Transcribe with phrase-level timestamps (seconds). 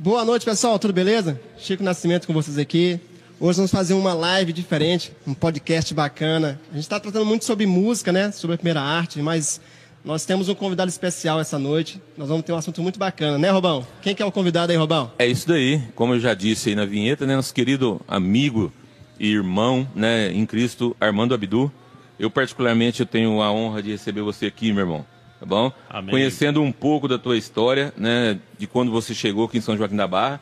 [0.00, 0.78] Boa noite, pessoal.
[0.78, 1.40] Tudo beleza?
[1.58, 3.00] Chico Nascimento com vocês aqui.
[3.40, 6.60] Hoje vamos fazer uma live diferente, um podcast bacana.
[6.70, 8.30] A gente está tratando muito sobre música, né?
[8.30, 9.60] Sobre a primeira arte, mas
[10.04, 12.00] nós temos um convidado especial essa noite.
[12.16, 13.84] Nós vamos ter um assunto muito bacana, né, Robão?
[14.00, 15.10] Quem que é o convidado aí, Robão?
[15.18, 15.82] É isso daí.
[15.96, 17.34] Como eu já disse aí na vinheta, né?
[17.34, 18.72] Nosso querido amigo
[19.18, 21.72] e irmão, né, em Cristo, Armando Abdu.
[22.20, 25.04] Eu, particularmente, eu tenho a honra de receber você aqui, meu irmão.
[25.40, 25.72] Tá bom?
[25.88, 26.10] Amém.
[26.10, 28.38] Conhecendo um pouco da tua história, né?
[28.58, 30.40] De quando você chegou aqui em São Joaquim da Barra.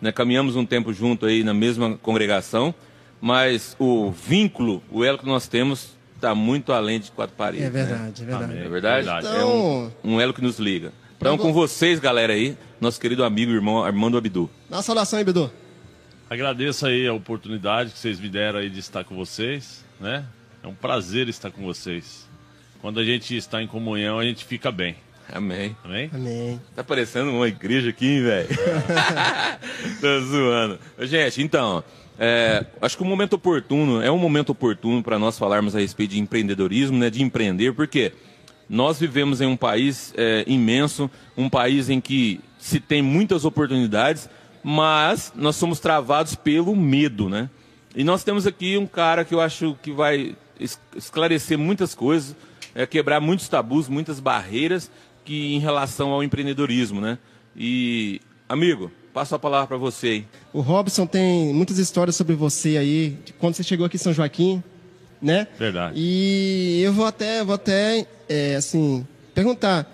[0.00, 2.74] Né, caminhamos um tempo junto aí na mesma congregação,
[3.22, 7.66] mas o vínculo, o elo que nós temos, está muito além de quatro paredes.
[7.66, 8.52] É verdade, é verdade.
[8.52, 8.66] Né?
[8.66, 9.06] É verdade?
[9.06, 9.26] Verdade.
[9.28, 10.92] É um, um elo que nos liga.
[11.16, 14.50] Então, com vocês, galera aí, nosso querido amigo e irmão Armando Abdu.
[14.68, 15.50] Dá uma saudação aí, Bidu.
[16.28, 20.24] Agradeço aí a oportunidade que vocês me deram aí de estar com vocês, né?
[20.62, 22.23] É um prazer estar com vocês.
[22.84, 24.94] Quando a gente está em comunhão, a gente fica bem.
[25.32, 25.74] Amém.
[25.82, 26.10] Amém?
[26.12, 26.60] Amém.
[26.76, 28.48] Tá parecendo uma igreja aqui, hein, velho?
[30.02, 30.78] Tô zoando.
[30.98, 31.82] Gente, então,
[32.18, 36.10] é, acho que o momento oportuno, é um momento oportuno para nós falarmos a respeito
[36.10, 38.12] de empreendedorismo, né, de empreender, porque
[38.68, 44.28] nós vivemos em um país é, imenso, um país em que se tem muitas oportunidades,
[44.62, 47.48] mas nós somos travados pelo medo, né?
[47.96, 52.36] E nós temos aqui um cara que eu acho que vai es- esclarecer muitas coisas,
[52.74, 54.90] é, quebrar muitos tabus, muitas barreiras
[55.24, 57.18] que em relação ao empreendedorismo, né?
[57.56, 60.06] E amigo, passo a palavra para você.
[60.06, 60.26] Aí.
[60.52, 64.12] O Robson tem muitas histórias sobre você aí, de quando você chegou aqui em São
[64.12, 64.62] Joaquim,
[65.22, 65.46] né?
[65.58, 65.94] Verdade.
[65.96, 69.90] E eu vou até, vou até, é, assim, perguntar.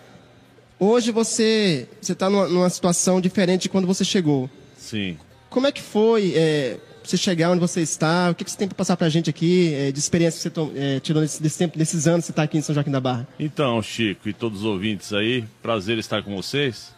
[0.78, 4.48] Hoje você você está numa, numa situação diferente de quando você chegou.
[4.76, 5.18] Sim.
[5.50, 6.78] Como é que foi é,
[7.10, 8.30] você chegar onde você está?
[8.30, 10.42] O que, que você tem para passar para a gente aqui é, de experiência que
[10.42, 12.74] você to- é, tirou nesse, desse tempo, desses anos que você está aqui em São
[12.74, 13.26] Joaquim da Barra?
[13.38, 16.94] Então, Chico e todos os ouvintes aí, prazer estar com vocês.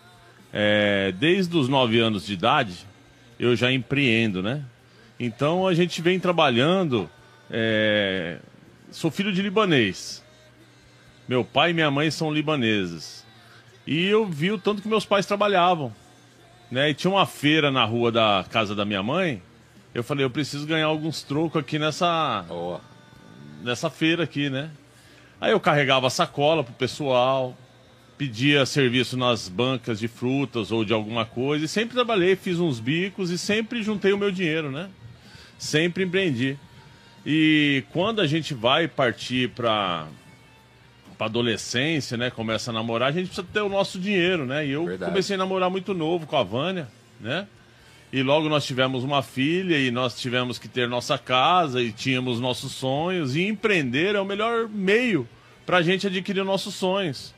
[0.53, 2.87] É, desde os nove anos de idade,
[3.39, 4.63] eu já empreendo, né?
[5.19, 7.09] Então a gente vem trabalhando.
[7.51, 8.39] é,
[8.91, 10.23] Sou filho de libanês.
[11.27, 13.25] Meu pai e minha mãe são libaneses.
[13.87, 15.93] E eu vi o tanto que meus pais trabalhavam.
[16.71, 16.91] Né?
[16.91, 19.41] E tinha uma feira na rua da casa da minha mãe.
[19.95, 22.81] Eu falei, eu preciso ganhar alguns trocos aqui nessa, Ó,
[23.63, 24.71] nessa feira aqui, né?
[25.41, 27.57] Aí eu carregava a sacola pro pessoal,
[28.17, 32.81] pedia serviço nas bancas de frutas ou de alguma coisa, e sempre trabalhei, fiz uns
[32.81, 34.89] bicos e sempre juntei o meu dinheiro, né?
[35.59, 36.59] Sempre empreendi.
[37.27, 40.07] E quando a gente vai partir para
[41.19, 44.67] para adolescência, né, começa a namorar, a gente precisa ter o nosso dinheiro, né?
[44.67, 45.11] E eu Verdade.
[45.13, 46.89] comecei a namorar muito novo com a Vânia,
[47.21, 47.47] né?
[48.13, 52.39] E logo nós tivemos uma filha e nós tivemos que ter nossa casa e tínhamos
[52.39, 53.35] nossos sonhos.
[53.35, 55.27] E empreender é o melhor meio
[55.65, 57.35] para a gente adquirir nossos sonhos.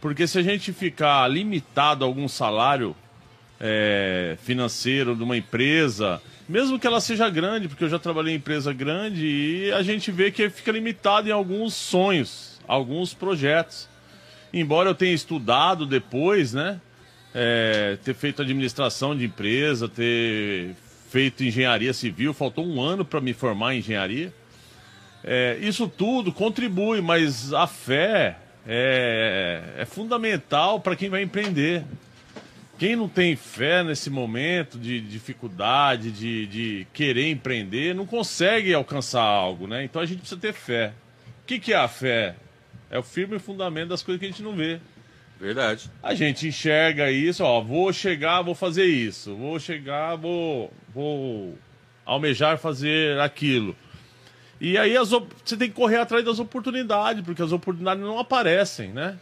[0.00, 2.94] Porque se a gente ficar limitado a algum salário
[3.58, 8.36] é, financeiro de uma empresa, mesmo que ela seja grande, porque eu já trabalhei em
[8.36, 13.88] empresa grande, e a gente vê que fica limitado em alguns sonhos, alguns projetos.
[14.52, 16.80] Embora eu tenha estudado depois, né?
[17.34, 20.74] É, ter feito administração de empresa, ter
[21.10, 24.32] feito engenharia civil, faltou um ano para me formar em engenharia.
[25.24, 31.84] É, isso tudo contribui, mas a fé é, é fundamental para quem vai empreender.
[32.78, 39.22] Quem não tem fé nesse momento de dificuldade, de, de querer empreender, não consegue alcançar
[39.22, 39.84] algo, né?
[39.84, 40.92] Então a gente precisa ter fé.
[41.42, 42.34] O que, que é a fé?
[42.90, 44.80] É o firme fundamento das coisas que a gente não vê.
[45.42, 45.90] Verdade.
[46.00, 51.58] A gente enxerga isso, ó, vou chegar, vou fazer isso, vou chegar, vou, vou
[52.06, 53.74] almejar fazer aquilo.
[54.60, 58.92] E aí as você tem que correr atrás das oportunidades, porque as oportunidades não aparecem,
[58.92, 59.18] né?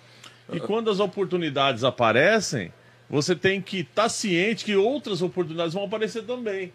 [0.52, 2.70] E quando as oportunidades aparecem,
[3.08, 6.70] você tem que estar ciente que outras oportunidades vão aparecer também.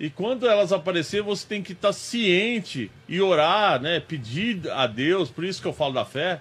[0.00, 4.00] E quando elas aparecerem, você tem que estar ciente e orar, né?
[4.00, 6.40] Pedir a Deus, por isso que eu falo da fé,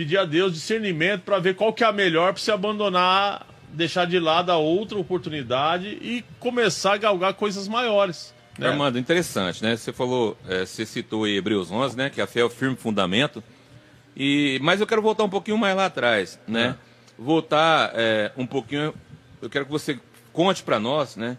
[0.00, 4.06] pedir a Deus discernimento para ver qual que é a melhor para você abandonar, deixar
[4.06, 8.32] de lado a outra oportunidade e começar a galgar coisas maiores.
[8.58, 8.68] Né?
[8.68, 9.76] Armando, interessante, né?
[9.76, 12.08] Você falou, é, você citou aí Hebreus 11, né?
[12.08, 13.44] Que a fé é o firme fundamento.
[14.16, 16.76] E, mas eu quero voltar um pouquinho mais lá atrás, né?
[17.18, 18.94] Voltar é, um pouquinho.
[19.42, 20.00] Eu quero que você
[20.32, 21.36] conte para nós, né?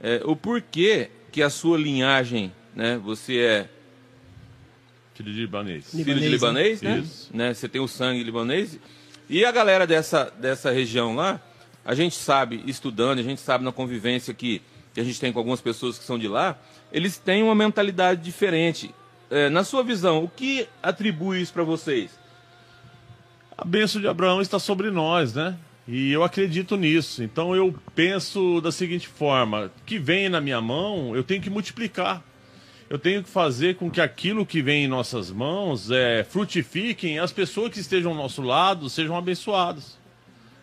[0.00, 3.00] é, o porquê que a sua linhagem, né?
[3.02, 3.68] Você é
[5.14, 5.92] Filho de libanês.
[5.94, 6.98] Li- filho de Libanês, libanês, né?
[6.98, 7.30] Isso.
[7.32, 7.54] né?
[7.54, 8.78] Você tem o sangue libanês.
[9.28, 11.40] E a galera dessa, dessa região lá,
[11.84, 14.60] a gente sabe, estudando, a gente sabe na convivência que,
[14.92, 16.58] que a gente tem com algumas pessoas que são de lá,
[16.92, 18.94] eles têm uma mentalidade diferente.
[19.30, 22.10] É, na sua visão, o que atribui isso para vocês?
[23.56, 25.56] A bênção de Abraão está sobre nós, né?
[25.86, 27.22] E eu acredito nisso.
[27.22, 32.22] Então eu penso da seguinte forma: que vem na minha mão, eu tenho que multiplicar.
[32.94, 37.32] Eu tenho que fazer com que aquilo que vem em nossas mãos é, frutifiquem, as
[37.32, 39.98] pessoas que estejam ao nosso lado sejam abençoadas,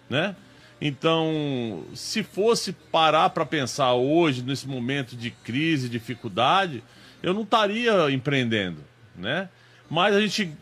[0.09, 0.33] né?
[0.79, 6.81] Então, se fosse parar para pensar hoje, nesse momento de crise, dificuldade,
[7.21, 8.79] eu não estaria empreendendo,
[9.13, 9.49] né?
[9.89, 10.53] Mas a gente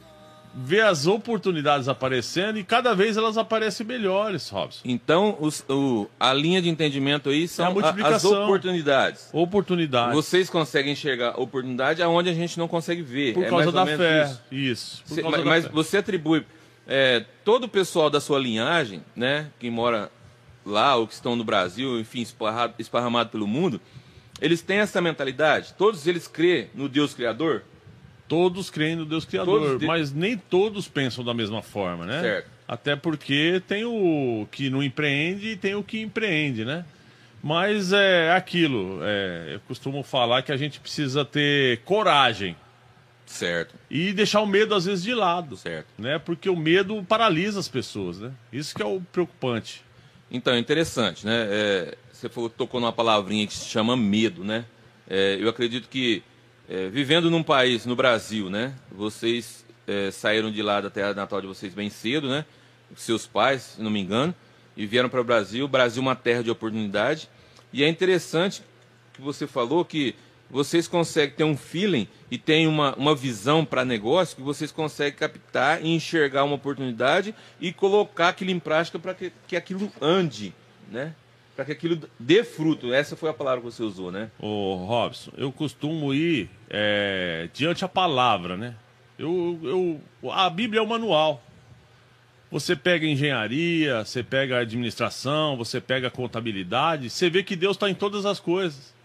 [0.53, 4.81] vê as oportunidades aparecendo e cada vez elas aparecem melhores, Robson.
[4.83, 9.29] Então, os, o, a linha de entendimento aí são É a as oportunidades.
[9.31, 10.13] Oportunidade.
[10.15, 13.33] Vocês conseguem enxergar oportunidade aonde a gente não consegue ver.
[13.35, 14.23] Por É causa da fé.
[14.25, 14.41] isso.
[14.51, 15.03] Isso.
[15.05, 15.71] Cê- mas mas fé.
[15.71, 16.45] você atribui
[16.87, 20.11] é, todo o pessoal da sua linhagem, né, que mora
[20.65, 23.79] lá ou que estão no Brasil, enfim, esparrado, esparramado pelo mundo,
[24.41, 25.73] eles têm essa mentalidade?
[25.77, 27.63] Todos eles crêem no Deus Criador?
[28.29, 32.21] Todos creem no Deus Criador, de- mas nem todos pensam da mesma forma, né?
[32.21, 32.47] Certo.
[32.67, 36.85] Até porque tem o que não empreende e tem o que empreende, né?
[37.43, 42.55] Mas é aquilo, é, eu costumo falar que a gente precisa ter coragem
[43.25, 45.87] Certo, e deixar o medo às vezes de lado, certo.
[45.97, 46.17] né?
[46.19, 48.31] Porque o medo paralisa as pessoas, né?
[48.51, 49.83] Isso que é o preocupante.
[50.31, 51.47] Então, é interessante, né?
[51.49, 54.65] É, você falou, tocou numa palavrinha que se chama medo, né?
[55.09, 56.21] É, eu acredito que,
[56.69, 58.75] é, vivendo num país, no Brasil, né?
[58.91, 62.45] Vocês é, saíram de lá da terra natal de vocês bem cedo, né?
[62.95, 64.35] Seus pais, se não me engano,
[64.77, 65.65] e vieram para o Brasil.
[65.65, 67.27] O Brasil é uma terra de oportunidade.
[67.73, 68.61] E é interessante
[69.13, 70.15] que você falou que
[70.47, 75.17] vocês conseguem ter um feeling e tem uma, uma visão para negócio que vocês conseguem
[75.17, 80.53] captar e enxergar uma oportunidade e colocar aquilo em prática para que, que aquilo ande,
[80.91, 81.15] né?
[81.59, 82.93] Para que aquilo dê fruto.
[82.93, 84.31] Essa foi a palavra que você usou, né?
[84.39, 88.75] Ô, Robson, eu costumo ir é, diante a palavra, né?
[89.17, 91.43] Eu, eu, a Bíblia é o manual.
[92.49, 97.93] Você pega engenharia, você pega administração, você pega contabilidade, você vê que Deus está em
[97.93, 98.95] todas as coisas.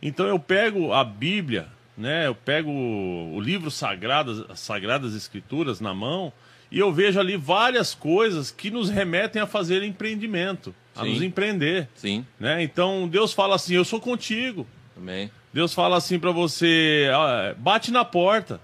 [0.00, 1.68] Então eu pego a Bíblia,
[1.98, 2.26] né?
[2.26, 6.32] Eu pego o livro sagrado, as Sagradas Escrituras na mão
[6.70, 11.12] e eu vejo ali várias coisas que nos remetem a fazer empreendimento, a Sim.
[11.12, 11.88] nos empreender.
[11.94, 12.62] Sim, Né?
[12.62, 14.66] Então Deus fala assim: Eu sou contigo.
[14.94, 15.30] também.
[15.52, 18.60] Deus fala assim pra você: ó, bate na porta.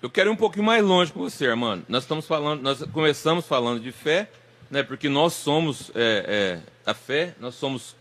[0.00, 1.84] Eu quero ir um pouquinho mais longe com você, Armando.
[1.88, 4.30] Nós estamos falando, nós começamos falando de fé,
[4.70, 4.82] né?
[4.82, 7.94] Porque nós somos é, é, a fé, nós somos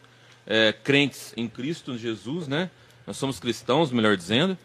[0.48, 2.70] é, crentes em Cristo Jesus, né?
[3.06, 4.58] Nós somos cristãos, melhor dizendo,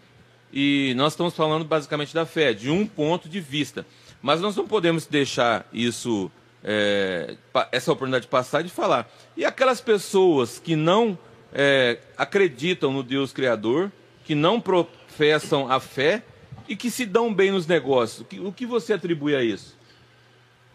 [0.53, 3.85] e nós estamos falando basicamente da fé, de um ponto de vista.
[4.23, 6.31] Mas nós não podemos deixar isso,
[6.65, 7.37] é,
[7.71, 9.09] essa oportunidade passar de falar.
[9.37, 11.19] E aquelas pessoas que não
[11.53, 13.93] é, acreditam no Deus Criador,
[14.25, 16.23] que não professam a fé
[16.67, 19.77] e que se dão bem nos negócios, o que, o que você atribui a isso?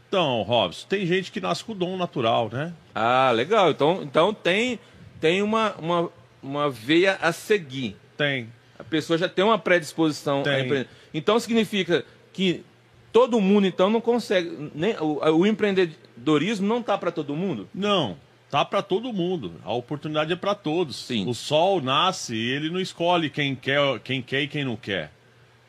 [0.07, 2.73] Então, Robson, tem gente que nasce com o dom natural, né?
[2.95, 3.69] Ah, legal.
[3.71, 4.79] Então, então tem,
[5.19, 6.11] tem uma, uma,
[6.41, 7.95] uma veia a seguir.
[8.17, 8.49] Tem.
[8.77, 10.65] A pessoa já tem uma predisposição a Tem.
[10.65, 10.89] empreender.
[11.13, 12.63] Então significa que
[13.11, 14.71] todo mundo então não consegue.
[14.73, 17.67] Nem, o, o empreendedorismo não está para todo mundo?
[17.73, 18.17] Não,
[18.49, 19.53] tá pra todo mundo.
[19.63, 21.05] A oportunidade é pra todos.
[21.05, 21.27] Sim.
[21.27, 25.11] O sol nasce e ele não escolhe quem quer, quem quer e quem não quer.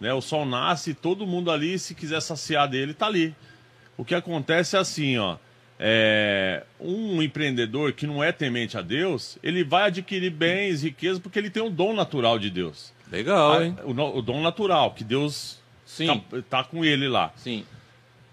[0.01, 0.13] Né?
[0.15, 3.35] O sol nasce e todo mundo ali, se quiser saciar dele, tá ali.
[3.97, 5.37] O que acontece é assim, ó.
[5.79, 11.39] é, um empreendedor que não é temente a Deus, ele vai adquirir bens, riquezas, porque
[11.39, 12.95] ele tem o dom natural de Deus.
[13.13, 13.77] Legal, hein?
[13.85, 15.60] o, o dom natural, que Deus
[15.91, 16.07] Sim.
[16.07, 17.33] tá, tá com ele lá.
[17.37, 17.65] Sim.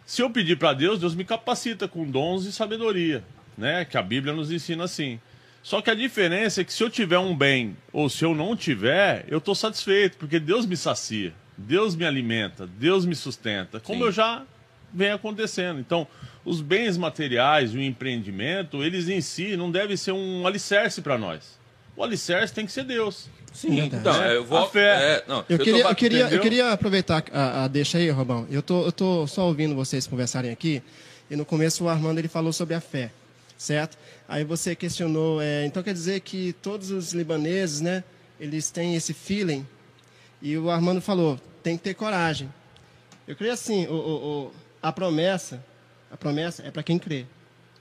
[0.06, 3.24] Se eu pedir para Deus, Deus me capacita com dons e sabedoria,
[3.58, 3.84] né?
[3.84, 5.20] Que a Bíblia nos ensina assim.
[5.64, 8.56] Só que a diferença é que se eu tiver um bem ou se eu não
[8.56, 14.00] tiver, eu estou satisfeito, porque Deus me sacia, Deus me alimenta, Deus me sustenta, como
[14.00, 14.06] Sim.
[14.06, 14.44] eu já
[14.94, 15.80] vem acontecendo.
[15.80, 16.08] Então,
[16.46, 21.18] os bens materiais e o empreendimento, eles em si não devem ser um alicerce para
[21.18, 21.60] nós.
[21.96, 23.28] O alicerce tem que ser Deus.
[23.58, 24.60] Sim, então, eu vou.
[24.60, 25.16] A fé.
[25.16, 28.08] é, não, Eu tô queria, ba- eu, queria, eu queria aproveitar a, a deixa aí,
[28.12, 28.46] Robão.
[28.52, 30.84] Eu tô, eu tô só ouvindo vocês conversarem aqui.
[31.30, 33.12] E no começo o Armando ele falou sobre a fé,
[33.58, 33.98] certo?
[34.30, 38.04] Aí você questionou, é, então quer dizer que todos os libaneses, né,
[38.40, 39.66] eles têm esse feeling.
[40.42, 42.48] E o Armando falou, tem que ter coragem.
[43.28, 44.52] Eu creio assim, o, o- o-
[44.84, 45.62] a promessa,
[46.12, 47.26] a promessa é para quem crê.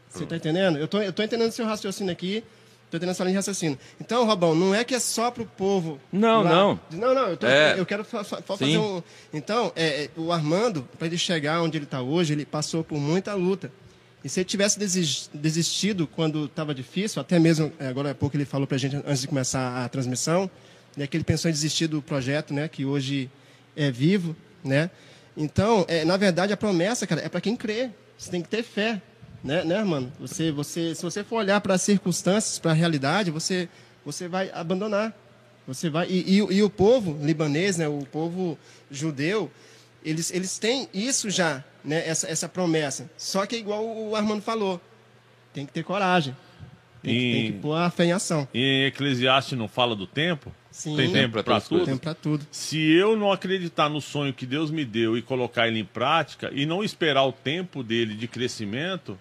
[0.08, 0.78] Você está entendendo?
[0.78, 2.42] Eu tô, eu tô entendendo seu raciocínio aqui.
[2.90, 3.78] Tô entendendo essa linha de raciocínio.
[4.00, 5.98] Então, Robão, não é que é só pro povo.
[6.12, 6.80] Não, lá- não.
[6.92, 7.78] Não, não, eu, tô- É.
[7.78, 8.64] eu quero fa- fa- fa- Sim.
[8.64, 9.02] fazer um.
[9.34, 12.98] Então, é, é, o Armando, para ele chegar onde ele está hoje, ele passou por
[12.98, 13.72] muita luta.
[14.24, 18.36] E se ele tivesse desis- desistido quando estava difícil, até mesmo, é, agora há pouco
[18.36, 20.48] ele falou para a gente, antes de começar a transmissão,
[20.96, 23.30] né, que ele pensou em desistir do projeto, né, que hoje
[23.76, 24.90] é vivo, né?
[25.36, 27.90] Então, é, na verdade, a promessa, cara, é para quem crê.
[28.16, 29.00] Você tem que ter fé.
[29.46, 30.12] Né, né, mano?
[30.18, 33.68] Você, você, se você for olhar para as circunstâncias, para a realidade, você,
[34.04, 35.14] você vai abandonar.
[35.66, 38.58] Você vai e, e, e, o povo libanês, né, o povo
[38.90, 39.50] judeu,
[40.04, 43.10] eles, eles têm isso já, né, essa, essa promessa.
[43.16, 44.80] Só que é igual o Armando falou,
[45.52, 46.36] tem que ter coragem.
[47.02, 48.46] Tem, e, que, tem que pôr a fé em ação.
[48.52, 50.52] E em Eclesiastes não fala do tempo?
[50.70, 50.96] Sim.
[50.96, 51.84] Tem tempo para tudo?
[51.84, 52.46] Tempo para tudo.
[52.50, 56.50] Se eu não acreditar no sonho que Deus me deu e colocar ele em prática
[56.52, 59.18] e não esperar o tempo dele de crescimento,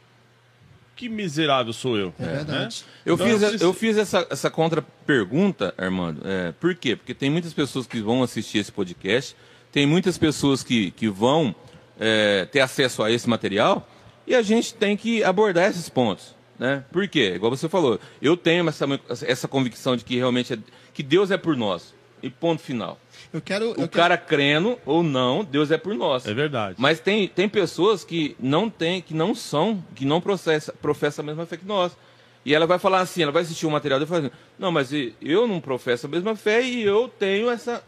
[0.96, 2.14] que miserável sou eu.
[2.20, 2.34] É né?
[2.34, 2.86] verdade.
[2.86, 2.92] Né?
[3.06, 6.22] Eu, então, fiz, eu, eu fiz essa, essa contra-pergunta, Armando.
[6.24, 6.96] É, por quê?
[6.96, 9.36] Porque tem muitas pessoas que vão assistir esse podcast,
[9.72, 11.54] tem muitas pessoas que, que vão
[12.00, 13.88] é, ter acesso a esse material
[14.28, 16.36] e a gente tem que abordar esses pontos.
[16.58, 16.84] Né?
[16.92, 17.34] Por quê?
[17.36, 18.86] Igual você falou, eu tenho essa,
[19.28, 20.58] essa convicção de que realmente é,
[20.94, 21.95] que Deus é por nós.
[22.26, 23.00] E ponto final.
[23.32, 24.28] Eu quero, o eu cara quero...
[24.28, 26.26] crendo ou não, Deus é por nós.
[26.26, 26.76] É verdade.
[26.80, 31.26] Mas tem, tem pessoas que não tem, que não são, que não processa, professam a
[31.28, 31.96] mesma fé que nós.
[32.44, 34.72] E ela vai falar assim, ela vai assistir o um material e falar assim, não,
[34.72, 34.90] mas
[35.22, 37.84] eu não professo a mesma fé e eu tenho essa,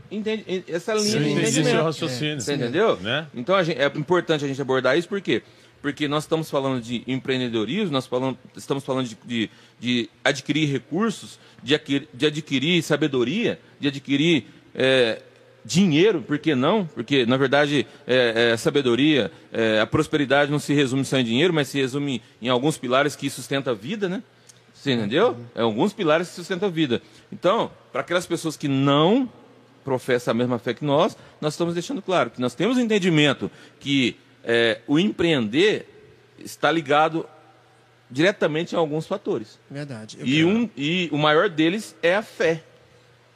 [0.67, 1.81] essa linha Sim, de entendimento.
[1.81, 2.39] raciocínio.
[2.39, 2.97] Você entendeu?
[2.97, 3.25] Né?
[3.33, 5.41] Então gente, é importante a gente abordar isso, por quê?
[5.81, 11.39] Porque nós estamos falando de empreendedorismo, nós falando, estamos falando de, de, de adquirir recursos,
[11.61, 15.21] de adquirir, de adquirir sabedoria, de adquirir é,
[15.63, 16.85] dinheiro, por que não?
[16.85, 21.53] Porque, na verdade, é, é, sabedoria, é, a prosperidade não se resume só em dinheiro,
[21.53, 24.23] mas se resume em alguns pilares que sustentam a vida, né?
[24.73, 25.35] Você entendeu?
[25.53, 27.01] É alguns pilares que sustentam a vida.
[27.31, 29.29] Então, para aquelas pessoas que não
[29.83, 34.15] professam a mesma fé que nós, nós estamos deixando claro que nós temos entendimento que
[34.43, 35.87] é, o empreender
[36.39, 37.27] está ligado
[38.09, 39.59] diretamente em alguns fatores.
[39.69, 40.17] Verdade.
[40.23, 42.63] e, um, e o maior deles é a fé.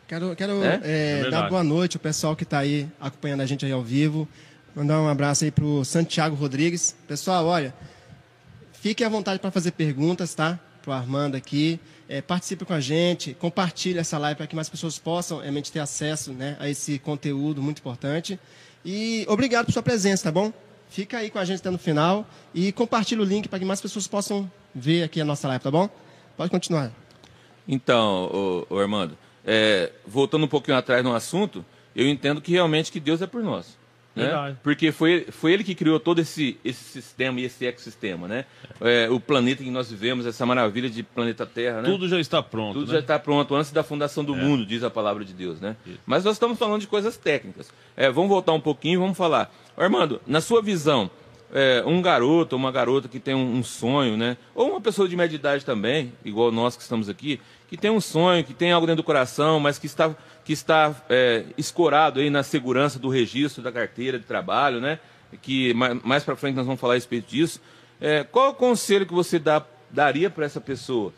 [0.08, 0.82] Quero, quero é?
[0.84, 3.82] É, é dar boa noite ao pessoal que está aí acompanhando a gente aí ao
[3.82, 4.28] vivo.
[4.76, 6.96] Mandar um abraço aí para o Santiago Rodrigues.
[7.08, 7.74] Pessoal, olha,
[8.74, 10.60] fique à vontade para fazer perguntas, tá?
[10.82, 11.80] Para o Armando aqui.
[12.10, 15.80] É, participe com a gente, compartilhe essa live para que mais pessoas possam realmente ter
[15.80, 18.38] acesso né, a esse conteúdo muito importante.
[18.84, 20.52] E obrigado por sua presença, tá bom?
[20.92, 23.80] Fica aí com a gente até no final e compartilhe o link para que mais
[23.80, 25.90] pessoas possam ver aqui a nossa live, tá bom?
[26.36, 26.92] Pode continuar.
[27.66, 31.64] Então, ô, ô Armando, é, voltando um pouquinho atrás no assunto,
[31.96, 33.80] eu entendo que realmente que Deus é por nós.
[34.14, 34.58] Né?
[34.62, 38.44] Porque foi, foi ele que criou todo esse, esse sistema e esse ecossistema, né?
[38.82, 41.90] É, o planeta que nós vivemos, essa maravilha de planeta Terra, né?
[41.90, 42.74] Tudo já está pronto.
[42.74, 42.96] Tudo né?
[42.96, 44.38] já está pronto antes da fundação do é.
[44.38, 45.78] mundo, diz a palavra de Deus, né?
[45.88, 46.00] Isso.
[46.06, 47.72] Mas nós estamos falando de coisas técnicas.
[47.96, 49.50] É, vamos voltar um pouquinho e vamos falar.
[49.78, 51.10] Armando, na sua visão,
[51.54, 54.38] é, um garoto ou uma garota que tem um, um, sonho, né?
[54.56, 58.02] Ou uma pessoa de média idade também, igual nós que estamos aqui, que tem um
[58.02, 62.30] sonho, que tem algo dentro do coração, mas que está, que está é, escorado aí
[62.30, 65.00] na segurança do registro da carteira de trabalho, né?
[65.42, 67.62] Que mais, mais para frente nós vamos falar a respeito disso.
[68.00, 71.14] É, qual o conselho que você dá, daria para essa pessoa?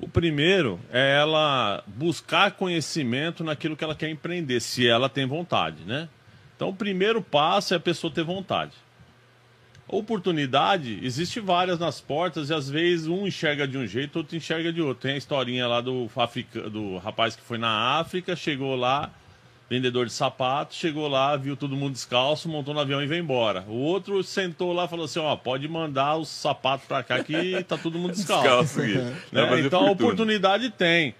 [0.00, 5.84] O primeiro é ela buscar conhecimento naquilo que ela quer empreender, se ela tem vontade,
[5.84, 6.08] né?
[6.62, 8.70] Então, o primeiro passo é a pessoa ter vontade.
[9.88, 14.72] Oportunidade, existe várias nas portas e às vezes um enxerga de um jeito, outro enxerga
[14.72, 15.02] de outro.
[15.02, 19.10] Tem a historinha lá do, Africa, do rapaz que foi na África, chegou lá,
[19.68, 23.64] vendedor de sapatos, chegou lá, viu todo mundo descalço, montou no avião e veio embora.
[23.66, 27.60] O outro sentou lá e falou assim: ó, pode mandar os sapatos pra cá que
[27.64, 28.80] tá todo mundo descalço.
[28.80, 29.60] descalço né?
[29.66, 31.12] Então a oportunidade tem.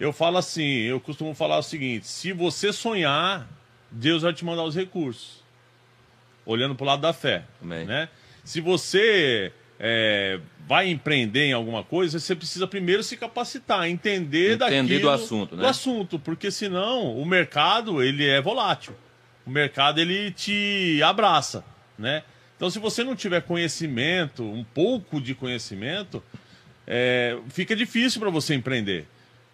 [0.00, 3.46] Eu falo assim, eu costumo falar o seguinte: se você sonhar,
[3.90, 5.42] Deus vai te mandar os recursos
[6.44, 7.44] olhando para o lado da fé.
[7.62, 7.84] Amém.
[7.84, 8.08] Né?
[8.42, 14.56] Se você é, vai empreender em alguma coisa, você precisa primeiro se capacitar, entender, entender
[14.56, 15.62] daquilo, do assunto, né?
[15.62, 18.94] Do assunto, porque senão o mercado ele é volátil.
[19.46, 21.64] O mercado ele te abraça,
[21.98, 22.22] né?
[22.56, 26.22] Então, se você não tiver conhecimento, um pouco de conhecimento,
[26.86, 29.06] é, fica difícil para você empreender.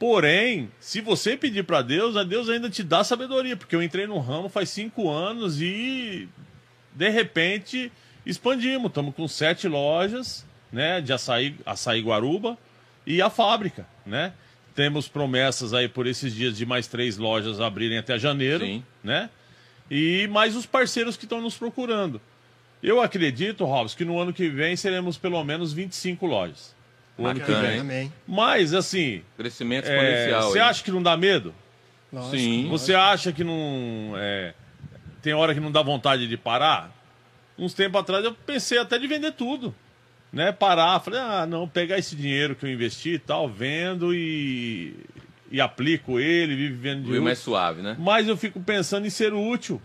[0.06, 4.06] Porém, se você pedir para Deus, a Deus ainda te dá sabedoria, porque eu entrei
[4.06, 6.28] no ramo faz cinco anos e
[6.94, 7.90] de repente,
[8.26, 8.88] expandimos.
[8.88, 12.58] Estamos com sete lojas né, de açaí, açaí Guaruba
[13.06, 13.87] e a fábrica.
[14.04, 14.34] Né?
[14.75, 18.66] Temos promessas aí por esses dias de mais três lojas abrirem até janeiro.
[18.66, 18.84] Sim.
[19.02, 19.30] Né?
[19.90, 22.20] E mais os parceiros que estão nos procurando.
[22.82, 26.74] Eu acredito, Robson, que no ano que vem seremos pelo menos 25 lojas.
[27.16, 27.80] O Bacana, ano que vem.
[27.80, 28.12] Amém.
[28.26, 29.23] Mas, assim.
[29.37, 30.40] Crescimento exponencial.
[30.40, 31.54] É, você acha que não dá medo?
[32.12, 32.68] Lógico, Sim.
[32.68, 34.12] Você acha que não.
[34.16, 34.54] É,
[35.23, 36.92] tem hora que não dá vontade de parar.
[37.59, 39.75] Uns tempos atrás eu pensei até de vender tudo.
[40.33, 40.50] Né?
[40.50, 44.97] Parar, falei, ah, não, pegar esse dinheiro que eu investi e tal, vendo e,
[45.49, 47.94] e aplico ele, vive vendo de mais suave, né?
[48.00, 49.80] Mas eu fico pensando em ser útil.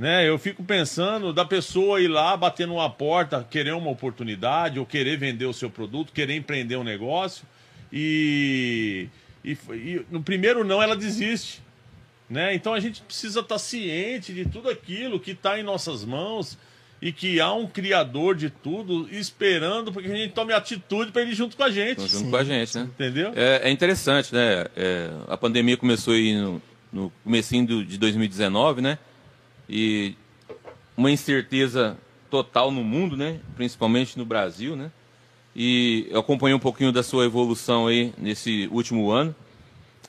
[0.00, 0.26] Né?
[0.26, 5.18] Eu fico pensando da pessoa ir lá, bater numa porta, querer uma oportunidade, ou querer
[5.18, 7.44] vender o seu produto, querer empreender um negócio,
[7.92, 9.08] e,
[9.44, 11.62] e, e no primeiro não ela desiste.
[12.30, 12.54] Né?
[12.54, 16.56] Então a gente precisa estar ciente de tudo aquilo que está em nossas mãos
[17.02, 21.20] e que há um criador de tudo esperando para que a gente tome atitude para
[21.20, 22.00] ele ir junto com a gente.
[22.00, 22.30] Junto Sim.
[22.30, 22.84] com a gente, né?
[22.84, 23.32] Entendeu?
[23.36, 24.64] É, é interessante, né?
[24.74, 28.98] É, a pandemia começou aí no, no comecinho de 2019, né?
[29.70, 30.16] E
[30.96, 31.96] uma incerteza
[32.28, 33.38] total no mundo, né?
[33.54, 34.90] Principalmente no Brasil, né?
[35.54, 39.34] E eu acompanhei um pouquinho da sua evolução aí nesse último ano,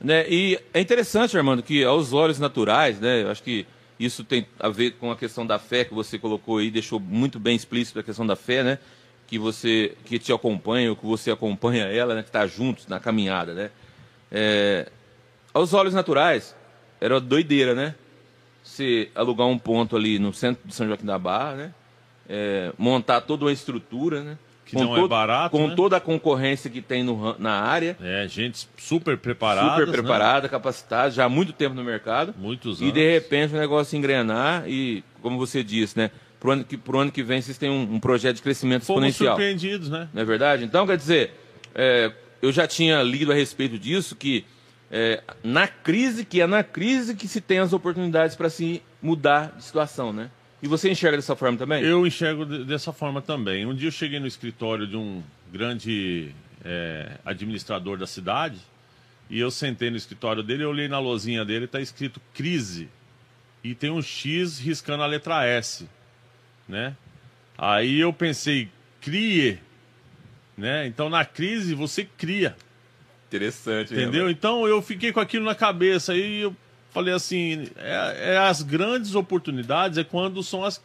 [0.02, 0.28] né?
[0.28, 3.22] E é interessante, Armando, que aos olhos naturais, né?
[3.22, 3.68] Eu acho que
[4.00, 7.40] isso tem a ver com a questão da fé que você colocou aí, deixou muito
[7.40, 8.80] bem explícito a questão da fé, né?
[9.28, 12.24] Que você que te acompanha, ou que você acompanha ela, né?
[12.24, 13.70] Que está juntos na caminhada, né?
[14.32, 14.90] É,
[15.54, 16.56] aos olhos naturais,
[17.00, 17.94] era doideira, né?
[18.72, 21.74] Você alugar um ponto ali no centro de São Joaquim da Barra, né?
[22.30, 24.38] É, montar toda uma estrutura, né?
[24.66, 25.76] Que com não é todo, é barato, Com né?
[25.76, 27.98] toda a concorrência que tem no, na área.
[28.02, 29.82] É, gente super preparada.
[29.82, 30.50] Super preparada, né?
[30.50, 32.34] capacitada, já há muito tempo no mercado.
[32.38, 32.90] Muitos anos.
[32.90, 36.10] E de repente o negócio engrenar e, como você disse, né?
[36.40, 39.04] Pro ano que, pro ano que vem vocês têm um, um projeto de crescimento Fomos
[39.04, 39.36] exponencial.
[39.36, 40.08] surpreendidos, né?
[40.14, 40.64] Não é verdade?
[40.64, 41.34] Então, quer dizer,
[41.76, 42.12] é,
[42.42, 44.46] eu já tinha lido a respeito disso, que
[44.92, 49.54] é, na crise, que é na crise que se tem as oportunidades para se mudar
[49.56, 50.30] de situação, né?
[50.62, 51.82] E você enxerga dessa forma também?
[51.82, 53.66] Eu enxergo dessa forma também.
[53.66, 58.60] Um dia eu cheguei no escritório de um grande é, administrador da cidade
[59.30, 62.90] e eu sentei no escritório dele, eu olhei na lozinha dele, está escrito crise
[63.64, 65.88] e tem um X riscando a letra S,
[66.68, 66.96] né?
[67.58, 68.70] Aí eu pensei,
[69.00, 69.58] crie,
[70.58, 70.86] né?
[70.86, 72.56] Então na crise você cria.
[73.32, 73.94] Interessante.
[73.94, 74.26] Entendeu?
[74.26, 76.56] Né, então eu fiquei com aquilo na cabeça e eu
[76.92, 80.82] falei assim, é, é, as grandes oportunidades é quando são as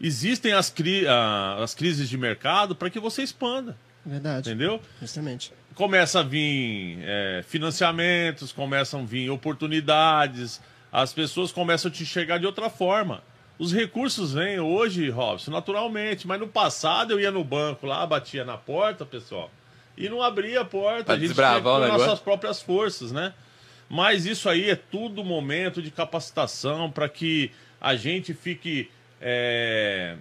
[0.00, 3.76] existem as, cri, a, as crises de mercado para que você expanda.
[4.06, 4.48] Verdade.
[4.48, 4.80] Entendeu?
[4.98, 5.52] Justamente.
[5.74, 12.38] Começa a vir é, financiamentos, começam a vir oportunidades, as pessoas começam a te enxergar
[12.38, 13.22] de outra forma.
[13.58, 18.44] Os recursos vêm hoje, Robson, naturalmente, mas no passado eu ia no banco lá, batia
[18.44, 19.50] na porta, pessoal
[19.98, 21.04] e não abria a porta.
[21.04, 23.34] Pra a gente tinha com nossas próprias forças, né?
[23.88, 28.90] Mas isso aí é tudo momento de capacitação para que a gente fique.
[29.20, 30.16] É,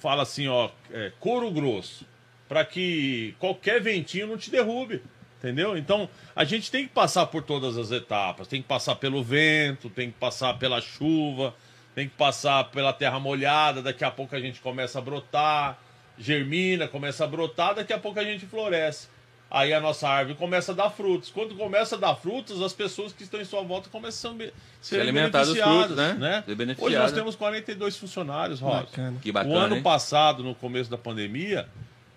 [0.00, 2.06] fala assim, ó, é, couro grosso.
[2.48, 5.02] Para que qualquer ventinho não te derrube.
[5.38, 5.76] Entendeu?
[5.76, 8.48] Então, a gente tem que passar por todas as etapas.
[8.48, 11.54] Tem que passar pelo vento, tem que passar pela chuva,
[11.94, 13.82] tem que passar pela terra molhada.
[13.82, 15.78] Daqui a pouco a gente começa a brotar
[16.18, 19.08] germina, começa a brotar, daqui a pouco a gente floresce.
[19.50, 21.30] Aí a nossa árvore começa a dar frutos.
[21.30, 24.52] Quando começa a dar frutos, as pessoas que estão em sua volta começam a ser
[24.80, 26.14] Se alimentar dos frutos, né?
[26.14, 26.44] né?
[26.78, 28.88] Hoje nós temos 42 funcionários, Rosa.
[29.22, 29.82] Que bacana, o ano hein?
[29.82, 31.68] passado, no começo da pandemia,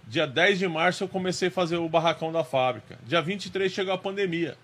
[0.07, 2.97] dia 10 de março eu comecei a fazer o barracão da fábrica.
[3.05, 4.57] Dia 23 chegou a pandemia.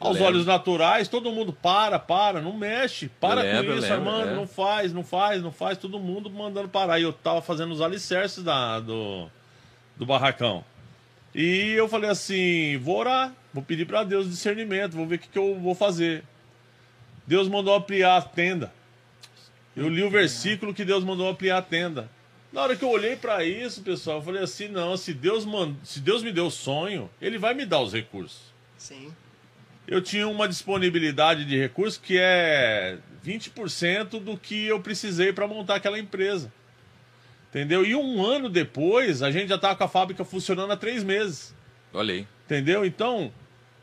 [0.00, 4.30] Aos olhos naturais, todo mundo para, para, não mexe, para lembro, com isso, lembro, Armando,
[4.30, 4.34] é.
[4.34, 7.00] não faz, não faz, não faz, todo mundo mandando parar.
[7.00, 9.28] E eu tava fazendo os alicerces da, do,
[9.96, 10.64] do barracão.
[11.34, 15.28] E eu falei assim: vou orar, vou pedir para Deus discernimento, vou ver o que,
[15.28, 16.22] que eu vou fazer.
[17.26, 18.72] Deus mandou ampliar a tenda.
[19.76, 22.08] Eu li o versículo que Deus mandou ampliar a tenda.
[22.52, 25.74] Na hora que eu olhei para isso, pessoal, eu falei assim: não, se Deus, mand...
[25.82, 29.12] se Deus me deu o sonho, Ele vai me dar os recursos Sim.
[29.88, 35.76] Eu tinha uma disponibilidade de recursos que é 20% do que eu precisei para montar
[35.76, 36.52] aquela empresa.
[37.48, 37.84] Entendeu?
[37.84, 41.54] E um ano depois, a gente já estava com a fábrica funcionando há três meses.
[41.94, 42.26] Olha aí.
[42.44, 42.84] Entendeu?
[42.84, 43.32] Então,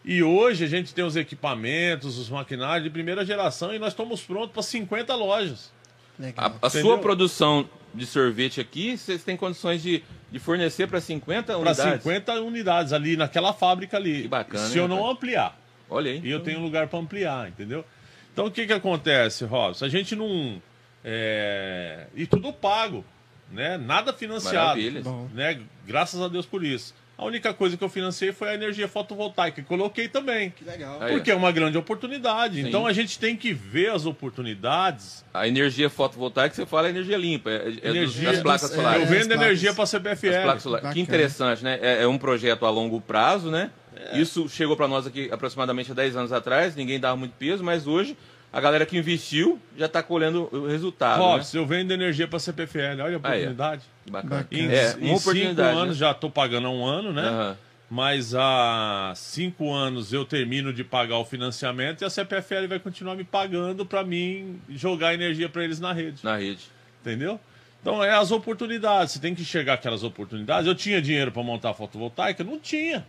[0.04, 4.22] e hoje a gente tem os equipamentos, os maquinários de primeira geração e nós estamos
[4.22, 5.74] prontos para 50 lojas.
[6.20, 6.56] Legal.
[6.62, 11.48] A, a sua produção de sorvete aqui, vocês têm condições de, de fornecer para 50
[11.48, 12.04] Para unidades?
[12.04, 14.22] 50 unidades ali naquela fábrica ali.
[14.22, 15.65] Que bacana, Se hein, eu não ampliar.
[15.90, 16.22] Olha aí.
[16.24, 17.86] E eu tenho um lugar para ampliar, entendeu?
[18.34, 19.86] Então o que que acontece, Robson?
[19.86, 20.62] A gente não.
[21.04, 23.04] é, E tudo pago,
[23.52, 23.78] né?
[23.78, 24.58] Nada financiado.
[24.82, 25.04] Maravilha.
[25.34, 25.60] Né?
[25.88, 26.94] Graças a Deus por isso.
[27.18, 30.50] A única coisa que eu financei foi a energia fotovoltaica, que coloquei também.
[30.50, 31.00] Que legal.
[31.00, 32.62] Porque é uma grande oportunidade.
[32.62, 32.68] Sim.
[32.68, 35.24] Então a gente tem que ver as oportunidades.
[35.34, 39.02] A energia fotovoltaica, você fala, é energia limpa, é, é Energia- das placas é, solares.
[39.04, 40.94] eu vendo energia para a solares.
[40.94, 41.80] Que interessante, né?
[41.82, 43.72] É, é um projeto a longo prazo, né?
[43.96, 44.20] É.
[44.20, 47.88] Isso chegou para nós aqui aproximadamente há 10 anos atrás, ninguém dava muito peso, mas
[47.88, 48.18] hoje
[48.52, 51.20] a galera que investiu já está colhendo o resultado.
[51.20, 51.26] né?
[51.26, 53.02] Robson, eu vendo energia para a CPFL.
[53.04, 53.82] Olha a oportunidade.
[54.10, 54.36] Bacana.
[54.42, 54.48] Bacana.
[54.52, 55.78] Em, É, em uma cinco oportunidade.
[55.78, 56.00] anos né?
[56.00, 57.24] já estou pagando há um ano, né?
[57.28, 57.58] Aham.
[57.90, 63.16] mas há cinco anos eu termino de pagar o financiamento e a CPFL vai continuar
[63.16, 66.24] me pagando para mim jogar energia para eles na rede.
[66.24, 66.64] Na rede.
[67.02, 67.40] Entendeu?
[67.82, 70.66] Então é as oportunidades, você tem que enxergar aquelas oportunidades.
[70.68, 72.44] Eu tinha dinheiro para montar a fotovoltaica?
[72.44, 73.06] Não tinha.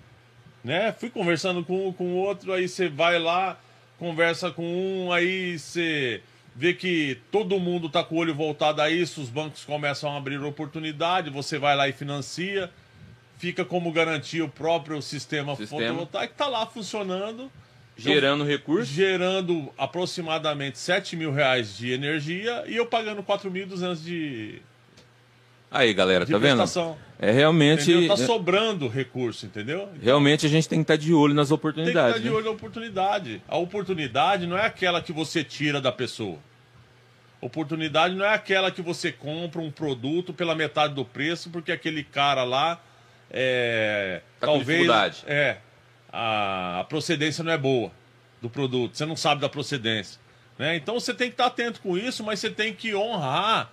[0.66, 0.90] Né?
[0.90, 3.56] Fui conversando com um, com outro, aí você vai lá,
[4.00, 6.20] conversa com um, aí você
[6.56, 10.16] vê que todo mundo está com o olho voltado a isso, os bancos começam a
[10.16, 12.68] abrir oportunidade, você vai lá e financia,
[13.38, 15.82] fica como garantia o próprio sistema, Sistema.
[15.82, 17.48] fotovoltaico, está lá funcionando.
[17.96, 18.88] Gerando recursos.
[18.88, 24.60] Gerando aproximadamente 7 mil reais de energia e eu pagando 4.200 de,
[25.76, 26.56] Aí, galera, de tá vendo?
[26.58, 26.96] prestação.
[27.18, 27.90] É realmente.
[27.90, 28.08] Entendeu?
[28.08, 29.88] Tá sobrando recurso, entendeu?
[30.02, 32.22] Realmente a gente tem que estar de olho nas Tem que estar oportunidades.
[32.22, 32.34] de né?
[32.34, 33.42] olho na oportunidade.
[33.48, 36.38] A oportunidade não é aquela que você tira da pessoa.
[37.40, 42.02] Oportunidade não é aquela que você compra um produto pela metade do preço porque aquele
[42.02, 42.80] cara lá
[43.30, 45.58] é, Tá talvez é
[46.12, 47.90] a, a procedência não é boa
[48.40, 48.96] do produto.
[48.96, 50.20] Você não sabe da procedência,
[50.58, 50.76] né?
[50.76, 53.70] Então você tem que estar atento com isso, mas você tem que honrar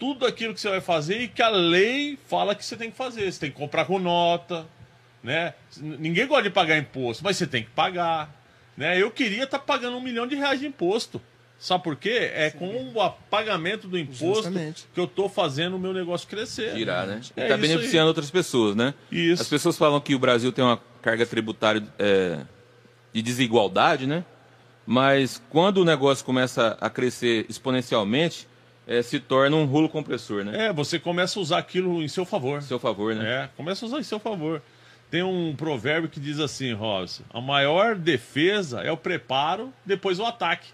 [0.00, 2.96] tudo aquilo que você vai fazer e que a lei fala que você tem que
[2.96, 3.30] fazer.
[3.30, 4.66] Você tem que comprar com nota,
[5.22, 5.52] né?
[5.76, 8.34] Ninguém gosta de pagar imposto, mas você tem que pagar,
[8.76, 9.00] né?
[9.00, 11.20] Eu queria estar pagando um milhão de reais de imposto.
[11.58, 12.30] Sabe por quê?
[12.32, 14.86] É com o pagamento do imposto Justamente.
[14.94, 16.74] que eu estou fazendo o meu negócio crescer.
[16.74, 17.20] Girar, né?
[17.36, 18.94] É tá isso beneficiando outras pessoas, né?
[19.12, 19.42] Isso.
[19.42, 22.38] As pessoas falam que o Brasil tem uma carga tributária é,
[23.12, 24.24] de desigualdade, né?
[24.86, 28.48] Mas quando o negócio começa a crescer exponencialmente,
[28.90, 30.66] é, se torna um rolo compressor, né?
[30.66, 32.60] É, você começa a usar aquilo em seu favor.
[32.60, 33.44] Seu favor, né?
[33.44, 34.60] É, começa a usar em seu favor.
[35.08, 40.24] Tem um provérbio que diz assim, Robson: a maior defesa é o preparo, depois o
[40.24, 40.70] ataque.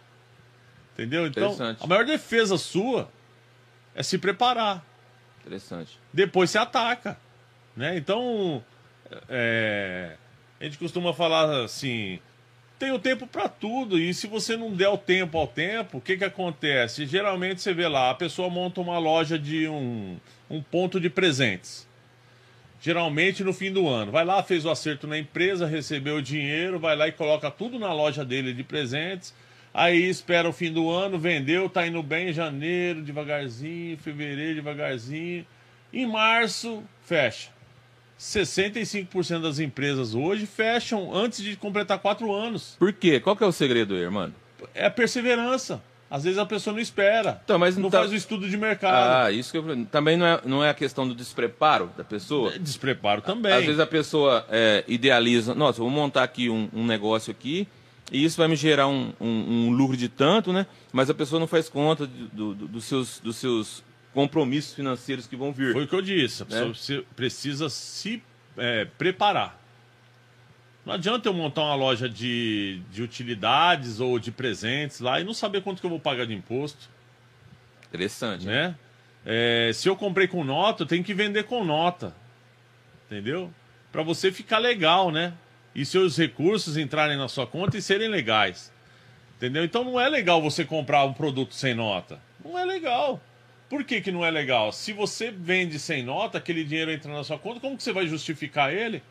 [0.94, 1.26] Entendeu?
[1.26, 1.85] Então, Interessante.
[1.85, 3.07] a maior defesa sua
[3.94, 4.83] é se preparar.
[5.42, 6.00] Interessante.
[6.11, 7.18] Depois você ataca.
[7.76, 7.98] Né?
[7.98, 8.64] Então,
[9.29, 10.16] é,
[10.59, 12.18] a gente costuma falar assim:
[12.78, 16.00] tem o tempo para tudo, e se você não der o tempo ao tempo, o
[16.00, 17.06] que, que acontece?
[17.06, 20.16] Geralmente você vê lá, a pessoa monta uma loja de um,
[20.50, 21.86] um ponto de presentes.
[22.80, 24.12] Geralmente no fim do ano.
[24.12, 27.78] Vai lá, fez o acerto na empresa, recebeu o dinheiro, vai lá e coloca tudo
[27.78, 29.34] na loja dele de presentes.
[29.72, 35.46] Aí espera o fim do ano, vendeu, tá indo bem em janeiro, devagarzinho, fevereiro, devagarzinho.
[35.92, 37.55] Em março, fecha.
[38.18, 42.76] 65% das empresas hoje fecham antes de completar quatro anos.
[42.79, 43.20] Por quê?
[43.20, 44.33] Qual que é o segredo aí, irmão?
[44.74, 45.83] É a perseverança.
[46.09, 47.40] Às vezes a pessoa não espera.
[47.44, 49.24] Então, mas não não tá- faz o estudo de mercado.
[49.26, 49.85] Ah, isso que eu falei.
[49.90, 52.57] Também não é, não é a questão do despreparo da pessoa?
[52.59, 53.52] Despreparo também.
[53.52, 57.66] Às vezes a pessoa é, idealiza, nossa, vou montar aqui um, um negócio aqui
[58.12, 60.64] e isso vai me gerar um, um- um lucro de tanto, né?
[60.92, 63.83] Mas a pessoa não faz conta do- do- dos, seus, dos seus
[64.16, 65.74] compromissos financeiros que vão vir.
[65.74, 66.42] Foi o que eu disse.
[66.42, 67.05] A pessoa Né?
[67.14, 68.22] precisa se
[68.57, 69.61] é, preparar.
[70.87, 75.35] Não adianta eu montar uma loja de, de utilidades ou de presentes lá e não
[75.35, 76.88] saber quanto que eu vou pagar de imposto.
[77.88, 78.68] Interessante, né?
[78.68, 78.76] né?
[79.26, 82.16] É, se eu comprei com nota, eu tenho que vender com nota.
[83.05, 83.52] Entendeu?
[83.92, 85.35] Para você ficar legal, né?
[85.74, 88.72] E seus recursos entrarem na sua conta e serem legais.
[89.37, 89.62] Entendeu?
[89.62, 92.18] Então não é legal você comprar um produto sem nota.
[92.42, 93.20] Não é legal.
[93.68, 94.72] Por que, que não é legal?
[94.72, 98.07] Se você vende sem nota, aquele dinheiro entra na sua conta, como que você vai
[98.07, 99.02] justificar ele?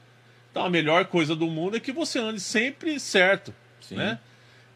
[0.50, 3.54] Então a melhor coisa do mundo é que você ande sempre certo.
[3.82, 3.96] Sim.
[3.96, 4.18] Né?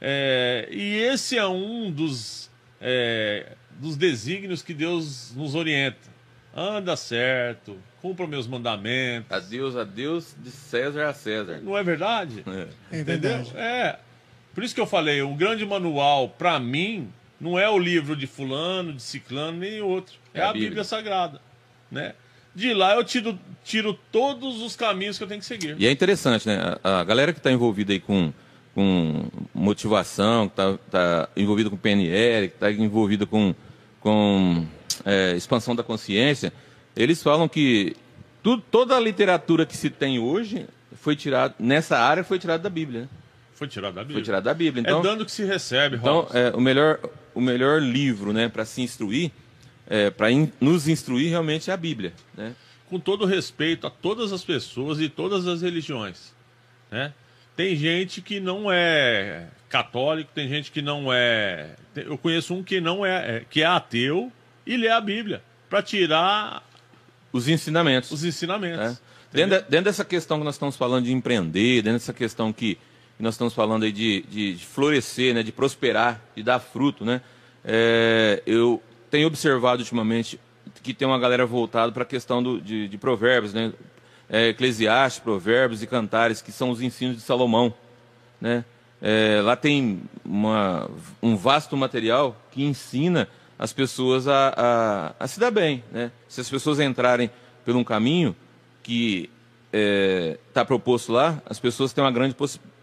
[0.01, 6.09] É, e esse é um dos, é, dos desígnios que Deus nos orienta.
[6.53, 9.31] Anda certo, cumpra meus mandamentos.
[9.31, 11.61] A Deus, a Deus, de César a César.
[11.61, 12.43] Não é verdade?
[12.45, 12.97] É.
[12.97, 13.43] É Entendeu?
[13.43, 13.57] verdade.
[13.57, 13.99] É.
[14.53, 18.27] Por isso que eu falei, o grande manual, para mim, não é o livro de
[18.27, 20.15] fulano, de ciclano, nem outro.
[20.33, 20.83] É, a Bíblia.
[20.83, 21.41] Sagrada.
[21.91, 22.13] Né?
[22.53, 25.75] De lá eu tiro, tiro todos os caminhos que eu tenho que seguir.
[25.79, 26.75] E é interessante, né?
[26.83, 28.33] A, a galera que está envolvida aí com,
[28.75, 33.55] com motivação, que está tá envolvida com PNL, que está envolvida com,
[33.99, 34.65] com
[35.05, 36.51] é, expansão da consciência,
[36.95, 37.95] eles falam que
[38.43, 42.69] tudo, toda a literatura que se tem hoje foi tirada, nessa área foi tirada da
[42.69, 43.01] Bíblia.
[43.01, 43.07] Né?
[43.59, 44.15] Foi tirado da Bíblia.
[44.15, 44.81] Foi tirada da Bíblia.
[44.81, 46.97] Então, é dando que se recebe, então é, o, melhor,
[47.35, 49.31] o melhor livro né, para se instruir,
[49.85, 50.27] é, para
[50.61, 52.13] nos instruir realmente é a Bíblia.
[52.35, 52.55] Né?
[52.89, 56.33] com todo respeito a todas as pessoas e todas as religiões,
[56.89, 57.13] né?
[57.55, 61.75] Tem gente que não é católico, tem gente que não é.
[61.95, 64.31] Eu conheço um que não é, é- que é ateu
[64.65, 66.67] e lê a Bíblia para tirar
[67.31, 68.09] Os ensinamentos.
[68.11, 68.79] os ensinamentos.
[68.79, 68.97] né?
[69.31, 72.77] Dentro, dentro dessa questão que nós estamos falando de empreender, dentro dessa questão que
[73.23, 77.21] nós estamos falando aí de, de- de florescer, né, de prosperar, de dar fruto, né?
[77.65, 80.39] É, eu tenho observado ultimamente
[80.81, 83.73] que tem uma galera voltada para a questão do- de, de provérbios, né?
[84.29, 87.73] é, Eclesiastes, Provérbios e Cantares, que são os ensinos de Salomão.
[88.39, 88.63] Né?
[89.01, 90.89] É, lá tem uma,
[91.21, 93.27] um vasto material que ensina
[93.57, 95.83] as pessoas a, a, a, se dar bem.
[95.91, 96.11] Né?
[96.27, 97.29] Se as pessoas entrarem
[97.65, 98.35] por um caminho
[98.83, 99.29] que
[99.73, 102.33] está é, proposto lá, as pessoas têm uma grande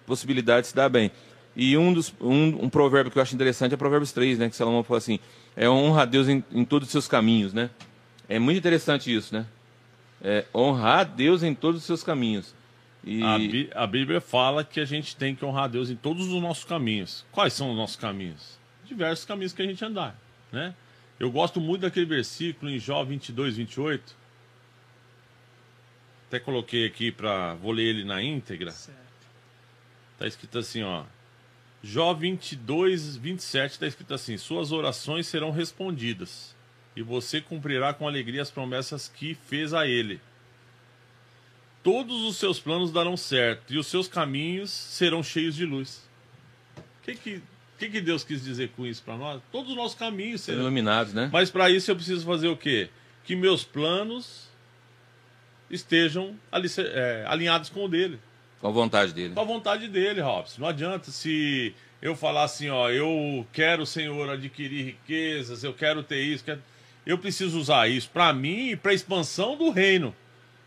[0.06, 1.10] possibilidade de se dar bem.
[1.54, 4.50] E um, dos, um, um, provérbio que eu acho interessante é Provérbios 3, né?
[4.50, 5.18] que Salomão fala assim,
[5.56, 7.54] é honra a Deus em, em todos os seus caminhos.
[7.54, 7.70] Né?
[8.28, 9.46] É muito interessante isso, né?
[10.22, 12.54] É, honrar a Deus em todos os seus caminhos.
[13.04, 13.22] E...
[13.22, 16.42] A, a, Bíblia fala que a gente tem que honrar a Deus em todos os
[16.42, 17.24] nossos caminhos.
[17.30, 18.58] Quais são os nossos caminhos?
[18.84, 20.18] Diversos caminhos que a gente andar,
[20.50, 20.74] né?
[21.18, 24.16] Eu gosto muito daquele versículo em Jó 22, 28.
[26.28, 28.72] Até coloquei aqui para vou ler ele na íntegra.
[28.72, 29.05] Certo.
[30.18, 31.04] Tá escrito assim, ó.
[31.82, 36.54] Jó 22, 27 está escrito assim: Suas orações serão respondidas,
[36.94, 40.20] e você cumprirá com alegria as promessas que fez a ele
[41.86, 46.02] todos os seus planos darão certo e os seus caminhos serão cheios de luz.
[46.76, 47.42] O que que,
[47.78, 49.40] que, que Deus quis dizer com isso para nós?
[49.52, 51.30] Todos os nossos caminhos serão iluminados, né?
[51.32, 52.90] Mas para isso eu preciso fazer o quê?
[53.22, 54.48] Que meus planos
[55.70, 58.18] estejam é, alinhados com o dele.
[58.66, 59.34] Com a vontade dele.
[59.34, 60.60] Com a vontade dele, Robson.
[60.60, 66.20] Não adianta se eu falar assim, ó, eu quero, Senhor, adquirir riquezas, eu quero ter
[66.20, 66.60] isso, quero...
[67.06, 70.12] eu preciso usar isso para mim e para a expansão do reino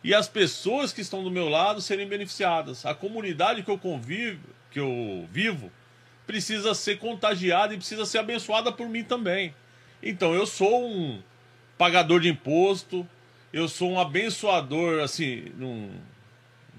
[0.01, 2.85] e as pessoas que estão do meu lado serem beneficiadas.
[2.85, 5.69] A comunidade que eu convivo, que eu vivo,
[6.25, 9.53] precisa ser contagiada e precisa ser abençoada por mim também.
[10.01, 11.21] Então eu sou um
[11.77, 13.05] pagador de imposto,
[13.51, 15.89] eu sou um abençoador, assim, não,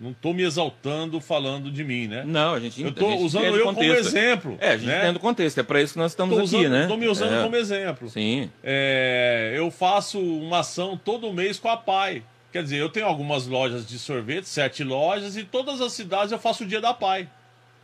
[0.01, 2.25] não estou me exaltando falando de mim, né?
[2.27, 4.57] Não, a gente Eu estou usando eu como exemplo.
[4.59, 4.99] É, a gente né?
[4.99, 6.83] entende o contexto, é para isso que nós estamos tô usando, aqui, né?
[6.83, 7.43] Estou me usando é.
[7.43, 8.09] como exemplo.
[8.09, 8.51] Sim.
[8.65, 12.23] É, eu faço uma ação todo mês com a PAI.
[12.53, 16.39] Quer dizer, eu tenho algumas lojas de sorvete, sete lojas, e todas as cidades eu
[16.39, 17.29] faço o dia da Pai.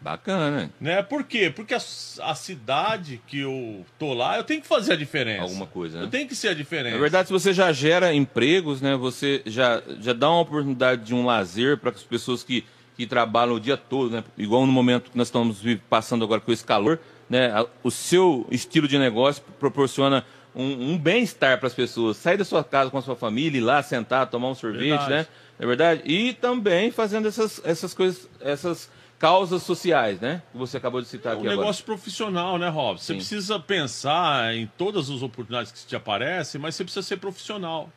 [0.01, 0.71] Bacana.
[0.81, 1.03] Né?
[1.03, 1.51] Por quê?
[1.51, 5.43] Porque a, a, cidade que eu tô lá, eu tenho que fazer a diferença.
[5.43, 6.05] Alguma coisa, né?
[6.05, 6.95] Eu tenho que ser a diferença.
[6.95, 8.95] Na verdade, se você já gera empregos, né?
[8.97, 12.65] Você já, já dá uma oportunidade de um lazer para as pessoas que,
[12.97, 14.25] que trabalham o dia todo, né?
[14.37, 17.53] Igual no momento que nós estamos passando agora com esse calor, né?
[17.83, 22.17] O seu estilo de negócio proporciona um, um bem-estar para as pessoas.
[22.17, 25.11] Sair da sua casa com a sua família, ir lá sentar, tomar um sorvete, verdade.
[25.11, 25.27] né?
[25.59, 26.03] É verdade?
[26.05, 30.43] E também fazendo essas, essas coisas, essas causas sociais, né?
[30.53, 31.57] Que você acabou de citar é um aqui agora.
[31.57, 32.99] Um negócio profissional, né, Rob?
[32.99, 33.19] Você Sim.
[33.19, 37.91] precisa pensar em todas as oportunidades que te aparecem, mas você precisa ser profissional,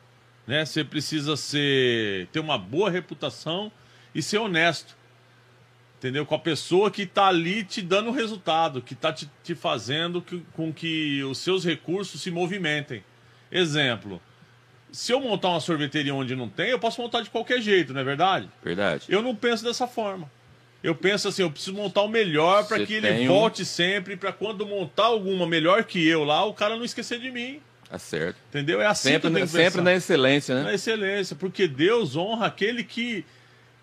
[0.46, 0.64] né?
[0.64, 3.70] Você precisa ser ter uma boa reputação
[4.14, 4.98] e ser honesto
[6.00, 6.24] entendeu?
[6.24, 10.42] Com a pessoa que está ali te dando resultado, que está te, te, fazendo que,
[10.54, 13.04] com que os seus recursos se movimentem.
[13.52, 14.20] Exemplo,
[14.90, 18.00] se eu montar uma sorveteria onde não tem, eu posso montar de qualquer jeito, não
[18.00, 18.48] é verdade?
[18.64, 19.04] Verdade.
[19.10, 20.30] Eu não penso dessa forma.
[20.82, 23.66] Eu penso assim, eu preciso montar o melhor para que ele volte um...
[23.66, 27.60] sempre, para quando montar alguma melhor que eu lá, o cara não esquecer de mim.
[27.88, 28.36] Tá certo.
[28.48, 28.80] Entendeu?
[28.80, 30.62] É assim sempre, que sempre na excelência, né?
[30.62, 33.24] Na excelência, porque Deus honra aquele que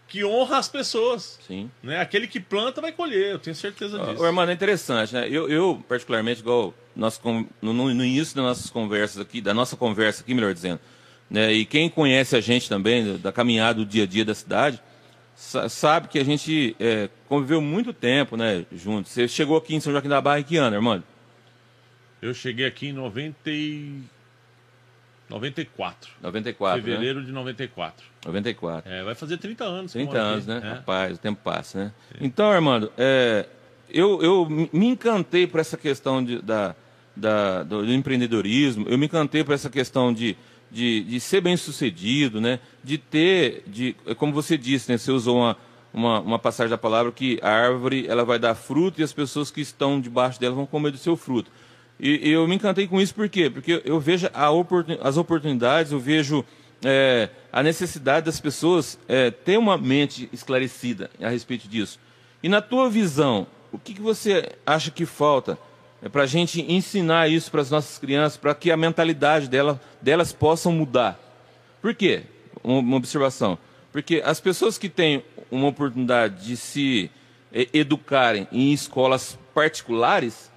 [0.08, 1.38] que honra as pessoas.
[1.46, 1.70] Sim.
[1.84, 2.00] Né?
[2.00, 4.22] Aquele que planta vai colher, eu tenho certeza disso.
[4.22, 5.28] O irmão é interessante, né?
[5.30, 7.20] Eu, eu particularmente, igual nós,
[7.62, 10.80] no, no, início das nossas conversas aqui, da nossa conversa aqui, melhor dizendo,
[11.30, 11.52] né?
[11.52, 14.82] E quem conhece a gente também, da caminhada do dia a dia da cidade,
[15.38, 19.12] sabe que a gente é, conviveu muito tempo, né, juntos.
[19.12, 21.04] Você chegou aqui em São Joaquim da Barra em que ano, irmão?
[22.20, 24.02] Eu cheguei aqui em 90 e...
[25.30, 26.10] 94.
[26.22, 26.82] 94.
[26.82, 27.26] Fevereiro né?
[27.26, 28.06] de 94.
[28.26, 28.92] 94.
[28.92, 29.92] É, vai fazer 30 anos.
[29.92, 30.66] 30 anos, aqui.
[30.66, 30.72] né?
[30.72, 30.74] É.
[30.76, 31.94] Rapaz, o tempo passa, né?
[32.14, 32.26] É.
[32.26, 33.46] Então, Armando, é,
[33.90, 36.76] eu, eu me encantei por essa questão de, da,
[37.16, 40.36] da, do, do, empreendedorismo, eu me encantei por essa questão de,
[40.72, 42.60] de, de ser bem sucedido, né?
[42.84, 44.98] De ter, de, como você disse, né?
[44.98, 45.58] Você usou uma,
[45.94, 49.50] uma, uma passagem da palavra que a árvore ela vai dar fruto e as pessoas
[49.50, 51.52] que estão debaixo dela vão comer do seu fruto.
[52.00, 53.50] E, e, eu me encantei com isso por quê?
[53.50, 56.46] Porque eu vejo oportun, as oportunidades, eu vejo
[56.84, 62.00] é, a necessidade das pessoas é, ter uma mente esclarecida a respeito disso.
[62.44, 65.58] E na tua visão, o que, que você acha que falta
[66.02, 69.82] é, para a gente ensinar isso para as nossas crianças, para que a mentalidade dela,
[70.02, 71.20] delas possam mudar?
[71.82, 72.24] Por quê?
[72.64, 73.58] Uma, observação.
[73.92, 77.10] Porque as pessoas que têm uma oportunidade de se
[77.52, 80.52] é, educarem em escolas particulares,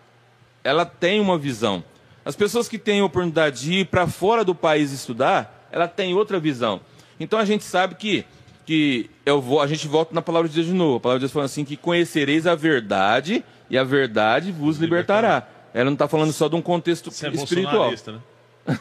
[0.63, 1.83] ela tem uma visão.
[2.25, 6.15] As pessoas que têm a oportunidade de ir para fora do país estudar, ela tem
[6.15, 6.81] outra visão.
[7.19, 8.25] Então a gente sabe que,
[8.67, 10.97] que eu vou, a gente volta na palavra de Deus de novo.
[10.97, 15.47] A palavra de Deus fala assim: que conhecereis a verdade e a verdade vos libertará.
[15.73, 17.91] Ela não está falando só de um contexto Você é espiritual.
[17.91, 18.19] Né?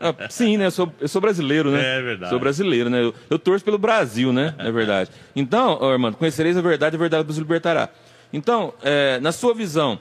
[0.00, 0.66] Ah, Sim, né?
[0.66, 1.98] Eu sou, eu sou brasileiro, né?
[1.98, 2.30] É verdade.
[2.30, 3.02] Sou brasileiro, né?
[3.02, 4.54] Eu, eu torço pelo Brasil, né?
[4.58, 5.10] É verdade.
[5.34, 7.88] Então, irmão, conhecereis a verdade, a verdade vos libertará.
[8.32, 9.98] Então, é, na sua visão,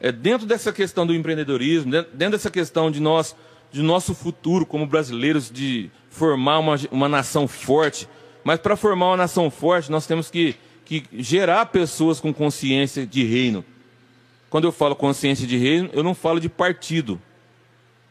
[0.00, 3.36] é, dentro dessa questão do empreendedorismo, dentro, dentro dessa questão de nós,
[3.70, 8.08] de nosso futuro como brasileiros, de formar uma, uma nação forte,
[8.42, 13.24] mas para formar uma nação forte, nós temos que, que gerar pessoas com consciência de
[13.24, 13.64] reino.
[14.48, 17.20] Quando eu falo consciência de reino, eu não falo de partido.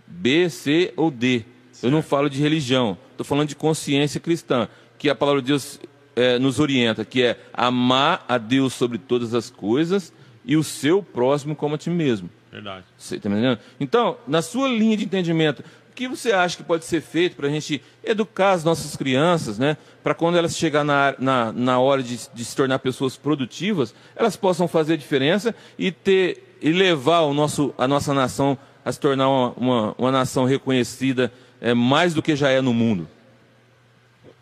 [0.05, 1.43] B, C ou D.
[1.81, 2.97] Eu não falo de religião.
[3.11, 5.79] Estou falando de consciência cristã, que a palavra de Deus
[6.15, 11.01] eh, nos orienta, que é amar a Deus sobre todas as coisas e o seu
[11.01, 12.29] próximo como a ti mesmo.
[12.51, 12.85] Verdade.
[12.97, 13.59] Você tá me entendendo?
[13.79, 15.63] Então, na sua linha de entendimento,
[15.95, 19.77] que você acha que pode ser feito para a gente educar as nossas crianças, né?
[20.03, 24.35] Para quando elas chegar na, na, na hora de, de se tornar pessoas produtivas, elas
[24.35, 28.99] possam fazer a diferença e ter e levar o nosso, a nossa nação a se
[28.99, 33.07] tornar uma, uma, uma nação reconhecida é, mais do que já é no mundo.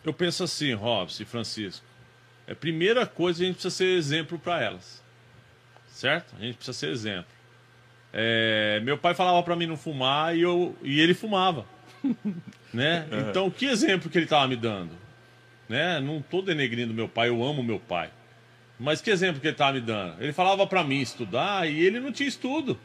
[0.03, 1.85] Eu penso assim, Robson e Francisco.
[2.45, 5.01] É, primeira coisa, a gente precisa ser exemplo para elas.
[5.89, 6.35] Certo?
[6.37, 7.25] A gente precisa ser exemplo.
[8.13, 11.65] É, meu pai falava para mim não fumar e, eu, e ele fumava.
[12.71, 13.08] né?
[13.30, 14.91] Então, que exemplo que ele estava me dando?
[15.67, 15.99] Né?
[15.99, 18.12] Não estou denegrindo meu pai, eu amo meu pai.
[18.80, 20.21] Mas que exemplo que ele estava me dando?
[20.21, 22.78] Ele falava para mim estudar e ele não tinha estudo.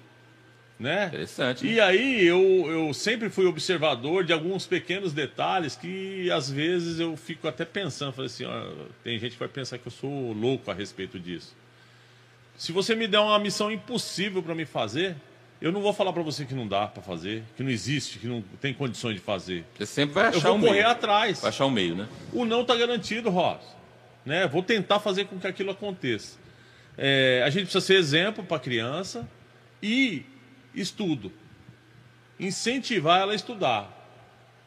[0.79, 1.07] Né?
[1.07, 1.67] Interessante.
[1.67, 7.17] E aí eu, eu sempre fui observador de alguns pequenos detalhes que às vezes eu
[7.17, 8.71] fico até pensando, falei assim, ó,
[9.03, 11.57] tem gente que vai pensar que eu sou louco a respeito disso.
[12.59, 15.15] Se você me der uma missão impossível para me fazer,
[15.63, 18.27] eu não vou falar para você que não dá para fazer, que não existe, que
[18.27, 19.65] não tem condições de fazer.
[19.79, 20.89] Você sempre vai achar Eu vou um correr meio.
[20.89, 21.41] atrás.
[21.41, 22.09] Vai achar um meio, né?
[22.33, 23.63] O não está garantido, Ross.
[24.27, 24.47] Né?
[24.49, 26.37] Vou tentar fazer com que aquilo aconteça.
[26.97, 29.29] É, a gente precisa ser exemplo para a criança
[29.81, 30.27] e
[30.75, 31.33] estudo.
[32.41, 33.95] Incentivar ela a estudar.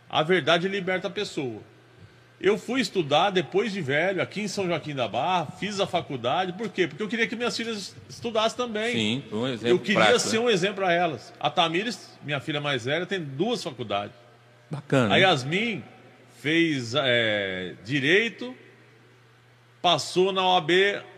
[0.09, 1.61] A verdade liberta a pessoa.
[2.43, 6.53] Eu fui estudar depois de velho, aqui em São Joaquim da Barra, fiz a faculdade.
[6.53, 6.87] Por quê?
[6.87, 8.93] Porque eu queria que minhas filhas estudassem também.
[8.93, 10.45] Sim, um exemplo eu queria prático, ser né?
[10.45, 11.31] um exemplo para elas.
[11.39, 14.15] A Tamires, minha filha mais velha, tem duas faculdades.
[14.71, 15.13] Bacana.
[15.13, 15.17] A?
[15.17, 15.83] Yasmin
[16.39, 18.55] fez é, direito,
[19.81, 20.71] passou na OAB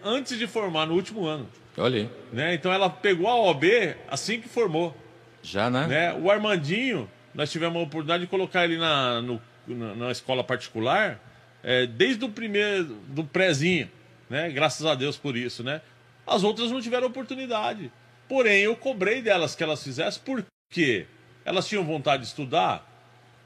[0.03, 1.47] antes de formar, no último ano.
[1.77, 2.09] Olha aí.
[2.31, 2.53] Né?
[2.53, 3.63] Então ela pegou a OAB
[4.09, 4.95] assim que formou.
[5.41, 5.87] Já, né?
[5.87, 6.13] Né?
[6.13, 11.19] O Armandinho, nós tivemos a oportunidade de colocar ele na, no- na, na escola particular
[11.63, 13.89] é, desde o primeiro, do prézinho.
[14.29, 14.49] Né?
[14.51, 15.63] Graças a Deus por isso.
[15.63, 15.81] Né?
[16.27, 17.91] As outras não tiveram oportunidade.
[18.27, 21.05] Porém, eu cobrei delas que elas fizessem, por quê?
[21.45, 22.89] Elas tinham vontade de estudar?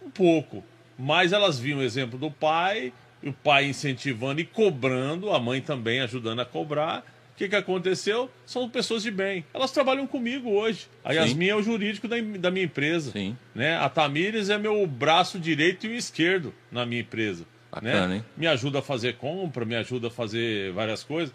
[0.03, 0.63] Um pouco.
[0.97, 6.01] Mas elas viam o exemplo do pai, o pai incentivando e cobrando, a mãe também
[6.01, 7.03] ajudando a cobrar.
[7.37, 8.31] O que, que aconteceu?
[8.47, 9.45] São pessoas de bem.
[9.53, 10.87] Elas trabalham comigo hoje.
[11.03, 11.19] A Sim.
[11.19, 13.11] Yasmin é o jurídico da, da minha empresa.
[13.11, 13.37] Sim.
[13.53, 13.77] Né?
[13.77, 17.45] A Tamires é meu braço direito e o esquerdo na minha empresa.
[17.71, 18.15] Bacana, né?
[18.15, 18.25] hein?
[18.35, 21.31] Me ajuda a fazer compra, me ajuda a fazer várias coisas.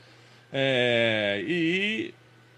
[0.52, 2.12] É, e,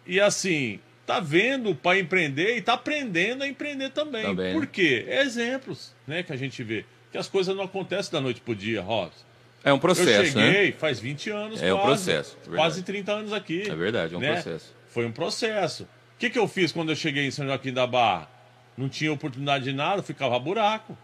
[0.07, 4.23] e assim, tá vendo pai empreender e tá aprendendo a empreender também.
[4.23, 4.53] Também, né?
[4.55, 5.05] Por quê?
[5.07, 6.87] É exemplos né, que a gente vê.
[7.13, 9.23] Que as coisas não acontecem da noite pro dia, Robson.
[9.65, 10.73] É um Eu processo, cheguei né?
[10.73, 12.05] faz 20 anos É um quase.
[12.05, 12.57] processo, verdade.
[12.57, 13.63] Quase 30 anos aqui.
[13.69, 14.35] É verdade, é um né?
[14.35, 14.75] processo.
[14.89, 15.85] Foi um processo.
[15.85, 18.29] O que, que eu fiz quando eu cheguei em São Joaquim da Barra?
[18.77, 20.97] Não tinha oportunidade de nada, fui cavar buraco.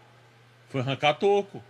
[0.69, 1.61] Fui arrancar toco.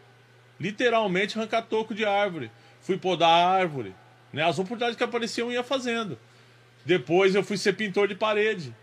[0.59, 2.51] Literalmente arrancar toco de árvore.
[2.81, 3.95] Fui podar árvore.
[4.33, 4.43] Né?
[4.43, 6.19] As oportunidades que apareciam eu ia fazendo.
[6.85, 8.75] Depois eu fui ser pintor de parede.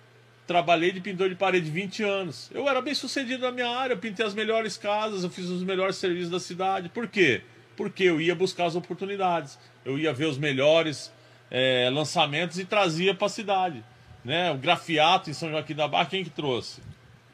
[0.47, 2.51] Trabalhei de pintor de parede 20 anos.
[2.55, 5.63] Eu era bem sucedido na minha área, eu pintei as melhores casas, eu fiz os
[5.63, 6.89] melhores serviços da cidade.
[6.89, 7.43] Por quê?
[7.79, 9.57] Porque eu ia buscar as oportunidades.
[9.85, 11.13] Eu ia ver os melhores
[11.49, 13.85] eh, lançamentos e trazia para a cidade.
[14.25, 14.51] Né?
[14.51, 16.83] O grafiato em São Joaquim da Barra, quem que trouxe?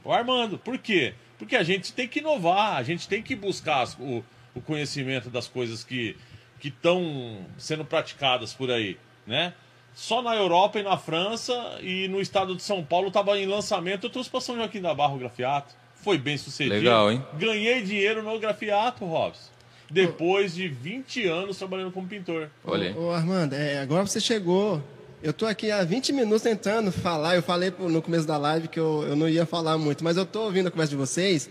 [0.05, 0.59] O Armando.
[0.59, 1.15] Por quê?
[1.39, 4.23] Porque a gente tem que inovar, a gente tem que buscar o,
[4.55, 6.15] o conhecimento das coisas que
[6.61, 9.53] que estão sendo praticadas por aí, né?
[9.95, 14.07] Só na Europa e na França e no estado de São Paulo estava em lançamento.
[14.07, 15.75] Eu trouxe para São Joaquim da Barra o grafiato.
[15.97, 16.77] Foi bem sucedido.
[16.77, 17.23] Legal, hein?
[17.35, 19.54] Ganhei dinheiro no grafiato, Robson.
[19.95, 22.51] Depois de 20 anos trabalhando como pintor.
[22.65, 22.99] Olha aí.
[22.99, 24.83] Ô, Armando, é, agora você chegou.
[25.23, 27.37] Eu tô aqui há 20 minutos tentando falar.
[27.37, 30.27] Eu falei no começo da live que eu, eu não ia falar muito, mas eu
[30.27, 31.49] tô ouvindo a conversa de vocês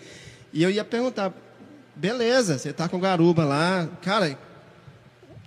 [0.51, 1.33] e eu ia perguntar.
[1.95, 3.87] Beleza, você tá com garuba lá.
[4.01, 4.37] Cara,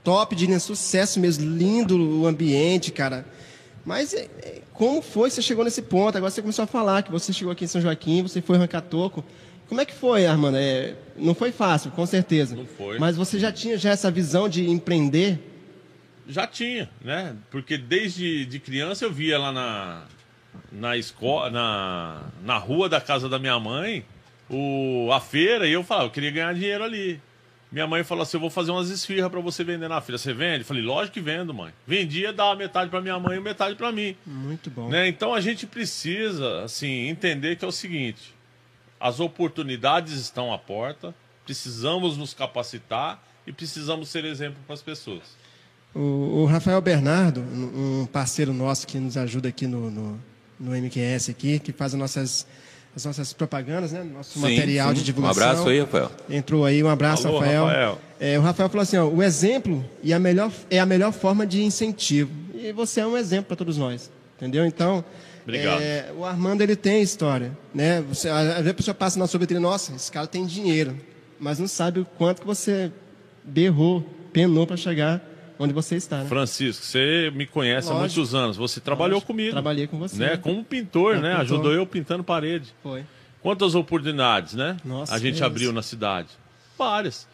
[0.03, 3.27] top de né, sucesso mesmo, lindo o ambiente, cara.
[3.85, 6.17] Mas é, é, como foi que você chegou nesse ponto?
[6.17, 8.81] Agora você começou a falar que você chegou aqui em São Joaquim, você foi arrancar
[8.81, 9.23] toco.
[9.69, 10.57] Como é que foi, Armando?
[10.57, 12.55] É, não foi fácil, com certeza.
[12.55, 12.99] Não foi.
[12.99, 15.39] Mas você já tinha já essa visão de empreender?
[16.29, 17.37] Já tinha, né?
[17.51, 20.05] Porque desde de criança eu via lá na,
[20.73, 24.05] na escola, na, na rua da casa da minha mãe,
[24.49, 27.21] o, a feira, e eu falava, eu queria ganhar dinheiro ali.
[27.71, 30.19] Minha mãe falou assim: eu vou fazer umas esfirras para você vender na feira.
[30.19, 30.61] Você vende?
[30.61, 31.73] Eu falei, lógico que vendo, mãe.
[31.87, 34.17] Vendia, dava metade para minha mãe e metade para mim.
[34.25, 34.89] Muito bom.
[34.89, 35.09] Né?
[35.09, 38.36] Então a gente precisa, assim, entender que é o seguinte:
[39.01, 45.23] as oportunidades estão à porta, precisamos nos capacitar e precisamos ser exemplo para as pessoas.
[45.95, 50.21] O, o, Rafael Bernardo, um parceiro nosso que nos ajuda aqui no, no,
[50.61, 52.47] no MQS aqui, que faz as nossas
[52.97, 54.03] as nossas propagandas, né?
[54.03, 54.95] Nosso sim, material sim.
[54.95, 55.43] de divulgação.
[55.43, 56.11] Um abraço aí, Rafael.
[56.31, 57.65] Entrou aí, um abraço, Alô, Rafael.
[57.67, 57.99] Rafael.
[58.19, 61.47] É, o Rafael falou assim: ó, o exemplo e a melhor, é a melhor forma
[61.47, 62.31] de incentivo.
[62.55, 64.11] E você é um exemplo para todos nós.
[64.37, 64.67] Entendeu?
[64.67, 65.05] Então,
[65.47, 65.81] Obrigado.
[65.81, 67.57] É, o Armando ele tem história.
[67.73, 68.01] Né?
[68.03, 70.99] Você, às vezes a pessoa passa na sua vitrine, nossa, esse cara tem dinheiro,
[71.39, 72.91] mas não sabe o quanto que você
[73.45, 75.23] berrou, penou para chegar
[75.59, 76.19] onde você está.
[76.19, 76.29] Né?
[76.29, 77.97] Francisco, você me conhece Lógico.
[77.97, 78.57] há muitos anos.
[78.57, 79.33] Você trabalhou Lógico.
[79.33, 79.53] comigo.
[79.53, 80.17] Trabalhei com você.
[80.17, 80.37] Né?
[80.37, 81.31] Como pintor, né?
[81.31, 81.41] Pintor.
[81.43, 82.75] Ajudou eu pintando parede.
[82.83, 83.05] Foi.
[83.41, 84.77] Quantas oportunidades, né?
[84.85, 85.43] Nossa, a gente Deus.
[85.43, 86.29] abriu na cidade?
[86.77, 87.29] Várias.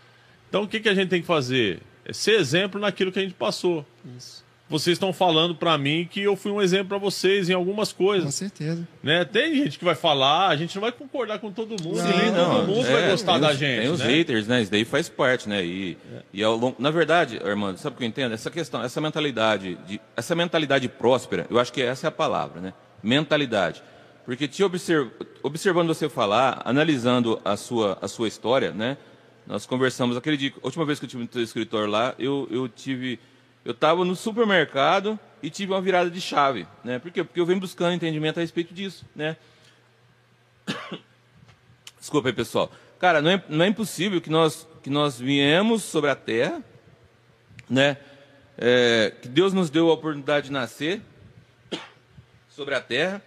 [0.49, 1.81] Então o que, que a gente tem que fazer?
[2.05, 3.87] É ser exemplo naquilo que a gente passou.
[4.17, 4.42] Isso.
[4.73, 8.25] Vocês estão falando para mim que eu fui um exemplo para vocês em algumas coisas.
[8.25, 8.89] Com certeza.
[9.03, 9.23] Né?
[9.25, 12.31] Tem gente que vai falar, a gente não vai concordar com todo mundo, Não, nem
[12.33, 13.83] não, todo mundo é, vai gostar da os- gente.
[13.83, 14.07] Tem os né?
[14.07, 14.63] haters, né?
[14.63, 15.63] Isso daí faz parte, né?
[15.65, 15.97] E,
[16.33, 18.33] e ao longo, na verdade, Armando, sabe o que eu entendo?
[18.33, 22.61] Essa questão, essa mentalidade, de, essa mentalidade próspera, eu acho que essa é a palavra,
[22.61, 22.73] né?
[23.03, 23.83] Mentalidade.
[24.25, 25.11] Porque te observ,
[25.43, 28.97] observando você falar, analisando a sua, a sua história, né?
[29.47, 32.49] Nós conversamos aquele dia, a última vez que eu tive no teu escritório lá, eu,
[32.51, 33.19] eu tive,
[33.65, 36.99] eu estava no supermercado e tive uma virada de chave, né?
[36.99, 37.23] Por quê?
[37.25, 39.37] Porque eu venho buscando entendimento a respeito disso, né?
[41.99, 42.71] Desculpa aí, pessoal.
[42.99, 46.63] Cara, não é, não é impossível que nós, que nós viemos sobre a terra,
[47.69, 47.97] né?
[48.59, 51.01] É, que Deus nos deu a oportunidade de nascer
[52.49, 53.23] sobre a terra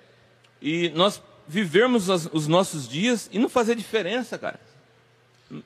[0.62, 4.60] e nós vivermos as- os nossos dias e não fazer diferença, cara.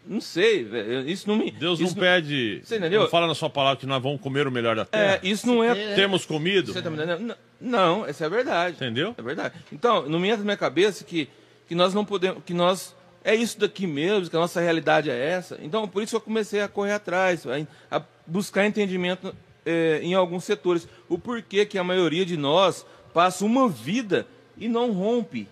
[0.05, 1.09] Não sei, velho.
[1.09, 1.51] Isso não me.
[1.51, 2.61] Deus não isso pede.
[2.63, 3.01] Você entendeu?
[3.01, 5.19] Não fala na sua palavra que nós vamos comer o melhor da É, terra.
[5.23, 5.95] isso não é.
[5.95, 6.73] Temos comido?
[6.73, 7.35] Você tá me entendendo?
[7.59, 8.75] Não, essa é a verdade.
[8.75, 9.15] Entendeu?
[9.17, 9.55] É verdade.
[9.71, 11.29] Então, não me entra na minha cabeça que,
[11.67, 15.17] que nós não podemos, que nós é isso daqui mesmo, que a nossa realidade é
[15.29, 15.57] essa.
[15.61, 17.43] Então, por isso que eu comecei a correr atrás,
[17.91, 19.35] a, buscar entendimento
[19.65, 20.87] eh, em alguns setores.
[21.07, 24.25] O porquê que a maioria de nós passa uma vida
[24.57, 25.47] e não rompe.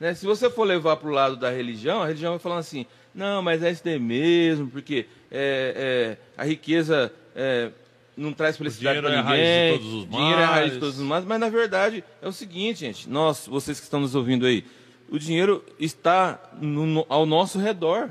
[0.00, 0.14] Né?
[0.14, 3.42] Se você for levar para o lado da religião, a religião vai falando assim, não,
[3.42, 7.70] mas é isso daí mesmo, porque é, é, a riqueza é,
[8.16, 9.72] não traz felicidade para é a raiz ninguém.
[9.72, 11.26] de todos os dinheiro é a raiz de todos os males.
[11.26, 14.64] Mas na verdade é o seguinte, gente, nós, vocês que estão nos ouvindo aí,
[15.10, 18.10] o dinheiro está no- no- ao nosso redor.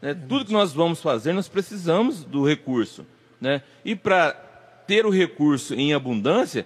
[0.00, 0.14] né?
[0.28, 3.04] Tudo que nós vamos fazer, nós precisamos do recurso.
[3.40, 3.62] Né?
[3.84, 4.30] E para
[4.86, 6.64] ter o recurso em abundância,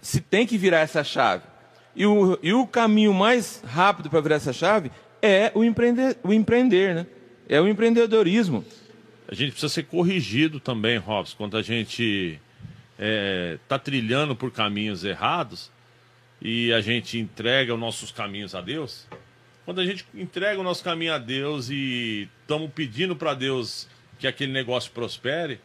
[0.00, 1.42] se tem que virar essa chave.
[1.96, 4.90] E o, e o caminho mais rápido para virar essa chave
[5.22, 7.06] é o empreender, o empreender né?
[7.48, 8.64] É o empreendedorismo.
[9.26, 12.40] A gente precisa ser corrigido também, Robson, quando a gente
[13.58, 15.70] está trilhando por caminhos errados
[16.40, 19.06] e a gente entrega os nossos caminhos a Deus.
[19.64, 24.26] Quando a gente entrega o nosso caminho a Deus e estamos pedindo para Deus que
[24.26, 25.60] aquele negócio prospere,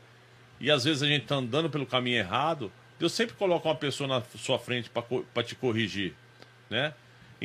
[0.59, 4.07] e às vezes a gente está andando pelo caminho errado, Deus sempre coloca uma pessoa
[4.07, 6.13] na sua frente para te corrigir,
[6.69, 6.93] né?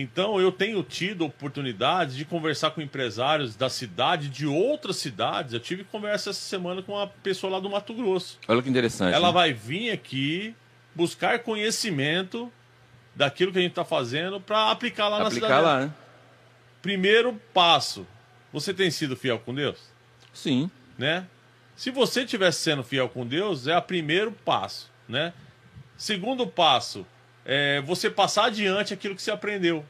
[0.01, 5.53] Então eu tenho tido oportunidades de conversar com empresários da cidade, de outras cidades.
[5.53, 8.39] Eu tive conversa essa semana com uma pessoa lá do Mato Grosso.
[8.49, 9.15] Olha que interessante.
[9.15, 9.35] Ela né?
[9.35, 10.55] vai vir aqui
[10.95, 12.51] buscar conhecimento
[13.15, 15.65] daquilo que a gente está fazendo para aplicar lá na aplicar cidade.
[15.65, 15.95] lá, né?
[16.81, 18.07] Primeiro passo:
[18.53, 19.79] você tem sido fiel com Deus?
[20.33, 20.71] Sim.
[20.97, 21.27] né?
[21.77, 25.33] Se você estivesse sendo fiel com Deus, é o primeiro passo, né?
[25.97, 27.07] Segundo passo,
[27.45, 29.85] é você passar adiante aquilo que você aprendeu.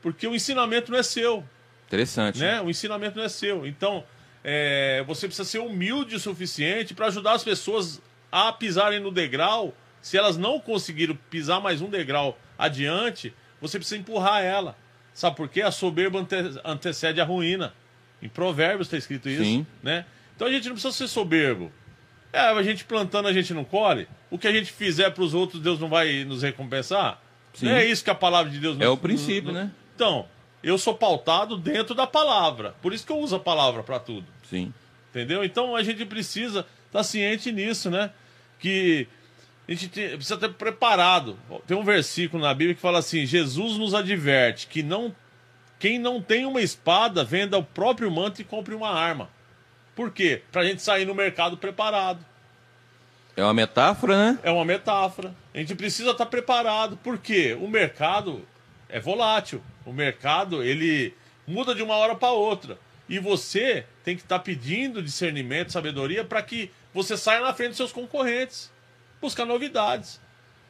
[0.00, 1.44] Porque o ensinamento não é seu,
[1.86, 2.38] Interessante.
[2.38, 2.60] né?
[2.60, 3.66] O ensinamento não é seu.
[3.66, 4.04] Então,
[4.42, 9.74] é, você precisa ser humilde o suficiente para ajudar as pessoas a pisarem no degrau.
[10.00, 14.76] Se elas não conseguiram pisar mais um degrau adiante, você precisa empurrar ela.
[15.14, 15.62] Sabe por quê?
[15.62, 17.72] A soberba ante- antecede a ruína.
[18.20, 19.66] Em Provérbios está escrito isso, Sim.
[19.82, 20.04] né?
[20.34, 21.70] Então a gente não precisa ser soberbo.
[22.32, 24.08] É, a gente plantando, a gente não colhe.
[24.30, 27.20] O que a gente fizer para os outros, Deus não vai nos recompensar?
[27.52, 27.66] Sim.
[27.66, 29.70] Não é isso que a palavra de Deus nos É o princípio, né?
[29.94, 30.26] Então,
[30.62, 32.74] eu sou pautado dentro da palavra.
[32.80, 34.26] Por isso que eu uso a palavra para tudo.
[34.48, 34.72] Sim.
[35.10, 35.44] Entendeu?
[35.44, 38.10] Então a gente precisa estar ciente nisso, né?
[38.58, 39.06] Que
[39.68, 41.38] a gente te- precisa estar preparado.
[41.66, 45.14] Tem um versículo na Bíblia que fala assim: Jesus nos adverte que não,
[45.78, 49.28] quem não tem uma espada venda o próprio manto e compre uma arma.
[49.94, 50.42] Por quê?
[50.50, 52.24] Para a gente sair no mercado preparado.
[53.36, 54.38] É uma metáfora, né?
[54.42, 55.34] É uma metáfora.
[55.54, 58.46] A gente precisa estar preparado, porque o mercado
[58.88, 59.62] é volátil.
[59.84, 61.14] O mercado, ele
[61.46, 62.78] muda de uma hora para outra.
[63.08, 67.76] E você tem que estar pedindo discernimento, sabedoria, para que você saia na frente dos
[67.78, 68.70] seus concorrentes.
[69.20, 70.20] Buscar novidades.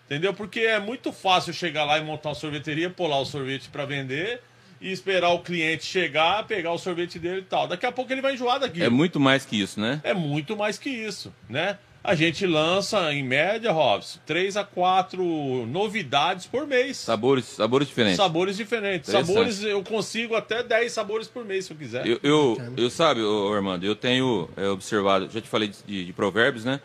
[0.06, 0.34] Entendeu?
[0.34, 4.42] Porque é muito fácil chegar lá e montar uma sorveteria, lá o sorvete para vender
[4.82, 7.68] e esperar o cliente chegar, pegar o sorvete dele e tal.
[7.68, 8.84] Daqui a pouco ele vai enjoar daquilo.
[8.84, 10.00] É muito mais que isso, né?
[10.02, 11.78] É muito mais que isso, né?
[12.04, 16.96] A gente lança, em média, Robson, 3 a 4 novidades por mês.
[16.96, 18.16] Sabores, sabores diferentes.
[18.16, 19.08] Sabores diferentes.
[19.08, 22.04] Sabores, eu consigo até 10 sabores por mês, se eu quiser.
[22.04, 26.06] Eu, eu, eu sabe, ô, Armando, eu tenho é, observado, já te falei de, de,
[26.06, 26.80] de, provérbios, né?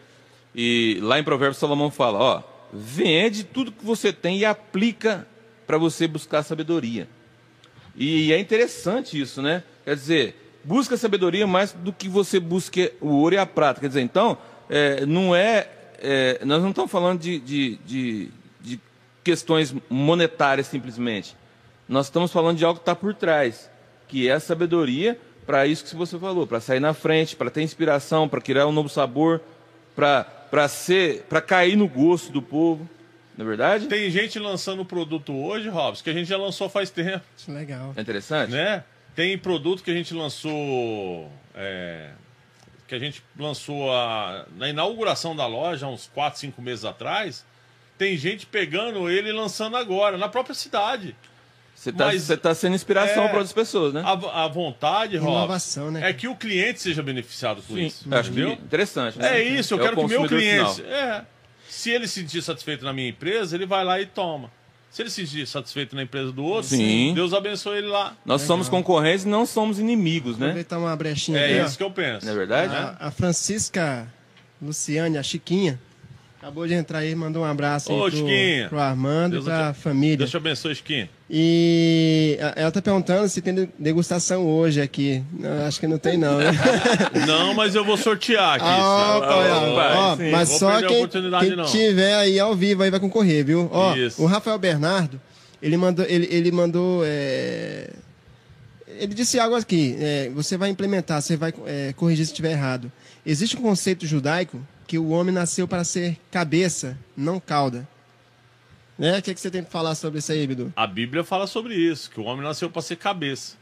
[0.53, 5.27] E lá em provérbios Salomão fala, ó, vende tudo que você tem e aplica
[5.65, 7.07] para você buscar sabedoria.
[7.97, 9.63] E é interessante isso, né?
[9.83, 13.81] Quer dizer, busca sabedoria mais do que você busque o ouro e a prata.
[13.81, 14.37] Quer dizer, então,
[14.69, 15.67] é, não é,
[15.99, 18.29] é, Nós não estamos falando de, de, de,
[18.61, 18.79] de,
[19.23, 21.35] questões monetárias simplesmente.
[21.89, 23.69] Nós estamos falando de algo que está por trás,
[24.07, 27.63] que é a sabedoria para isso que você falou, para sair na frente, para ter
[27.63, 29.41] inspiração, para criar um novo sabor,
[29.95, 32.87] para ser, para cair no gosto do povo.
[33.37, 33.85] Não é verdade?
[33.85, 37.23] Tem gente lançando produto hoje, Robson, que a gente já lançou faz tempo.
[37.37, 37.93] Isso é legal.
[37.95, 38.51] É interessante?
[38.51, 38.83] Né?
[39.15, 41.31] Tem produto que a gente lançou.
[41.53, 42.09] É,
[42.87, 47.45] que a gente lançou a, na inauguração da loja, uns 4, 5 meses atrás.
[47.97, 51.15] Tem gente pegando ele e lançando agora, na própria cidade.
[51.75, 54.01] Você está tá sendo inspiração é, para outras pessoas, né?
[54.03, 56.09] A, a vontade, Inovação, Rob, né?
[56.09, 58.15] é que o cliente seja beneficiado com Sim, isso.
[58.15, 59.19] Acho que interessante.
[59.19, 59.39] Né?
[59.39, 60.83] É isso, eu é quero que o meu cliente.
[60.83, 61.23] É,
[61.69, 64.51] se ele se sentir satisfeito na minha empresa, ele vai lá e toma.
[64.89, 67.13] Se ele se sentir satisfeito na empresa do outro, Sim.
[67.13, 68.15] Deus abençoe ele lá.
[68.25, 68.47] Nós Legal.
[68.47, 70.47] somos concorrentes e não somos inimigos, né?
[70.47, 71.77] Aproveitar uma brechinha É aqui, isso ó.
[71.77, 72.25] que eu penso.
[72.25, 72.73] Não é verdade?
[72.73, 74.11] A, a Francisca
[74.61, 75.79] Luciane, a Chiquinha,
[76.47, 78.69] acabou de entrar aí, mandou um abraço Ô, aí pro, Chiquinha.
[78.69, 80.17] pro Armando Deus e pra te- família.
[80.17, 81.09] Deus te abençoe, Chiquinho.
[81.29, 85.21] E ela tá perguntando se tem degustação hoje aqui.
[85.33, 86.51] Não, acho que não tem não, né?
[87.27, 88.65] Não, mas eu vou sortear aqui.
[88.65, 90.31] Ah, opa, ó, vai, ó, sim.
[90.31, 91.65] mas só quem, quem não.
[91.65, 93.69] tiver aí ao vivo aí vai concorrer, viu?
[93.73, 94.23] Ó, Isso.
[94.23, 95.19] o Rafael Bernardo,
[95.61, 97.89] ele mandou, ele, ele mandou, é,
[98.87, 99.97] ele disse algo aqui.
[99.99, 102.89] é, você vai implementar, você vai é, corrigir se estiver errado.
[103.25, 107.87] Existe um conceito judaico que o homem nasceu para ser cabeça, não cauda.
[108.97, 109.19] Né?
[109.19, 110.73] O que, que você tem para falar sobre isso aí, Bidu?
[110.75, 113.55] A Bíblia fala sobre isso, que o homem nasceu para ser cabeça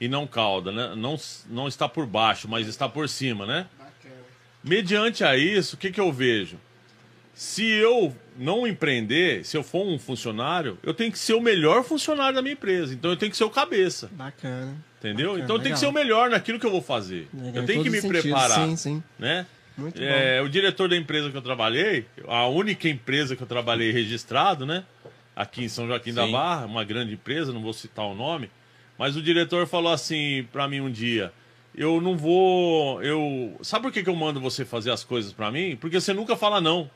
[0.00, 0.94] e não cauda, né?
[0.96, 1.16] Não,
[1.48, 3.66] não está por baixo, mas está por cima, né?
[4.64, 6.56] Mediante a isso, o que, que eu vejo?
[7.32, 11.84] Se eu não empreender, se eu for um funcionário, eu tenho que ser o melhor
[11.84, 12.92] funcionário da minha empresa.
[12.94, 14.74] Então eu tenho que ser o cabeça, Bacana.
[14.98, 15.28] entendeu?
[15.28, 17.28] Bacana, então eu tenho que ser o melhor naquilo que eu vou fazer.
[17.32, 18.22] Legal, eu tenho que me os sentidos.
[18.22, 19.02] preparar, Sim, sim.
[19.18, 19.46] né?
[19.76, 23.92] Muito É, o diretor da empresa que eu trabalhei, a única empresa que eu trabalhei
[23.92, 24.84] registrado, né?
[25.34, 26.32] Aqui em São Joaquim da Sim.
[26.32, 28.50] Barra, uma grande empresa, não vou citar o nome,
[28.98, 31.30] mas o diretor falou assim pra mim um dia:
[31.76, 33.02] eu não vou.
[33.02, 33.58] Eu.
[33.62, 35.76] Sabe por que, que eu mando você fazer as coisas pra mim?
[35.76, 36.90] Porque você nunca fala não.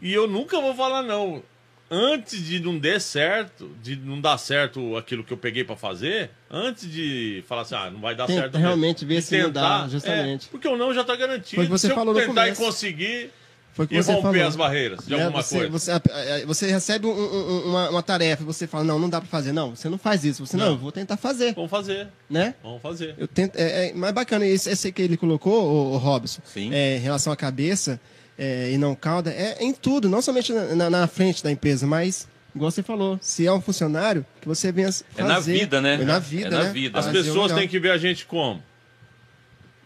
[0.00, 1.42] E eu nunca vou falar não.
[1.90, 6.30] Antes de não der certo, de não dar certo aquilo que eu peguei pra fazer,
[6.50, 8.56] antes de falar assim, ah, não vai dar Tenta certo.
[8.58, 10.46] realmente ver se não dá, justamente.
[10.46, 11.56] é, porque o não já tá garantido.
[11.56, 12.62] Foi que você Se falou eu tentar e começo.
[12.62, 13.30] conseguir
[13.74, 14.46] Foi que e você romper falou.
[14.48, 15.22] as barreiras de Né?
[15.24, 15.70] alguma você, coisa.
[16.00, 19.28] Você, você recebe um- um- uma, uma tarefa e você fala, não, não dá pra
[19.28, 19.52] fazer.
[19.52, 20.44] Não, você não faz isso.
[20.46, 20.72] Você, não, Não.
[20.72, 22.54] eu vou tentar fazer, Vamos fazer, né?
[22.62, 23.14] vamos fazer.
[23.18, 26.72] Eu tento, é, é mais bacana, esse, esse que ele colocou, o, o Robson, Sim.
[26.72, 28.00] é, em relação à cabeça
[28.38, 31.86] é, e não cauda, é em tudo, não somente na, na- na frente da empresa,
[31.86, 35.04] mas, igual você falou, se é um funcionário, que você venha fazer.
[35.16, 35.94] É na vida, né?
[35.94, 36.72] É na vida, É na né?
[36.72, 36.98] vida.
[36.98, 38.62] As pessoas têm que ver a gente como?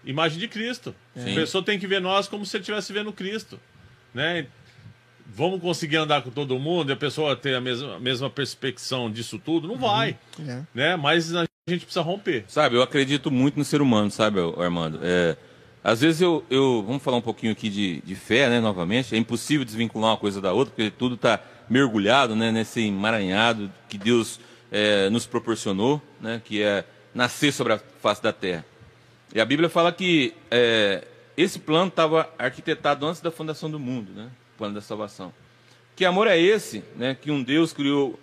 [0.05, 0.95] Imagem de Cristo.
[1.15, 1.33] Sim.
[1.33, 3.61] A pessoa tem que ver nós como se ele estivesse vendo Cristo.
[4.15, 4.47] Né?
[5.27, 9.11] Vamos conseguir andar com todo mundo e a pessoa ter a mesma, a mesma perspecção
[9.11, 9.69] disso tudo?
[9.69, 10.17] Não vai.
[10.47, 10.63] É.
[10.75, 10.97] Né?
[10.97, 12.45] Mas a gente precisa romper.
[12.49, 14.99] Sabe, eu acredito muito no ser humano, sabe, Armando?
[15.03, 15.37] É,
[15.83, 16.85] às vezes eu, eu.
[16.87, 19.15] Vamos falar um pouquinho aqui de, de fé, né, novamente.
[19.15, 23.99] É impossível desvincular uma coisa da outra, porque tudo está mergulhado né, nesse emaranhado que
[23.99, 28.65] Deus é, nos proporcionou, né, que é nascer sobre a face da terra.
[29.35, 31.07] E a Bíblia fala que é,
[31.37, 34.31] esse plano estava arquitetado antes da fundação do mundo, né?
[34.55, 35.33] O plano da salvação.
[35.95, 37.15] Que amor é esse, né?
[37.15, 38.19] Que um Deus criou,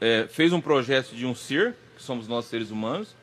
[0.00, 3.16] é, fez um projeto de um ser, que somos nós seres humanos,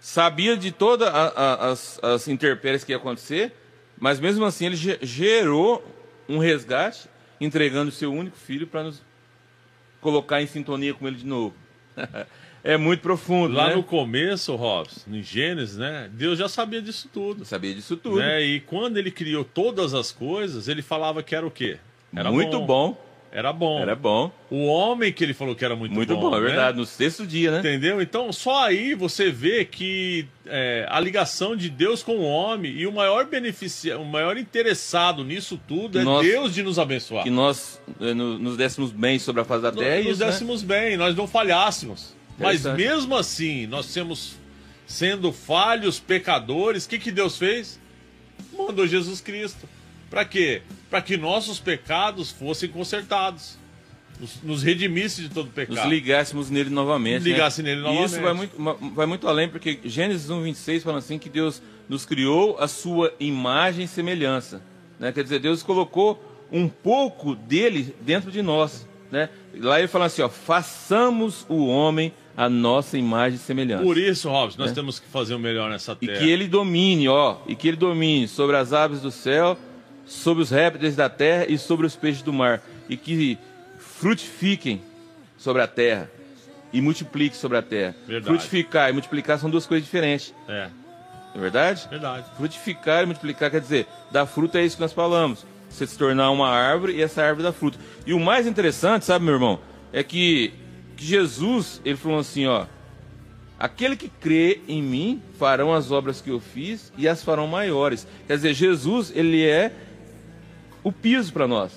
[0.00, 3.52] sabia de todas as, as intempéries que ia acontecer,
[3.98, 5.84] mas mesmo assim ele ge- gerou
[6.28, 7.08] um resgate,
[7.40, 9.02] entregando o seu único filho para nos
[10.00, 11.54] colocar em sintonia com ele de novo.
[12.62, 13.54] é muito profundo.
[13.54, 13.76] Lá né?
[13.76, 16.10] no começo, Robson, em Gênesis, né?
[16.12, 17.44] Deus já sabia disso tudo.
[17.44, 18.18] Sabia disso tudo.
[18.18, 18.42] Né?
[18.42, 21.78] E quando ele criou todas as coisas, ele falava que era o quê?
[22.14, 23.07] Era muito bom.
[23.30, 23.78] Era bom.
[23.80, 24.32] Era bom.
[24.50, 26.30] O homem que ele falou que era muito, Muito bom.
[26.30, 26.46] bom, é né?
[26.46, 26.78] verdade.
[26.78, 27.58] No sexto dia, né?
[27.58, 28.00] Entendeu?
[28.00, 32.86] Então, só aí você vê que é, a ligação de Deus com o homem e
[32.86, 37.22] o maior beneficiário, o maior interessado nisso tudo é Nós- Deus de nos abençoar.
[37.24, 39.96] Que nós eh, no- nos dessemos bem sobre a face da terra.
[40.00, 40.26] e nos isso, né?
[40.30, 42.14] dessemos bem, nós não falhássemos.
[42.38, 44.36] Mas mesmo assim, nós temos
[44.86, 47.78] sendo falhos, pecadores, o que, que Deus fez?
[48.56, 49.68] Mandou Jesus Cristo.
[50.10, 50.62] Para quê?
[50.90, 53.56] Para que nossos pecados fossem consertados.
[54.20, 55.76] Nos, nos redimisse de todo pecado.
[55.76, 57.22] Nos ligássemos nele novamente.
[57.22, 57.30] né?
[57.30, 58.20] Ligasse nele E isso novamente.
[58.56, 62.56] vai muito, vai muito além, porque Gênesis 1, 26 fala assim que Deus nos criou
[62.58, 64.60] a sua imagem e semelhança.
[64.98, 65.12] Né?
[65.12, 68.88] Quer dizer, Deus colocou um pouco dele dentro de nós.
[69.12, 69.28] Né?
[69.56, 73.82] Lá ele fala assim, ó, façamos o homem a nossa imagem e semelhança.
[73.84, 74.74] Por isso, Robson, nós Né?
[74.74, 76.18] temos que fazer o melhor nessa E terra.
[76.18, 79.56] que ele domine, ó, e que ele domine sobre as aves do céu,
[80.08, 82.60] sobre os répteis da terra e sobre os peixes do mar.
[82.88, 83.38] E que
[83.78, 84.80] frutifiquem
[85.36, 86.10] sobre a terra
[86.72, 87.94] e multipliquem sobre a terra.
[88.06, 88.26] Verdade.
[88.26, 90.68] Frutificar e multiplicar são duas coisas diferentes, É,
[91.34, 91.86] não é verdade?
[91.88, 92.26] verdade.
[92.36, 95.44] Frutificar e multiplicar quer dizer, dar fruta é isso que nós falamos.
[95.70, 97.78] Você se tornar uma árvore e essa árvore dá fruta.
[98.06, 99.60] E o mais interessante, sabe, meu irmão,
[99.92, 100.52] é que,
[100.96, 102.64] que Jesus, ele falou assim, ó,
[103.58, 108.06] aquele que crê em mim farão as obras que eu fiz e as farão maiores.
[108.26, 109.72] Quer dizer, Jesus, ele é
[110.82, 111.72] o piso para nós.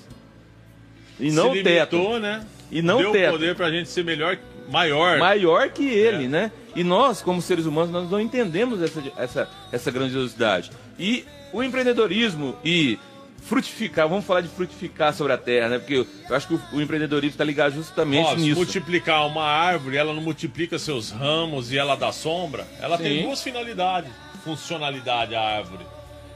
[1.20, 1.96] E não Se o teto.
[1.96, 2.44] limitou, né?
[2.70, 3.32] E não Deu teto.
[3.32, 4.38] poder pra gente ser melhor,
[4.70, 5.18] maior.
[5.18, 6.28] maior que ele, É.
[6.28, 6.52] né?
[6.74, 10.70] E nós, como seres humanos, nós não entendemos essa, essa, essa grandiosidade.
[10.98, 12.98] E o empreendedorismo e
[13.42, 15.78] frutificar, vamos falar de frutificar sobre a terra, né?
[15.78, 15.94] Porque
[16.28, 18.56] eu, acho que o, empreendedorismo está ligado justamente se nisso.
[18.56, 22.66] multiplicar uma árvore, ela não multiplica seus ramos e ela dá sombra.
[22.80, 23.22] Ela tem Sim.
[23.24, 24.10] duas finalidades,
[24.44, 25.84] funcionalidade a árvore.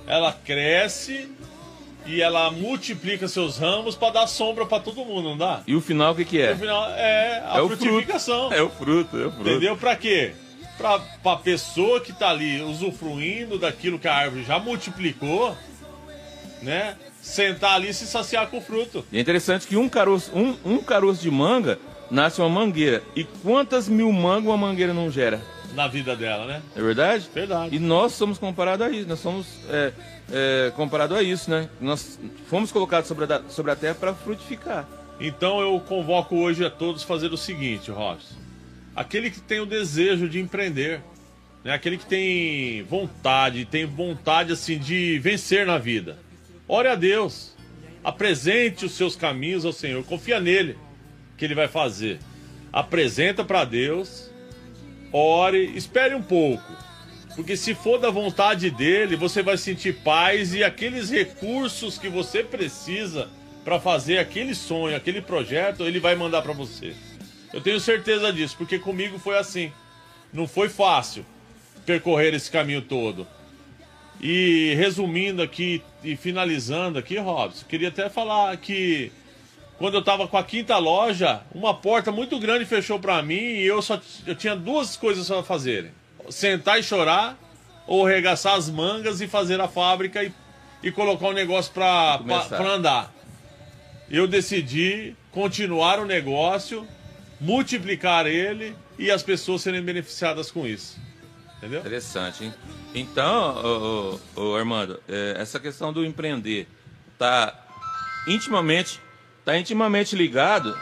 [0.07, 1.31] Ela cresce
[2.07, 5.63] e ela multiplica seus ramos para dar sombra para todo mundo, não dá?
[5.67, 6.53] E o final, o que, que é?
[6.53, 8.49] No final é a é o frutificação.
[8.49, 8.55] fruto.
[8.55, 9.51] É o fruto, é o fruto.
[9.51, 9.77] Entendeu?
[9.77, 10.33] Pra quê?
[10.79, 15.57] Pra, pra pessoa que tá ali usufruindo daquilo que a árvore já multiplicou,
[16.63, 16.97] né?
[17.21, 19.05] Sentar ali e se saciar com o fruto.
[19.11, 21.79] E é interessante que um caroço, um, um caroço de manga
[22.11, 23.03] nasce uma mangueira.
[23.17, 25.41] E quantas mil mangas uma mangueira não gera?
[25.75, 26.63] Na vida dela, né?
[26.75, 27.29] É verdade?
[27.35, 27.75] Verdade.
[27.75, 29.93] E nós somos comparados a isso, nós somos é,
[30.33, 31.69] é, comparados a isso, né?
[31.81, 32.19] Nós
[32.49, 34.89] fomos colocados sobre a, sobre a terra para frutificar.
[35.21, 38.35] Então eu convoco hoje a todos fazer o seguinte, Robson.
[38.95, 41.01] Aquele que tem o desejo de empreender,
[41.65, 41.73] né?
[41.73, 46.19] aquele que tem vontade, tem vontade assim de vencer na vida.
[46.69, 47.55] Ore a Deus.
[48.03, 50.05] Apresente os seus caminhos ao Senhor.
[50.05, 50.77] Confia nele
[51.37, 52.19] que ele vai fazer.
[52.73, 54.31] Apresenta para Deus.
[55.13, 56.76] Ore, espere um pouco.
[57.37, 62.43] Porque se for da vontade dele, você vai sentir paz e aqueles recursos que você
[62.43, 63.29] precisa
[63.63, 66.95] para fazer aquele sonho, aquele projeto, ele vai mandar para você.
[67.53, 69.71] Eu tenho certeza disso, porque comigo foi assim.
[70.33, 71.27] Não foi fácil
[71.85, 73.27] percorrer esse caminho todo.
[74.19, 79.13] E resumindo aqui e finalizando aqui, Robson, queria até falar que
[79.79, 83.67] quando eu tava com a quinta loja, uma porta muito grande fechou para mim e
[83.67, 85.93] eu só eu tinha duas coisas para fazer:
[86.31, 87.39] sentar e chorar
[87.87, 90.33] ou arregaçar as mangas e fazer a fábrica e,
[90.83, 92.21] e colocar o negócio para
[92.69, 93.13] andar.
[94.11, 96.87] Eu decidi continuar o negócio,
[97.41, 100.99] multiplicar ele e as pessoas serem beneficiadas com isso.
[101.59, 101.81] Entendeu?
[101.81, 102.55] Interessante, hein?
[102.95, 106.69] Então, ô, ô, ô, Armando, é, essa questão do empreender
[107.19, 107.55] tá
[108.29, 109.01] intimamente,
[109.45, 110.77] tá intimamente ligado.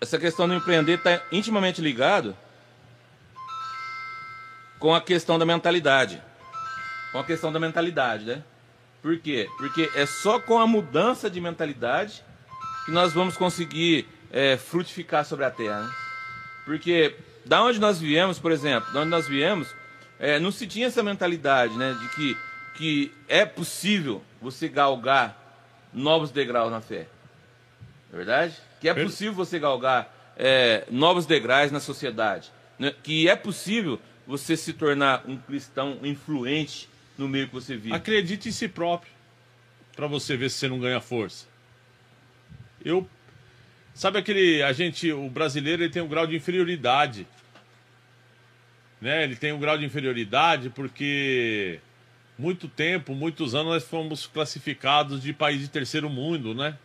[0.00, 2.36] Essa questão do empreender está intimamente ligado
[4.80, 6.20] com a questão da mentalidade.
[7.12, 8.42] Com a questão da mentalidade, né?
[9.02, 9.48] Por quê?
[9.58, 12.24] Porque é só com a mudança de mentalidade
[12.84, 15.82] que nós vamos conseguir é, frutificar sobre a terra.
[15.82, 15.90] Né?
[16.64, 17.14] Porque
[17.44, 19.68] da onde nós viemos, por exemplo, da onde nós viemos,
[20.18, 22.36] é, não se tinha essa mentalidade, né, de que,
[22.76, 25.36] que é possível você galgar
[25.92, 27.06] novos degraus na fé.
[28.12, 28.54] É verdade?
[28.80, 32.50] Que é possível você galgar é, novos degraus na sociedade.
[32.78, 32.94] né?
[33.02, 33.98] Que é possível
[34.30, 37.92] você se tornar um cristão influente no meio que você vive.
[37.92, 39.12] Acredite em si próprio.
[39.96, 41.46] Pra você ver se você não ganha força.
[42.84, 43.08] Eu.
[43.92, 44.62] Sabe aquele.
[44.62, 45.10] A gente.
[45.12, 47.26] O brasileiro ele tem um grau de inferioridade.
[49.00, 49.24] Né?
[49.24, 51.80] Ele tem um grau de inferioridade porque.
[52.38, 56.78] Muito tempo, muitos anos nós fomos classificados de país de terceiro mundo, né?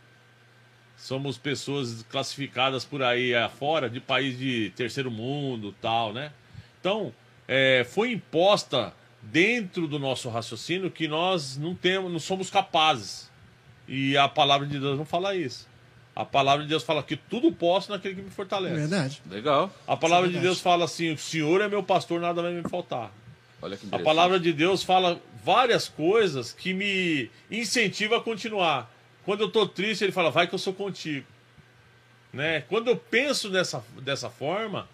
[0.98, 6.32] somos pessoas classificadas por aí afora de país de terceiro mundo, tal, né?
[6.80, 7.14] Então,
[7.48, 13.30] é, foi imposta dentro do nosso raciocínio que nós não temos, não somos capazes.
[13.88, 15.68] E a palavra de Deus não fala isso.
[16.16, 18.76] A palavra de Deus fala que tudo posso naquele que me fortalece.
[18.76, 19.22] Verdade.
[19.30, 19.72] Legal.
[19.86, 20.54] A palavra é de verdade.
[20.54, 23.12] Deus fala assim: o Senhor é meu pastor, nada vai me faltar.
[23.62, 28.92] Olha que A palavra de Deus fala várias coisas que me incentivam a continuar.
[29.24, 31.26] Quando eu estou triste, ele fala, vai que eu sou contigo.
[32.32, 32.62] Né?
[32.62, 34.88] Quando eu penso dessa, dessa forma,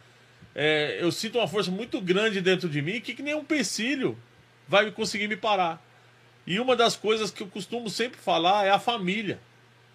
[0.54, 4.18] é, eu sinto uma força muito grande dentro de mim que, que nem um empecilho
[4.68, 5.82] vai conseguir me parar.
[6.46, 9.40] E uma das coisas que eu costumo sempre falar é a família.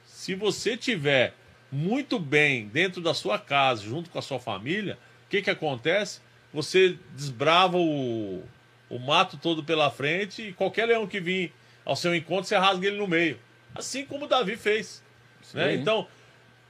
[0.06, 1.34] Se você tiver
[1.70, 6.20] muito bem dentro da sua casa, junto com a sua família, o que, que acontece?
[6.52, 8.42] Você desbrava o,
[8.88, 11.52] o mato todo pela frente e qualquer leão que vir
[11.84, 13.38] ao seu encontro, você rasga ele no meio.
[13.74, 15.02] Assim como Davi fez.
[15.52, 15.74] Né?
[15.74, 16.08] Então,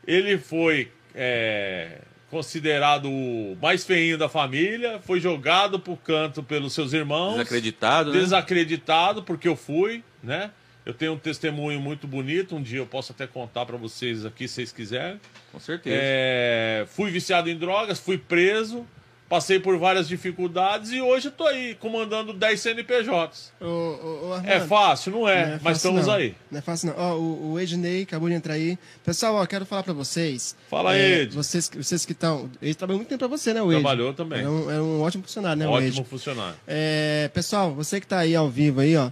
[0.07, 2.01] ele foi é,
[2.37, 8.19] considerado o mais feinho da família, foi jogado pro canto pelos seus irmãos Desacreditado, né?
[8.19, 10.51] desacreditado porque eu fui, né?
[10.85, 14.47] Eu tenho um testemunho muito bonito, um dia eu posso até contar para vocês aqui,
[14.47, 15.19] se vocês quiserem.
[15.51, 15.97] Com certeza.
[15.99, 18.87] É, fui viciado em drogas, fui preso,
[19.29, 23.53] passei por várias dificuldades e hoje tô aí comandando 10 CNPJs.
[23.61, 26.15] Ô, ô, ô, Armando, É fácil, não é, não mas fácil estamos não.
[26.15, 26.35] aí.
[26.51, 26.95] Não é fácil não.
[26.97, 28.79] Ó, o, o Ednei acabou de entrar aí.
[29.05, 30.55] Pessoal, ó, quero falar pra vocês.
[30.71, 31.35] Fala, É, Ed.
[31.35, 32.49] Vocês, vocês que estão...
[32.63, 33.81] Ele trabalhou muito tempo pra você, né, o Ed?
[33.81, 34.43] Trabalhou também.
[34.43, 36.05] É um, é um ótimo funcionário, né, Ótimo Ed?
[36.05, 36.55] funcionário.
[36.67, 39.11] É, pessoal, você que tá aí ao vivo aí, ó,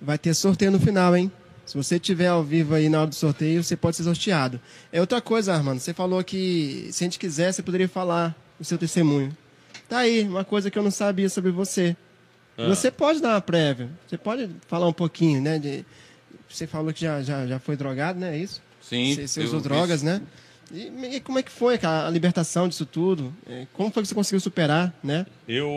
[0.00, 1.32] vai ter sorteio no final, hein?
[1.64, 4.60] Se você tiver ao vivo aí na hora do sorteio, você pode ser sorteado.
[4.92, 5.78] É outra coisa, Armando.
[5.80, 9.34] Você falou que se a gente quiser, você poderia falar o seu testemunho.
[9.94, 11.96] Tá aí, uma coisa que eu não sabia sobre você.
[12.58, 12.66] Ah.
[12.66, 13.88] Você pode dar uma prévia.
[14.08, 15.56] Você pode falar um pouquinho, né?
[15.56, 15.86] De,
[16.48, 18.34] você falou que já, já, já foi drogado, né?
[18.34, 18.60] É isso?
[18.82, 19.14] Sim.
[19.14, 20.20] Você, você usou drogas, né?
[20.72, 23.32] E, e como é que foi cara, a libertação disso tudo?
[23.72, 25.26] Como foi que você conseguiu superar, né?
[25.46, 25.70] Eu,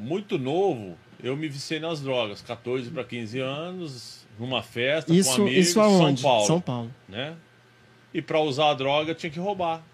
[0.00, 5.42] muito novo, eu me viciei nas drogas, 14 para 15 anos, numa festa com Isso,
[5.42, 6.22] amigos, isso aonde?
[6.22, 6.90] São Paulo, São Paulo.
[7.06, 7.34] né?
[8.14, 9.84] E para usar a droga tinha que roubar.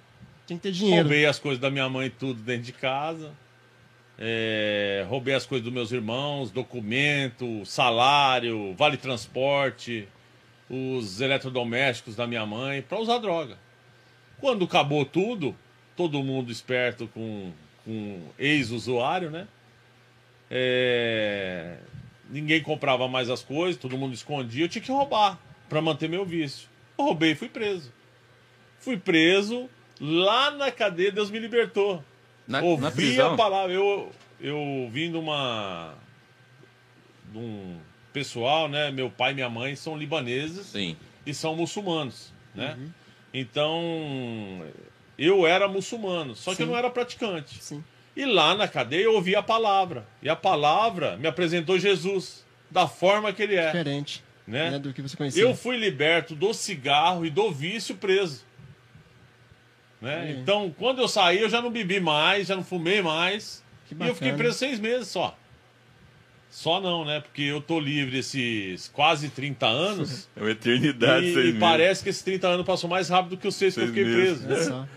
[0.50, 1.02] Tem que ter dinheiro.
[1.02, 3.32] Roubei as coisas da minha mãe tudo dentro de casa.
[4.18, 10.08] É, roubei as coisas dos meus irmãos, documento, salário, vale transporte,
[10.68, 13.56] os eletrodomésticos da minha mãe, para usar droga.
[14.40, 15.54] Quando acabou tudo,
[15.94, 17.52] todo mundo esperto com,
[17.84, 19.46] com ex-usuário, né?
[20.50, 21.76] É,
[22.28, 25.38] ninguém comprava mais as coisas, todo mundo escondia, eu tinha que roubar
[25.68, 26.68] para manter meu vício.
[26.98, 27.92] Eu roubei e fui preso.
[28.80, 29.70] Fui preso,
[30.00, 32.02] lá na cadeia Deus me libertou.
[32.48, 33.34] Na, Ouvi na prisão.
[33.34, 35.94] a palavra, eu, eu vim de uma.
[37.30, 37.78] de um
[38.12, 38.90] pessoal, né?
[38.90, 40.96] Meu pai e minha mãe são libaneses Sim.
[41.24, 42.76] e são muçulmanos, né?
[43.32, 44.64] Então,
[45.16, 46.72] eu era muçulmano, só que eu Sim.
[46.72, 47.62] não era praticante.
[47.62, 47.84] Sim.
[48.16, 50.04] E lá na cadeia eu ouvi a palavra.
[50.20, 53.66] E a palavra me apresentou Jesus, da forma que ele é.
[53.66, 54.70] Diferente Né?
[54.72, 55.42] né, do que você conhecia.
[55.42, 58.44] Eu fui liberto do cigarro e do vício preso.
[60.00, 60.24] Né?
[60.36, 60.40] Hum.
[60.40, 63.62] Então, quando eu saí, eu já não bebi mais, já não fumei mais.
[63.90, 65.36] E eu fiquei preso seis meses só.
[66.48, 67.20] Só não, né?
[67.20, 70.28] Porque eu tô livre esses quase 30 anos.
[70.36, 73.46] É uma eternidade, e seis e parece que esses 30 anos passou mais rápido que
[73.46, 74.44] os seis que eu Seis fiquei meses.
[74.44, 74.70] preso.
[74.70, 74.76] Né?
[74.76, 74.88] só.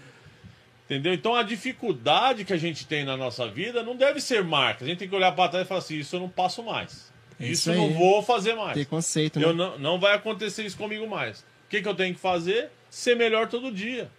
[0.86, 1.14] Entendeu?
[1.14, 4.84] Então a dificuldade que a gente tem na nossa vida não deve ser marca.
[4.84, 7.12] A gente tem que olhar para trás e falar assim: isso eu não passo mais.
[7.40, 8.74] É Isso isso eu não vou fazer mais.
[8.74, 9.46] Ter conceito, né?
[9.46, 11.40] Eu não, não vai acontecer isso comigo mais.
[11.40, 12.70] O que, que eu tenho que fazer?
[12.90, 14.10] Ser melhor todo dia.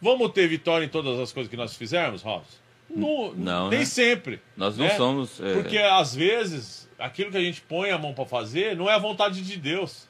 [0.00, 2.56] Vamos ter vitória em todas as coisas que nós fizermos, Robson?
[2.88, 3.84] Não, Não, nem né?
[3.84, 4.40] sempre.
[4.56, 4.96] Nós não né?
[4.96, 5.40] somos.
[5.40, 8.94] é, Porque às vezes aquilo que a gente põe a mão para fazer não é
[8.94, 10.06] a vontade de Deus.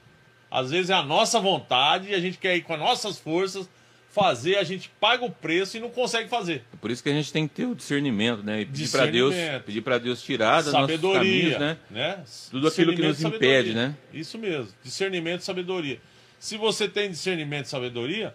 [0.50, 3.68] Às vezes é a nossa vontade e a gente quer ir com as nossas forças
[4.16, 6.64] fazer, a gente paga o preço e não consegue fazer.
[6.72, 8.62] é por isso que a gente tem que ter o discernimento, né?
[8.62, 9.34] E pedir para Deus,
[9.66, 11.76] pedir para Deus tirar nossos sabedoria, caminhos, né?
[11.90, 12.24] né?
[12.50, 13.94] Tudo aquilo que nos impede, né?
[14.14, 16.00] Isso mesmo, discernimento e sabedoria.
[16.38, 18.34] Se você tem discernimento e sabedoria,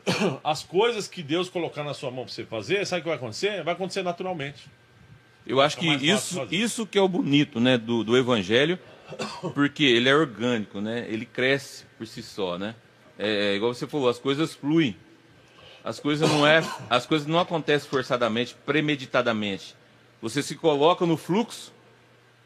[0.42, 3.18] as coisas que Deus colocar na sua mão para você fazer, sabe o que vai
[3.18, 3.62] acontecer?
[3.62, 4.68] Vai acontecer naturalmente.
[5.46, 8.78] Eu acho que isso, isso que é o bonito, né, do, do evangelho,
[9.54, 11.04] porque ele é orgânico, né?
[11.08, 12.74] Ele cresce por si só, né?
[13.18, 14.96] É, igual você falou, as coisas fluem.
[15.84, 19.74] As coisas não é, as coisas não acontecem forçadamente, premeditadamente.
[20.20, 21.72] Você se coloca no fluxo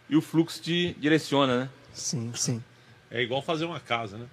[0.09, 1.71] e o fluxo te direciona, né?
[1.93, 2.65] Sim, sim.
[3.11, 4.27] É igual fazer uma casa, né?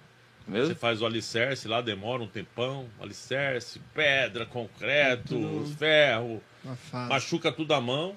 [0.46, 0.76] Você Mesmo?
[0.76, 5.76] faz o alicerce lá, demora um tempão, alicerce, pedra, concreto, Tudo.
[5.78, 6.42] ferro,
[6.92, 8.16] machuca tudo à mão.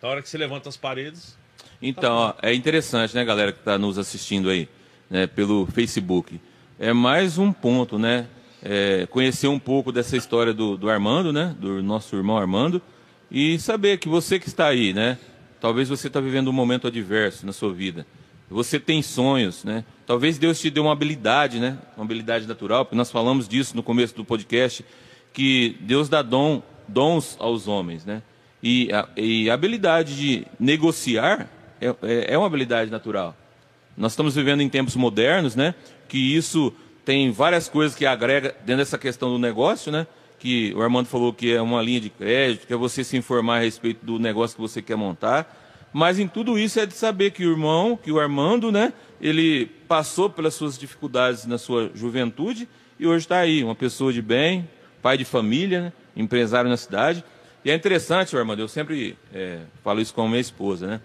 [0.00, 1.36] Na hora que você levanta as paredes,
[1.82, 4.68] Então, ó, é interessante, né, galera que está nos assistindo aí,
[5.10, 6.40] né, pelo Facebook.
[6.78, 8.26] É mais um ponto, né?
[8.62, 11.54] é, conhecer um pouco dessa história do, do Armando, né?
[11.58, 12.82] Do nosso irmão Armando.
[13.30, 15.18] E saber que você que está aí, né?
[15.60, 18.06] Talvez você está vivendo um momento adverso na sua vida.
[18.50, 19.84] Você tem sonhos, né?
[20.08, 21.76] Talvez Deus te dê uma habilidade, né?
[21.94, 24.82] Uma habilidade natural, porque nós falamos disso no começo do podcast,
[25.34, 28.22] que Deus dá dom, dons aos homens, né?
[28.62, 31.46] E a, e a habilidade de negociar
[31.78, 33.36] é, é, é uma habilidade natural.
[33.98, 35.74] Nós estamos vivendo em tempos modernos, né?
[36.08, 36.72] Que isso
[37.04, 40.06] tem várias coisas que agrega dentro dessa questão do negócio, né?
[40.38, 43.56] Que o Armando falou que é uma linha de crédito, que é você se informar
[43.56, 45.54] a respeito do negócio que você quer montar.
[45.92, 48.94] Mas em tudo isso é de saber que o irmão, que o Armando, né?
[49.20, 54.22] Ele passou pelas suas dificuldades na sua juventude e hoje está aí, uma pessoa de
[54.22, 54.68] bem,
[55.02, 55.92] pai de família, né?
[56.16, 57.24] empresário na cidade.
[57.64, 61.00] E é interessante, Armando, eu sempre é, falo isso com a minha esposa, né?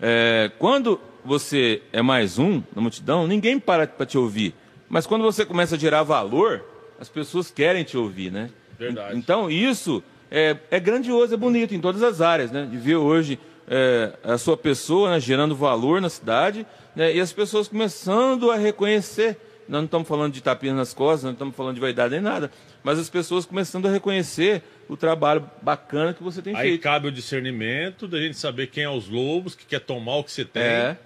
[0.00, 4.54] É, quando você é mais um na multidão, ninguém para para te ouvir.
[4.88, 6.64] Mas quando você começa a gerar valor,
[7.00, 8.50] as pessoas querem te ouvir, né?
[8.78, 9.16] Verdade.
[9.16, 12.68] Então isso é, é grandioso, é bonito em todas as áreas, né?
[12.70, 13.38] De ver hoje
[13.68, 16.66] é, a sua pessoa né, gerando valor na cidade
[16.96, 19.36] né, e as pessoas começando a reconhecer.
[19.68, 22.50] Nós não estamos falando de tapinha nas costas, não estamos falando de vaidade nem nada,
[22.84, 26.82] mas as pessoas começando a reconhecer o trabalho bacana que você tem Aí feito.
[26.82, 30.30] cabe o discernimento da gente saber quem é os lobos, que quer tomar o que
[30.30, 30.96] você tem, É,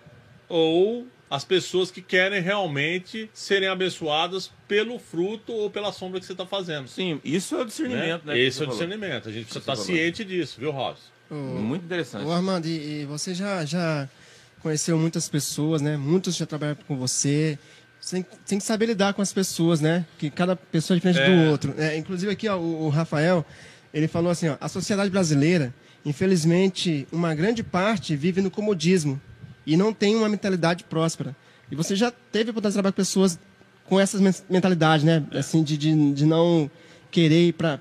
[0.47, 6.32] ou as pessoas que querem realmente serem abençoadas pelo fruto ou pela sombra que você
[6.32, 6.86] está fazendo.
[6.86, 7.66] sim, isso é o né?
[7.66, 8.34] discernimento, né?
[8.34, 8.78] que Esse é o falou.
[8.78, 9.28] discernimento.
[9.28, 9.86] A gente precisa estar falou.
[9.86, 11.03] ciente disso, viu, Robson?
[11.30, 12.26] Muito interessante.
[12.26, 14.07] Ô Armando, e, e você já, já
[14.62, 15.96] conheceu muitas pessoas, né?
[15.96, 17.58] Muitos já trabalharam com você.
[18.00, 20.04] Você tem, tem que saber lidar com as pessoas, né?
[20.18, 21.26] Que cada pessoa é diferente É.
[21.44, 21.74] do outro.
[21.76, 21.96] né?
[21.96, 23.44] inclusive aqui, ó, o, o Rafael,
[23.92, 25.72] ele falou assim, ó, a sociedade brasileira,
[26.04, 29.20] infelizmente, uma grande parte vive no comodismo
[29.66, 31.34] e não tem uma mentalidade próspera.
[31.70, 33.38] E você já teve a oportunidade de trabalhar com pessoas
[33.84, 35.24] com essa men- mentalidade, né?
[35.32, 36.70] Assim, de, de, de não
[37.11, 37.78] querer ir pra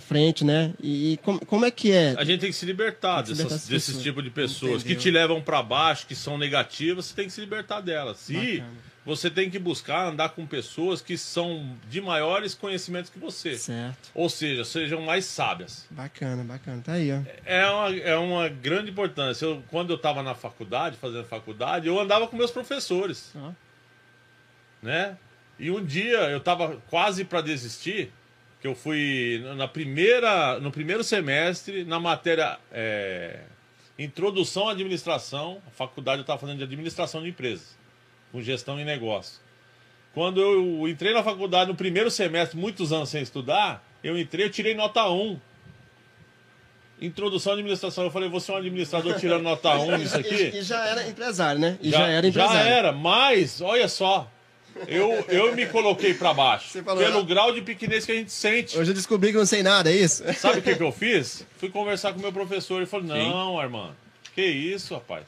[0.00, 0.74] frente, né?
[0.80, 2.14] E, e como, como é que é?
[2.18, 4.90] A gente tem que se libertar, que se libertar dessas- desses tipos de pessoas que
[4.92, 5.02] Entendeu?
[5.02, 8.18] te levam para baixo, que são negativas, você tem que se libertar delas.
[8.18, 8.68] Se Bacana.
[9.04, 13.56] você tem que buscar andar com pessoas que são de maiores conhecimentos que você.
[13.56, 14.10] Certo.
[14.14, 15.86] Ou seja, sejam mais sábias.
[15.90, 16.82] Bacana, bacana.
[16.84, 17.20] Tá aí, ó.
[17.44, 19.44] É uma, é uma grande importância.
[19.44, 23.32] Eu, quando eu estava na faculdade, fazendo faculdade, eu andava com meus professores.
[23.36, 23.50] Ó.
[24.82, 25.16] né?
[25.58, 28.10] E um dia eu estava quase para desistir,
[28.62, 33.40] que eu fui na primeira, no primeiro semestre, na matéria é,
[33.98, 37.76] Introdução à Administração, a faculdade eu estava fazendo de Administração de Empresas,
[38.30, 39.40] com gestão e negócio.
[40.14, 44.50] Quando eu entrei na faculdade no primeiro semestre, muitos anos sem estudar, eu entrei, eu
[44.50, 45.40] tirei nota 1.
[47.00, 50.34] Introdução à administração, eu falei, vou ser um administrador tirando nota 1 nisso aqui?
[50.34, 51.78] E, e já era empresário, né?
[51.82, 52.62] E já, era empresário.
[52.62, 54.30] Já era, mas, olha só,
[54.86, 56.68] eu, eu me coloquei para baixo.
[56.68, 57.24] Você falou, pelo ah.
[57.24, 58.78] grau de pequenez que a gente sente.
[58.78, 60.22] Hoje eu descobri que eu não sei nada, é isso?
[60.34, 61.46] Sabe o que, que eu fiz?
[61.56, 63.96] Fui conversar com o meu professor e falei, não, Armando,
[64.34, 65.24] que isso, rapaz?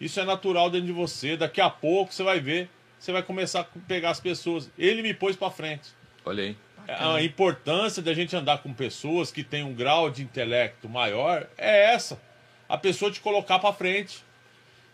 [0.00, 3.60] Isso é natural dentro de você, daqui a pouco você vai ver, você vai começar
[3.60, 4.70] a pegar as pessoas.
[4.78, 5.90] Ele me pôs para frente.
[6.24, 6.56] Olha aí.
[6.88, 11.92] A importância da gente andar com pessoas que têm um grau de intelecto maior é
[11.92, 12.18] essa.
[12.66, 14.24] A pessoa te colocar para frente.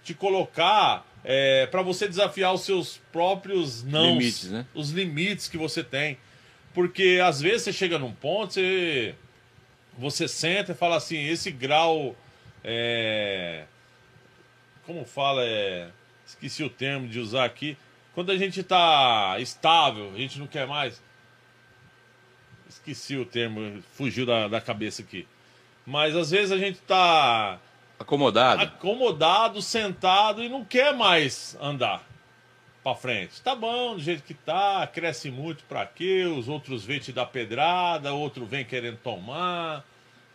[0.02, 4.18] Te colocar é, para você desafiar os seus próprios não.
[4.18, 4.66] Limites, né?
[4.74, 6.18] Os limites que você tem.
[6.74, 9.14] Porque às vezes você chega num ponto, você,
[9.96, 12.14] você senta e fala assim, esse grau.
[12.62, 13.64] É,
[14.84, 15.42] como fala?
[15.44, 15.88] É,
[16.26, 17.76] esqueci o termo de usar aqui.
[18.14, 21.02] Quando a gente está estável, a gente não quer mais.
[22.68, 25.26] Esqueci o termo, fugiu da, da cabeça aqui.
[25.86, 27.60] Mas às vezes a gente está
[27.98, 28.62] Acomodado.
[28.62, 32.02] acomodado, sentado e não quer mais andar
[32.82, 33.40] para frente.
[33.40, 36.24] Tá bom, do jeito que tá, cresce muito para quê?
[36.24, 39.84] Os outros vêm te dar pedrada, outro vem querendo tomar,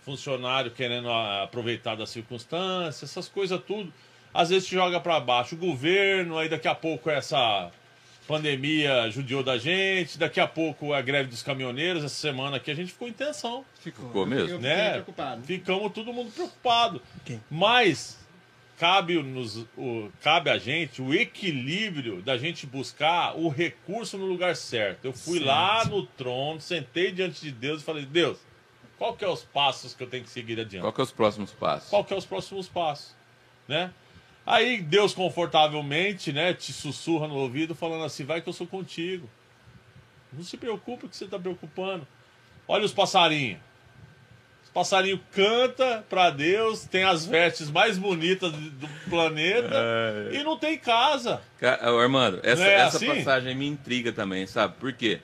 [0.02, 3.94] funcionário querendo aproveitar da circunstância, essas coisas tudo.
[4.34, 7.72] Às vezes te joga para baixo o governo, aí daqui a pouco essa
[8.30, 12.76] pandemia judiou da gente, daqui a pouco a greve dos caminhoneiros, essa semana aqui a
[12.76, 14.50] gente ficou em tensão Ficou mesmo?
[14.50, 14.92] Eu fiquei né?
[14.92, 15.42] preocupado.
[15.44, 17.02] Ficamos todo mundo preocupado.
[17.22, 17.40] Ok.
[17.50, 18.20] Mas
[18.78, 24.56] cabe, nos, o, cabe a gente o equilíbrio da gente buscar o recurso no lugar
[24.56, 25.06] certo.
[25.06, 25.48] Eu fui Certo.
[25.48, 28.38] lá no trono, sentei diante de Deus e falei, Deus,
[29.00, 30.84] qual que é os passos que eu tenho que seguir adiante?
[30.84, 31.90] Qual que é os próximos passos?
[31.90, 33.16] qual que é os próximos passos,
[33.68, 33.92] né?
[34.50, 39.30] Aí Deus confortavelmente, né, te sussurra no ouvido falando assim, vai que eu sou contigo.
[40.34, 42.08] Não se preocupe que você está preocupando.
[42.68, 43.60] Olha os passarinhos.
[44.64, 49.86] Os passarinhos canta para Deus, tem as vestes mais bonitas do planeta
[50.32, 51.44] e não tem casa.
[51.84, 53.06] Ô, Armando, essa, é essa assim?
[53.06, 54.74] passagem me intriga também, sabe?
[54.80, 55.20] Por quê?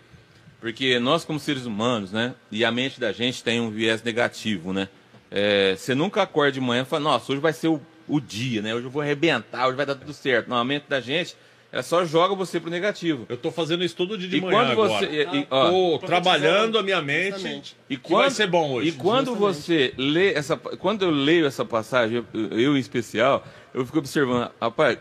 [0.61, 2.35] Porque nós, como seres humanos, né?
[2.51, 4.87] E a mente da gente tem um viés negativo, né?
[5.31, 8.61] É, você nunca acorda de manhã e fala, nossa, hoje vai ser o, o dia,
[8.61, 8.73] né?
[8.75, 10.47] Hoje eu vou arrebentar, hoje vai dar tudo certo.
[10.49, 11.35] Não, a mente da gente,
[11.71, 13.25] ela só joga você pro negativo.
[13.27, 14.89] Eu tô fazendo isso todo dia de E manhã quando agora.
[14.93, 15.05] você.
[15.05, 17.33] e- e- ó, Tô trabalhando a minha mente.
[17.33, 17.75] Justamente.
[17.89, 18.89] E que vai ser bom hoje.
[18.89, 23.85] E quando você lê essa, quando eu leio essa passagem, eu, eu em especial, eu
[23.85, 24.97] fico observando, rapaz,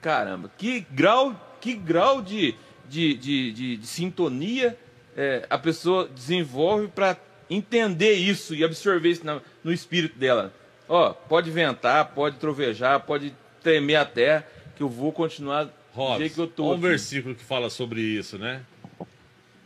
[0.00, 2.54] caramba, que grau, que grau de,
[2.88, 4.76] de, de, de- de sintonia
[5.16, 7.16] é, a pessoa desenvolve para
[7.48, 10.52] entender isso e absorver isso na- no espírito dela.
[10.88, 16.18] Ó, pode ventar, pode trovejar, pode tremer a terra, que eu vou continuar do Robson,
[16.18, 16.68] jeito que eu tô.
[16.68, 16.80] um aqui.
[16.82, 18.62] versículo que fala sobre isso, né?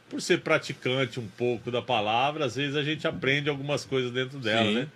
[0.08, 4.38] Por ser praticante um pouco da palavra, às vezes a gente aprende algumas coisas dentro
[4.38, 4.74] dela, Sim.
[4.74, 4.88] né?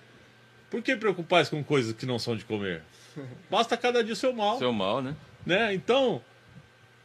[0.70, 2.82] Por que preocupar com coisas que não são de comer?
[3.50, 5.14] Basta cada dia o seu mal, Seu mal, né?
[5.46, 5.72] né?
[5.74, 6.20] Então,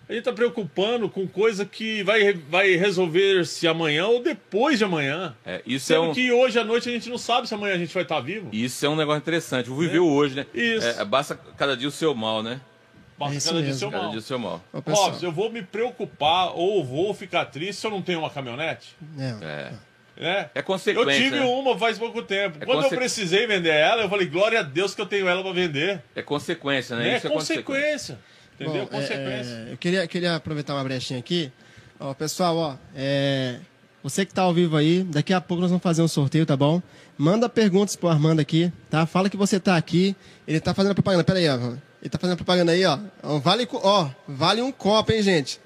[0.10, 5.36] a gente tá preocupando com coisa que vai, vai resolver-se amanhã ou depois de amanhã.
[5.45, 6.14] É, isso é Sendo um...
[6.14, 8.49] que hoje à noite a gente não sabe se amanhã a gente vai estar vivo.
[8.51, 9.70] Isso é um negócio interessante.
[9.70, 10.45] Vou viver o hoje, né?
[10.53, 10.88] Isso.
[10.88, 12.60] É, basta cada dia o seu mal, né?
[13.20, 14.12] Basta É cada dia seu Cada mal.
[14.12, 14.64] dia o seu mal.
[14.74, 18.20] Ô, pessoal, Robson, eu vou me preocupar ou vou ficar triste se eu não tenho
[18.20, 18.95] uma caminhonete?
[19.20, 19.72] é, É.
[20.24, 20.49] né?
[20.55, 21.22] É Eu consequência.
[21.22, 21.45] tive né?
[21.45, 22.57] uma faz pouco tempo.
[22.62, 25.28] É Quando conse- eu precisei vender ela, eu falei, glória a Deus que eu tenho
[25.28, 26.01] ela para vender.
[26.16, 27.03] É consequência, né?
[27.03, 27.18] Né?
[27.18, 28.18] Isso é consequência.
[28.60, 28.86] Entendeu?
[28.86, 29.66] Bom, é, consequência.
[29.70, 31.51] é, eu queria, queria aproveitar uma brechinha aqui.
[31.99, 33.57] Ó, pessoal, ó, é,
[34.03, 36.55] você que tá ao vivo aí, daqui a pouco nós vamos fazer um sorteio, tá
[36.57, 36.82] bom?
[37.18, 39.05] Manda perguntas pro Armando aqui, tá?
[39.05, 40.16] Fala que você tá aqui.
[40.47, 41.24] Ele tá fazendo a propaganda.
[41.24, 41.55] Pera aí, ó.
[42.01, 42.97] Ele tá fazendo a propaganda aí, ó.
[43.39, 45.60] Vale, ó, vale um copo, hein, gente?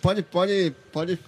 [0.00, 1.18] Pode, pode, pode.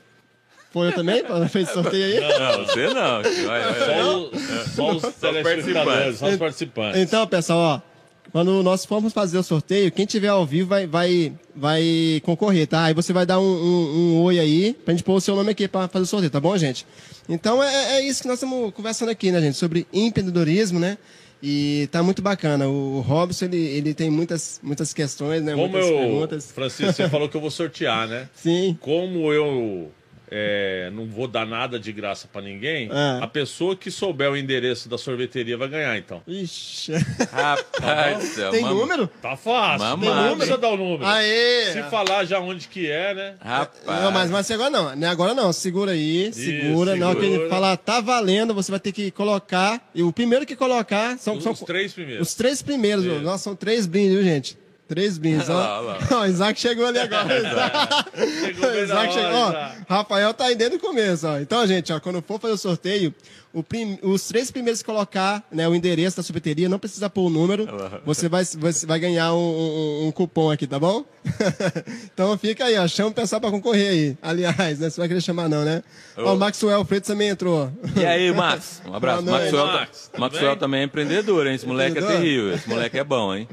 [0.73, 1.23] Foi eu também?
[1.51, 2.39] Fez sorteio aí?
[2.39, 3.23] Não, você não.
[3.23, 3.97] Vai, vai, vai.
[3.97, 7.01] Só, os- só os telespectadores, só os participantes.
[7.01, 7.96] Então, pessoal, ó,
[8.33, 12.85] quando nós formos fazer o sorteio, quem tiver ao vivo vai, vai, vai concorrer, tá?
[12.85, 15.51] Aí você vai dar um, um, um oi aí, pra gente pôr o seu nome
[15.51, 16.87] aqui pra fazer o sorteio, tá bom, gente?
[17.29, 19.57] Então é, é isso que nós estamos conversando aqui, né, gente?
[19.57, 20.99] Sobre empreendedorismo, né?
[21.43, 22.67] E tá muito bacana.
[22.67, 25.53] O Robson, ele, ele tem muitas, muitas questões, né?
[25.53, 26.53] Como muitas eu, perguntas.
[26.53, 28.29] Francisco, você falou que eu vou sortear, né?
[28.35, 28.77] Sim.
[28.81, 29.91] Como eu
[30.31, 33.21] é, não vou dar nada de graça para ninguém, Ah.
[33.23, 36.23] a pessoa que souber o endereço da sorveteria vai ganhar, então.
[36.27, 36.93] Ixi.
[37.33, 38.51] Rapaz do céu.
[38.51, 38.75] Tem mano.
[38.81, 39.07] número?
[39.21, 39.87] Tá fácil.
[39.87, 40.09] Mamãe.
[40.09, 41.07] Não precisa dar o número.
[41.07, 41.73] Aê!
[41.73, 43.35] Se falar já onde que é, né?
[43.41, 44.03] Rapaz.
[44.03, 44.97] Não, mas, mas agora não.
[44.97, 45.53] Não é agora não.
[45.53, 46.97] Segura aí, segura.
[46.97, 47.51] Na hora que ele segura.
[47.51, 49.91] falar tá valendo, você vai ter que colocar.
[49.95, 52.29] E o primeiro que colocar são, Os, são os três primeiros.
[52.29, 53.05] os três primeiros.
[53.05, 53.21] Isso.
[53.21, 54.59] Nossa, são três brindes, viu, gente?
[54.89, 55.19] Três
[55.49, 56.21] lá, ó.
[56.21, 57.27] o Isaac chegou ali agora.
[58.41, 59.39] Chegou o Isaac hora, chegou.
[59.43, 59.77] Ó, Isaac.
[59.89, 61.39] Rafael tá aí desde o começo, ó.
[61.39, 63.13] Então, gente, ó, quando for fazer o sorteio,
[63.53, 67.27] o prim- os três primeiros que colocar né, o endereço da sorveteria, não precisa pôr
[67.27, 67.67] o número.
[68.05, 71.05] Você vai, você vai ganhar um, um- um cupom aqui, tá bom?
[72.13, 72.87] então fica aí, ó.
[72.87, 74.19] Chama o pessoal pra concorrer aí.
[74.23, 74.89] Aliás, né?
[74.91, 75.83] Você vai querer chamar, não, né?
[76.17, 77.71] Ó, o Maxwell Freitas também entrou.
[77.97, 78.83] E aí, Max?
[78.87, 79.23] Um abraço.
[79.25, 81.55] Maxwell, Max, tudo Maxwell também é empreendedor, hein?
[81.55, 82.55] Esse moleque é terrível.
[82.55, 83.49] Esse moleque é bom, hein?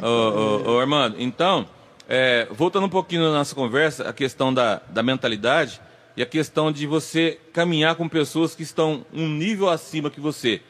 [0.00, 1.66] Ô, ô, ô, Armando, então,
[2.08, 5.80] é, voltando um pouquinho na nossa conversa, a questão da, da mentalidade
[6.16, 10.60] e a questão de você caminhar com pessoas que estão um nível acima que você.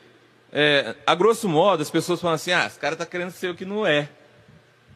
[0.53, 3.55] É, a grosso modo, as pessoas falam assim, ah, esse cara tá querendo ser o
[3.55, 4.09] que não é.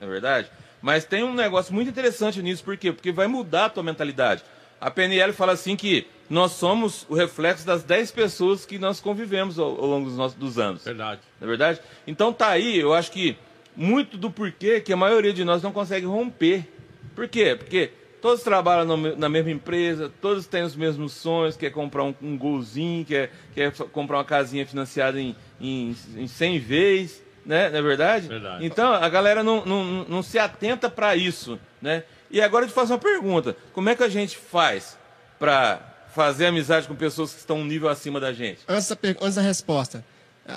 [0.01, 0.51] Não é verdade?
[0.81, 2.93] Mas tem um negócio muito interessante nisso, por quê?
[2.93, 4.43] Porque vai mudar a tua mentalidade.
[4.81, 9.59] A PNL fala assim que nós somos o reflexo das 10 pessoas que nós convivemos
[9.59, 10.85] ao, ao longo dos, nossos, dos anos.
[10.85, 11.21] Verdade.
[11.39, 11.81] Não é verdade?
[12.07, 13.37] Então tá aí, eu acho que
[13.83, 16.69] muito do porquê que a maioria de nós não consegue romper.
[17.15, 17.57] Por quê?
[17.57, 18.85] Porque todos trabalham
[19.17, 23.73] na mesma empresa, todos têm os mesmos sonhos, quer comprar um, um golzinho, quer, quer
[23.73, 27.71] comprar uma casinha financiada em, em, em 100 vezes, né?
[27.71, 28.29] Não é verdade?
[28.29, 28.67] Verdade.
[28.67, 32.05] Então a galera não, não, não se atenta para isso, né?
[32.31, 34.99] E agora eu te faço uma pergunta: como é que a gente faz
[35.39, 35.81] para
[36.15, 38.59] fazer amizade com pessoas que estão um nível acima da gente?
[38.69, 40.05] Antes da, per- antes da resposta.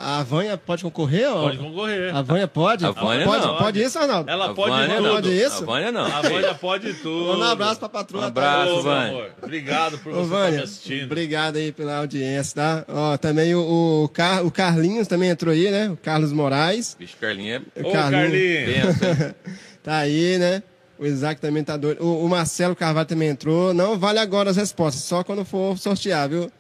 [0.02, 1.28] A Vânia pode concorrer?
[1.30, 1.44] ó?
[1.44, 2.16] Pode concorrer.
[2.16, 2.86] A Vânia pode?
[2.86, 3.58] A Vânia pode, não.
[3.58, 4.30] pode isso, Arnaldo?
[4.30, 5.06] Ela A pode Vânia tudo.
[5.08, 5.14] não.
[5.16, 5.64] Pode isso?
[5.64, 6.06] A Vânia não.
[6.06, 7.28] A Vânia pode tudo.
[7.28, 8.24] Manda um abraço pra patroa.
[8.24, 8.72] Um abraço.
[8.72, 9.10] Ô, meu Vânia.
[9.10, 9.32] amor.
[9.41, 11.04] Obrigado por Ô, você estar Vânia, me assistindo.
[11.06, 12.86] obrigado aí pela audiência, tá?
[12.88, 15.89] Ó, também o, o, Car, o Carlinhos também entrou aí, né?
[15.89, 16.96] O Carlos Moraes.
[17.00, 18.34] Bicho, Carlinho é O Ô, Carlinhos.
[18.34, 19.36] hein?
[19.84, 20.64] tá aí, né?
[21.00, 22.04] O Isaac também tá doido.
[22.04, 23.74] O, o Marcelo Carvalho também entrou.
[23.74, 26.52] Não vale agora as respostas, só quando for sortear, viu?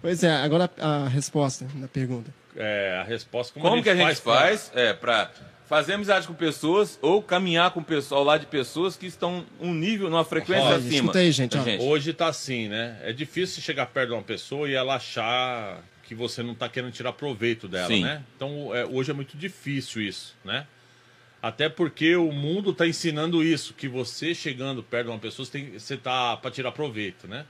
[0.00, 2.32] Pois é, agora a a resposta da pergunta.
[2.60, 5.30] É, a resposta como, Como que a gente pra- faz é, para
[5.68, 9.72] fazer amizade com pessoas ou caminhar com pessoal ao lado de pessoas que estão um
[9.72, 10.94] nível, numa frequência Olha, acima?
[10.94, 11.82] escuta aí, gente, ó.
[11.84, 12.98] Hoje tá assim, né?
[13.04, 16.90] É difícil chegar perto de uma pessoa e ela achar que você não tá querendo
[16.90, 18.02] tirar proveito dela, Sim.
[18.02, 18.22] né?
[18.34, 20.66] Então, é, hoje é muito difícil isso, né?
[21.40, 25.52] Até porque o mundo tá ensinando isso, que você chegando perto de uma pessoa, você,
[25.52, 27.44] tem, você tá para tirar proveito, né?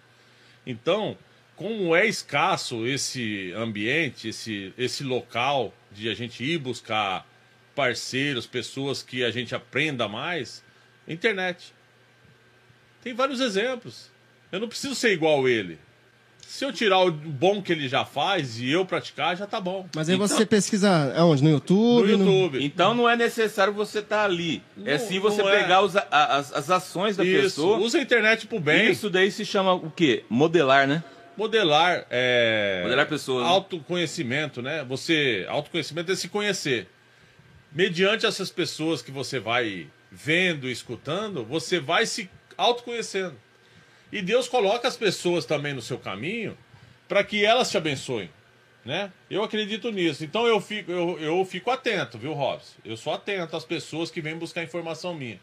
[0.66, 1.16] Então,
[1.58, 7.26] como é escasso esse ambiente, esse, esse local de a gente ir buscar
[7.74, 10.62] parceiros, pessoas que a gente aprenda mais,
[11.06, 11.74] internet.
[13.02, 14.10] Tem vários exemplos.
[14.52, 15.78] Eu não preciso ser igual ele.
[16.40, 19.86] Se eu tirar o bom que ele já faz e eu praticar, já tá bom.
[19.94, 21.42] Mas aí Então- você pesquisa aonde?
[21.44, 22.16] No YouTube?
[22.16, 22.64] No YouTube.
[22.64, 24.62] Então não é necessário você estar ali.
[24.84, 25.60] é Não- sim você não é.
[25.62, 27.42] pegar os as, as ações da Isso.
[27.42, 27.78] pessoa.
[27.78, 28.90] Usa a internet pro bem.
[28.90, 30.24] Isso daí se chama o quê?
[30.30, 31.04] Modelar, né?
[31.38, 32.80] Modelar é.
[32.82, 33.50] Modelar pessoas, né?
[33.50, 34.84] Autoconhecimento, né?
[34.84, 35.46] Você.
[35.48, 36.88] Autoconhecimento é se conhecer.
[37.70, 43.36] Mediante essas pessoas que você vai vendo e escutando, você vai se autoconhecendo.
[44.10, 46.58] E Deus coloca as pessoas também no seu caminho
[47.06, 48.28] para que elas te abençoem.
[48.84, 49.12] Né?
[49.30, 50.24] Eu acredito nisso.
[50.24, 52.74] Então eu fico, eu, eu fico atento, viu, Robson?
[52.84, 55.38] Eu sou atento às pessoas que vêm buscar informação minha.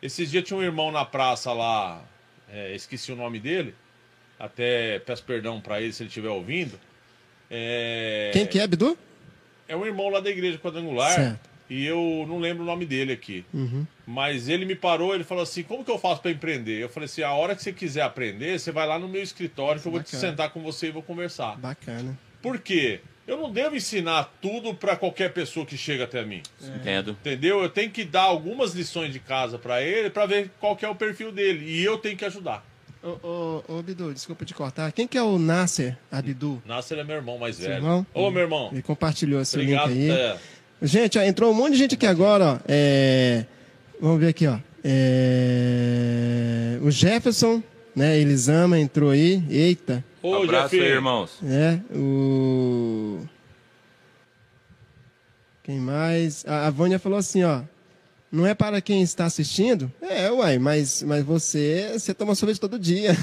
[0.00, 2.04] Esses dias tinha um irmão na praça lá,
[2.48, 3.74] é, esqueci o nome dele.
[4.42, 6.76] Até peço perdão para ele se ele estiver ouvindo.
[7.48, 8.98] É, Quem que é, Bidu?
[9.68, 11.14] é um irmão lá da igreja quadrangular.
[11.14, 11.52] Certo.
[11.70, 13.44] E eu não lembro o nome dele aqui.
[13.54, 13.86] Uhum.
[14.04, 16.82] Mas ele me parou, ele falou assim: como que eu faço para empreender?
[16.82, 19.80] Eu falei assim: a hora que você quiser aprender, você vai lá no meu escritório
[19.80, 21.56] que eu vou te sentar com você e vou conversar.
[21.56, 22.18] Bacana.
[22.42, 23.00] Por quê?
[23.26, 26.42] Eu não devo ensinar tudo para qualquer pessoa que chega até mim.
[26.60, 27.12] Entendo.
[27.12, 27.62] Entendeu?
[27.62, 30.88] Eu tenho que dar algumas lições de casa para ele para ver qual que é
[30.88, 31.64] o perfil dele.
[31.64, 32.66] E eu tenho que ajudar.
[33.02, 34.92] Ô, ô, ô, Bidu, desculpa te cortar.
[34.92, 36.62] Quem que é o Nasser Abidu?
[36.64, 37.74] Nasser é meu irmão mais velho.
[37.74, 38.06] irmão?
[38.14, 38.68] Ô, meu irmão.
[38.70, 39.88] Ele compartilhou esse Obrigado.
[39.90, 40.16] link aí.
[40.18, 40.36] é.
[40.80, 42.58] Gente, ó, entrou um monte de gente aqui agora, ó.
[42.68, 43.44] É,
[44.00, 44.56] Vamos ver aqui, ó.
[44.84, 47.62] É, O Jefferson,
[47.94, 48.18] né?
[48.18, 49.42] Elisama entrou aí.
[49.50, 50.04] Eita.
[50.22, 51.38] Ô, Abraço aí, irmãos.
[51.44, 53.20] É, o.
[55.64, 56.44] Quem mais?
[56.46, 57.62] A, a Vânia falou assim, ó.
[58.32, 59.92] Não é para quem está assistindo?
[60.00, 63.14] É, uai, mas, mas você, você toma sorvete todo dia.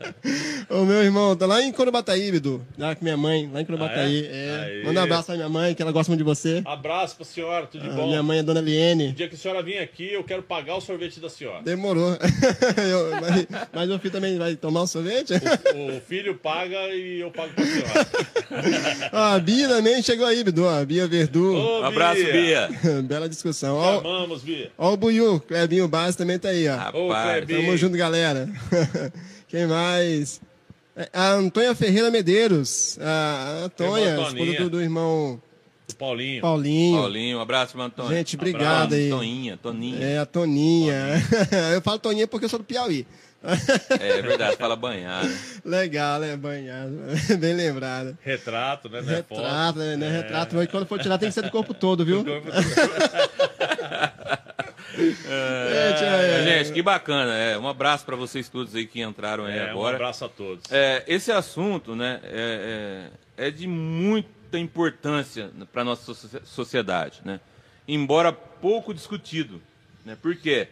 [0.70, 2.64] O meu irmão tá lá em Corubataí, Bidu.
[2.78, 4.28] Lá com minha mãe, lá em Corubataí.
[4.30, 4.34] Ah,
[4.68, 4.80] é?
[4.80, 4.84] é.
[4.84, 6.62] Manda um abraço pra minha mãe, que ela gosta muito de você.
[6.64, 8.06] Abraço pra senhora, tudo de A bom.
[8.06, 9.12] minha mãe é Dona O Liene.
[9.12, 11.62] dia que a senhora vir aqui, eu quero pagar o sorvete da senhora.
[11.62, 12.16] Demorou.
[12.78, 15.34] Eu- mas, mas meu filho também vai tomar um sorvete?
[15.34, 19.10] O filho paga e eu pago pra senhora.
[19.12, 20.68] Ó, a Bia também chegou aí, Bidu.
[20.68, 21.52] A Bia Verdu.
[21.56, 22.68] Ô, Um abraço, Bia.
[23.04, 23.76] Bela discussão.
[23.80, 24.70] Te Ó, Amamos, Bia.
[24.78, 26.96] ó o Buiu, Clebinho Bas também tá aí, ó.
[26.96, 27.44] Ô, Rapaz.
[27.44, 27.54] Clebi.
[27.66, 28.48] Tamo junto, galera.
[29.50, 30.40] Quem mais?
[30.96, 32.98] É, A Antônia Ferreira Medeiros.
[33.00, 34.60] A Antônia, esposa Toninha.
[34.60, 35.40] do, do irmão
[35.90, 36.40] O Paulinho.
[36.40, 36.98] Paulinho.
[36.98, 38.12] Paulinho, um abraço, meu Antônio.
[38.16, 39.10] Gente, obrigado Abraço, aí.
[39.10, 40.04] Toninha, Toninha.
[40.06, 40.94] É, a Toninha.
[41.74, 43.06] Eu falo Toninha porque eu sou do Piauí.
[43.98, 45.24] É, verdade, fala banhar.
[45.24, 45.34] né?
[45.64, 46.36] Legal, né?
[46.36, 46.92] Banhado.
[47.40, 48.16] Bem lembrado.
[48.22, 48.98] Retrato, né?
[48.98, 49.40] É foto.
[49.40, 49.96] Retrato, né?
[49.96, 52.18] Não é retrato, mas quando for tirar tem que ser do corpo todo, viu?
[52.22, 52.46] Gente,
[55.26, 57.34] é, Gente, que bacana.
[57.36, 59.96] É, um abraço para vocês todos aí que entraram aí É, um agora.
[59.96, 60.70] abraço a todos.
[60.70, 67.20] É, esse assunto né, é, é- é de muita importância para a nossa socie- sociedade,
[67.24, 67.40] né?
[67.86, 69.60] embora pouco discutido.
[70.04, 70.16] Né?
[70.20, 70.68] Por quê?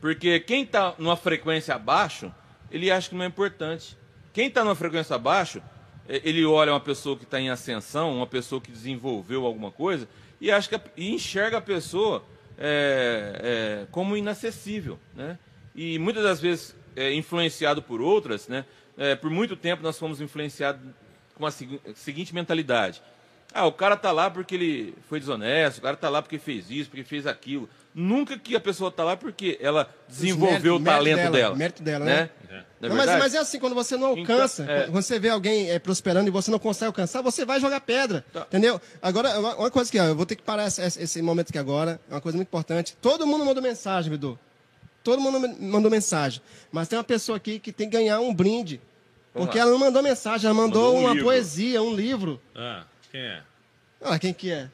[0.00, 2.32] Porque quem está numa frequência abaixo,
[2.70, 3.96] ele acha que não é importante.
[4.32, 5.62] Quem está numa frequência abaixo,
[6.08, 10.08] é, ele olha uma pessoa que está em ascensão, uma pessoa que desenvolveu alguma coisa,
[10.40, 12.24] e, acha que e enxerga a pessoa
[12.64, 13.40] é,
[13.82, 14.98] é, como inacessível.
[15.14, 15.36] Né?
[15.74, 18.64] E muitas das vezes é, influenciado por outras, né?
[18.96, 20.80] É, por muito tempo nós fomos influenciados
[21.34, 23.02] com a segui- seguinte mentalidade.
[23.52, 26.70] Ah, o cara tá lá porque ele foi desonesto, o cara tá lá porque fez
[26.70, 27.68] isso, porque fez aquilo.
[27.94, 31.36] Nunca que a pessoa tá lá porque ela desenvolveu mérito- o talento mérito dela.
[31.44, 32.14] dela, mérito dela, né?
[32.14, 32.30] né?
[32.48, 33.18] Não é Não, mas, verdade?
[33.18, 34.82] mas é assim, quando você não alcança, Então, é.
[34.86, 38.24] quando você vê alguém é, prosperando e você não consegue alcançar, você vai jogar pedra.
[38.32, 38.40] Tá.
[38.42, 38.80] Entendeu?
[39.02, 41.58] Agora, uma uma coisa que ó, eu vou ter que parar esse, esse momento aqui
[41.58, 42.96] agora, é uma coisa muito importante.
[43.00, 44.38] Todo mundo mandou mensagem, Bidu.
[45.04, 46.40] Todo mundo mandou mensagem.
[46.70, 48.80] Mas tem uma pessoa aqui que tem que ganhar um brinde.
[49.34, 49.64] Vamos porque lá.
[49.64, 51.24] ela não mandou mensagem, ela mandou, Mandou um uma livro.
[51.26, 52.40] poesia, um livro.
[52.54, 53.42] Ah, quem é?
[54.00, 54.68] Olha quem que é.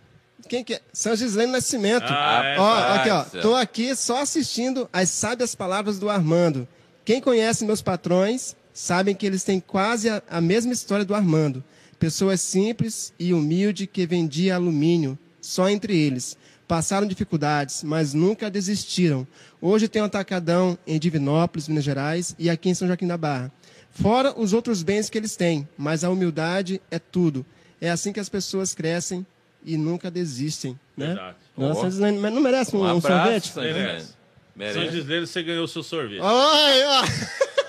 [0.48, 0.80] Quem que é?
[0.92, 2.06] São Gislene Nascimento.
[2.08, 2.58] Ah, é.
[2.58, 3.40] Ó, Rapaz aqui, ó.
[3.42, 6.66] Tô aqui só assistindo as sábias palavras do Armando.
[7.04, 11.62] Quem conhece meus patrões sabem que eles têm quase a, a mesma história do Armando.
[11.98, 16.36] Pessoas simples e humildes que vendiam alumínio, só entre eles.
[16.66, 19.26] Passaram dificuldades, mas nunca desistiram.
[19.60, 23.50] Hoje tem um atacadão em Divinópolis, Minas Gerais, e aqui em São Joaquim da Barra.
[23.90, 27.44] Fora os outros bens que eles têm, mas a humildade é tudo.
[27.80, 29.26] É assim que as pessoas crescem
[29.64, 31.06] e nunca desistem, né?
[31.08, 31.36] Verdade.
[31.56, 33.52] Nossa, eles não, mas não merece um, Um um sorvete?
[33.56, 34.14] Merece.
[34.54, 34.90] Merece.
[34.90, 36.20] Gislene, você ganhou o seu sorvete.
[36.20, 37.02] Oi, ó.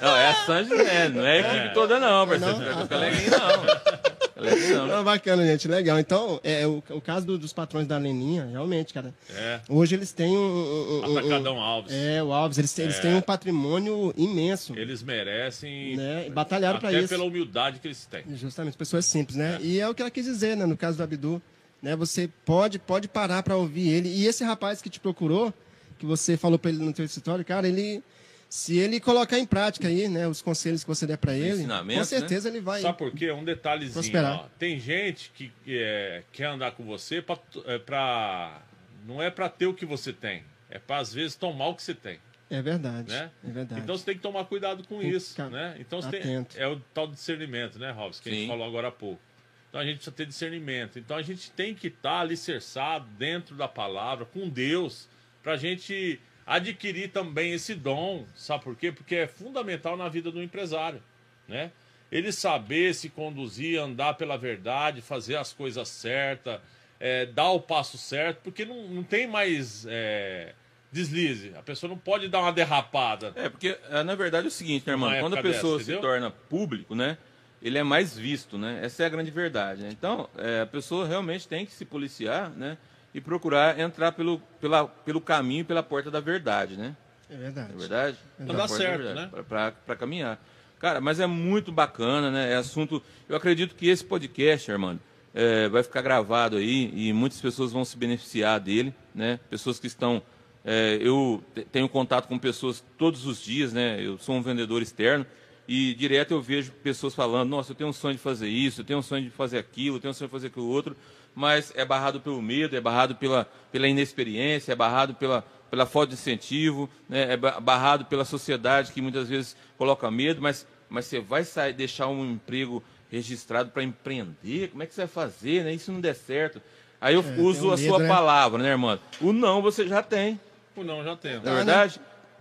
[0.02, 2.57] Não, é a Sandy Lene, não é a equipe toda não, parceiro.
[2.60, 2.76] Não?
[2.76, 4.44] Não é Caleguinho, não.
[4.44, 4.88] Leve não?
[4.88, 5.99] Não, bacana, gente, legal.
[5.99, 9.14] Então, é, o, o caso do- dos patrões da Leninha, realmente, cara.
[9.36, 9.60] É.
[9.68, 10.40] Hoje eles têm um.
[10.40, 11.91] um- um- um- Atacadão Alves.
[11.94, 14.74] É, o Alves, eles, têm- eles têm um patrimônio imenso.
[14.80, 15.98] Eles merecem.
[15.98, 16.28] Né?
[16.28, 17.10] E batalharam pra até isso.
[17.10, 18.24] pela humildade que eles têm.
[18.36, 19.60] Justamente, pessoas simples, né?
[19.61, 20.66] E é o que ela quis dizer, né?
[20.66, 21.41] No caso do Abdu,
[21.81, 21.95] né?
[21.95, 24.10] Você pode, pode parar para ouvir ele.
[24.10, 25.53] E esse rapaz que te procurou,
[25.97, 28.03] que você falou para ele no teu escritório, cara, ele...
[28.51, 30.27] Se ele colocar em prática aí, né?
[30.27, 32.81] Os conselhos que você der para ele, com ensinamentos, certeza ele vai...
[32.81, 33.31] Sabe por quê?
[33.31, 33.93] Um detalhezinho.
[33.93, 34.39] Prosperar.
[34.39, 34.47] Ó.
[34.57, 37.38] Tem gente que é, quer andar com você pra,
[37.68, 38.64] é, pra-
[39.06, 40.43] Não é pra ter o que você tem.
[40.68, 42.18] É pra, às vezes, tomar o que você tem.
[42.49, 43.30] É verdade, Né?
[43.47, 43.81] é verdade.
[43.81, 45.30] Então você tem que tomar cuidado com isso.
[45.30, 45.76] ficar Né?
[45.80, 48.23] Então você tem, é o tal discernimento, né, Robson?
[48.23, 48.47] Que a gente Sim.
[48.47, 49.22] falou agora há pouco.
[49.70, 50.98] Então a gente precisa ter discernimento.
[50.98, 55.08] Então a gente tem que estar alicerçado dentro da palavra, com Deus,
[55.44, 58.26] para a gente adquirir também esse dom.
[58.36, 58.91] Sabe por quê?
[58.91, 61.02] Porque é fundamental na vida do empresário.
[61.48, 61.72] Né?
[62.12, 66.60] Ele saber se conduzir, andar pela verdade, fazer as coisas certas,
[67.00, 70.54] é, dar o passo certo, porque não, não tem mais é,
[70.91, 71.54] deslize.
[71.56, 73.32] A pessoa não pode dar uma derrapada.
[73.36, 75.12] É, porque eh, na verdade é o seguinte, né, irmão?
[75.20, 77.18] Quando a pessoa dessa, se torna público, né?
[77.61, 78.80] Ele é mais visto, né?
[78.81, 79.81] Essa é a grande verdade.
[79.84, 79.90] Né?
[79.91, 82.77] Então, eh, a pessoa realmente tem que se policiar, né?
[83.14, 86.95] E procurar entrar pelo, pela, pelo caminho, pela porta da verdade, né?
[87.30, 87.73] É verdade.
[87.73, 88.18] É verdade?
[88.40, 89.44] Então dá certo, verdade, né?
[89.86, 90.40] pra caminhar.
[90.80, 92.53] Cara, mas é muito bacana, né?
[92.53, 93.03] É assunto.
[93.27, 94.99] Eu acredito que esse podcast, Armando,
[95.34, 99.40] é, vai ficar gravado aí e muitas pessoas vão se beneficiar dele, né?
[99.49, 100.22] Pessoas que estão.
[100.64, 103.99] é, eu te- tenho contato com pessoas todos os dias, né?
[104.02, 105.26] Eu sou um vendedor externo
[105.72, 108.86] e direto eu vejo pessoas falando: Nossa, eu tenho um sonho de fazer isso, eu
[108.86, 110.98] tenho um sonho de fazer aquilo, eu tenho um sonho de fazer aquilo outro,
[111.36, 116.08] mas é barrado pelo medo, é barrado pela, pela inexperiência, é barrado pela, pela falta
[116.08, 117.34] de incentivo, né?
[117.34, 121.74] é ba- barrado pela sociedade que muitas vezes coloca medo, mas, mas você vai sair,
[121.74, 125.74] deixar um emprego registrado para empreender, como é que você vai fazer, né?
[125.74, 126.60] Isso não der certo.
[127.00, 128.08] Aí eu tem uso um a medo, sua né?
[128.08, 129.00] palavra, né, irmão?
[129.22, 130.40] O não você já tem,
[130.76, 131.40] O não já tem.
[131.40, 131.56] Tá, é né?
[131.58, 132.00] verdade?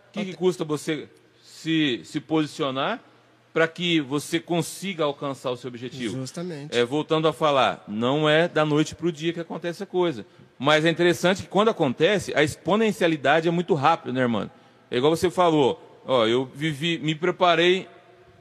[0.09, 1.09] O que, que custa você
[1.45, 3.01] se, se posicionar
[3.59, 6.17] para que você consiga alcançar o seu objetivo?
[6.17, 6.79] Justamente.
[6.79, 10.25] É, voltando a falar, não é da noite para o dia que acontece a coisa.
[10.57, 14.49] Mas é interessante que quando acontece, a exponencialidade é muito rápida, né, irmão?
[14.89, 17.89] É igual você falou, ó, eu vivi, me preparei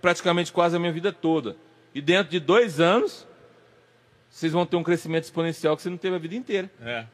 [0.03, 1.57] praticamente quase a minha vida toda.
[1.95, 3.25] E dentro de dois anos,
[4.29, 6.69] vocês vão ter um crescimento exponencial que você não teve a vida inteira.
[6.79, 7.05] É.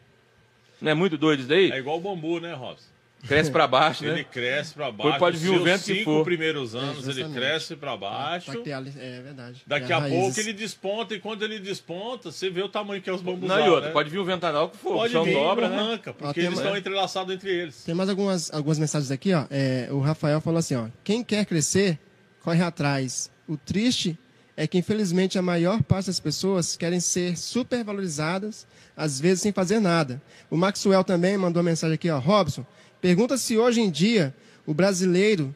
[0.81, 1.71] Não é muito doido isso daí?
[1.71, 2.84] É igual o bambu, né, Robson?
[3.28, 4.24] Cresce para baixo, Ele né?
[4.26, 5.18] cresce pra baixo.
[5.18, 6.24] pode vir o vento que cinco for.
[6.26, 7.34] primeiros anos ele justamente.
[7.34, 8.52] cresce pra baixo.
[8.62, 9.62] Pra ali- É verdade.
[9.66, 10.20] Daqui a raízes.
[10.20, 13.48] pouco ele desponta e quando ele desponta, você vê o tamanho que é os bambus.
[13.48, 15.76] Não, e outra, pode vir o ventaral que for, pode vir, dobra, né?
[15.78, 17.84] arranca, porque Ó, eles estão entrelaçados entre eles.
[17.86, 19.45] Tem mais algumas, algumas mensagens aqui, ó.
[19.50, 20.88] É, o Rafael falou assim, ó.
[21.04, 21.98] Quem quer crescer,
[22.44, 23.32] corre atrás.
[23.48, 24.18] O triste
[24.58, 29.80] é que, infelizmente, a maior parte das pessoas querem ser supervalorizadas, às vezes sem fazer
[29.80, 30.22] nada.
[30.50, 32.20] O Maxwell também mandou uma mensagem aqui, ó.
[32.20, 32.66] Robson,
[33.03, 34.34] pergunta se hoje em dia
[34.65, 35.53] o brasileiro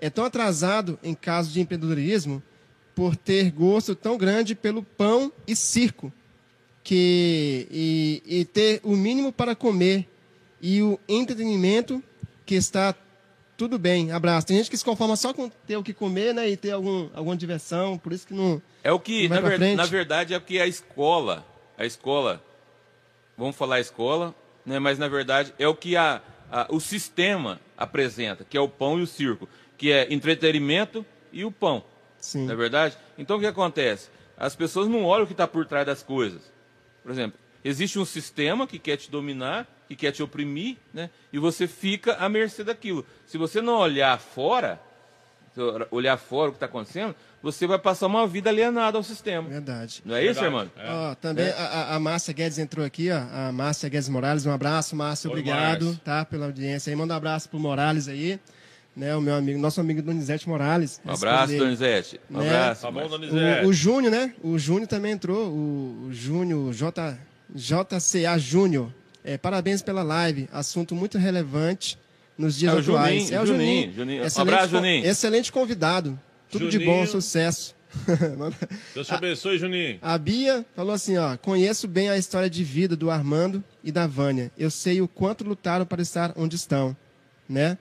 [0.00, 2.42] é tão atrasado em caso de empreendedorismo
[2.96, 6.12] por ter gosto tão grande pelo pão e circo
[6.82, 10.08] que e, e ter o mínimo para comer
[10.60, 12.02] e o entretenimento
[12.44, 12.92] que está
[13.56, 14.10] tudo bem.
[14.10, 14.48] Abraço.
[14.48, 17.08] Tem gente que se conforma só com ter o que comer, né, e ter algum,
[17.14, 20.40] alguma diversão, por isso que não É o que, na, ver- na verdade, é o
[20.40, 21.46] que a escola,
[21.78, 22.42] a escola,
[23.38, 24.34] vamos falar escola,
[24.66, 26.20] né, mas na verdade é o que a,
[26.62, 31.44] a- o sistema apresenta, que é o pão e o circo, que é entretenimento e
[31.44, 31.84] o pão,
[32.18, 32.46] sim.
[32.46, 32.96] não é verdade?
[33.18, 34.08] Então o que acontece?
[34.36, 36.42] As pessoas não olham o que está por trás das coisas.
[37.02, 41.38] Por exemplo, existe um sistema que quer te dominar, que quer te oprimir, né, e
[41.38, 43.04] você fica à mercê daquilo.
[43.26, 44.80] Se você não olhar fora,
[45.90, 49.48] olhar fora o que está acontecendo, você vai passar uma vida alienada ao sistema.
[49.48, 50.02] Verdade.
[50.04, 50.46] Não é isso, Verdade.
[50.46, 50.70] irmão?
[50.76, 51.10] É.
[51.10, 53.18] Ó, também a, a- a Márcia Guedes entrou aqui, ó.
[53.48, 56.96] A Márcia Guedes Morales, um abraço, Márcia, obrigado, tá, pela audiência aí.
[56.96, 58.40] Manda um abraço pro Morales aí,
[58.96, 61.00] né, o meu amigo, nosso amigo Donizete Morales.
[61.04, 61.58] Um abraço, dele.
[61.64, 62.20] Donizete.
[62.30, 62.48] Um Né?
[62.48, 62.82] abraço.
[62.82, 63.08] Tá bom.
[63.08, 63.66] Donizete?
[63.66, 64.34] O, o Júnior, né?
[64.42, 65.48] O Júnior também entrou.
[65.48, 67.18] O, o Júnior, J,
[67.54, 68.90] JCA Júnior.
[69.24, 70.48] É, parabéns pela live.
[70.52, 71.98] Assunto muito relevante
[72.38, 73.22] nos dias É atuais.
[73.22, 73.92] Juninho, é o Juninho, Juninho.
[73.94, 74.22] Juninho.
[74.22, 75.06] Um Excelente abraço, co- Juninho.
[75.06, 76.20] Excelente convidado.
[76.50, 76.90] Tudo de Juninho.
[76.90, 77.74] bom, sucesso.
[78.94, 79.98] Deus te abençoe, Juninho.
[80.02, 84.06] A Bia falou assim, ó, conheço bem a história de vida do Armando e da
[84.06, 84.50] Vânia.
[84.58, 86.96] Eu sei o quanto lutaram para estar onde estão,
[87.48, 87.78] né?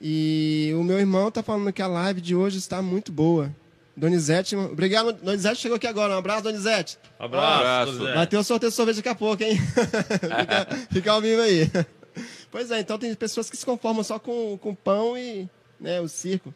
[0.00, 3.54] E o meu irmão tá falando que a live de hoje está muito boa.
[3.96, 6.14] Donizete, obrigado, Donizete chegou aqui agora.
[6.14, 6.96] Um abraço, Donizete.
[7.18, 7.92] Abraço, Abraço.
[7.92, 8.16] Donizete.
[8.16, 9.58] Vai ter o sorteio de sorvete daqui a pouco, hein?
[9.60, 11.68] fica, fica ao vivo aí.
[12.50, 15.48] Pois é, então tem pessoas que se conformam só com, com pão e
[15.78, 16.52] né, o circo.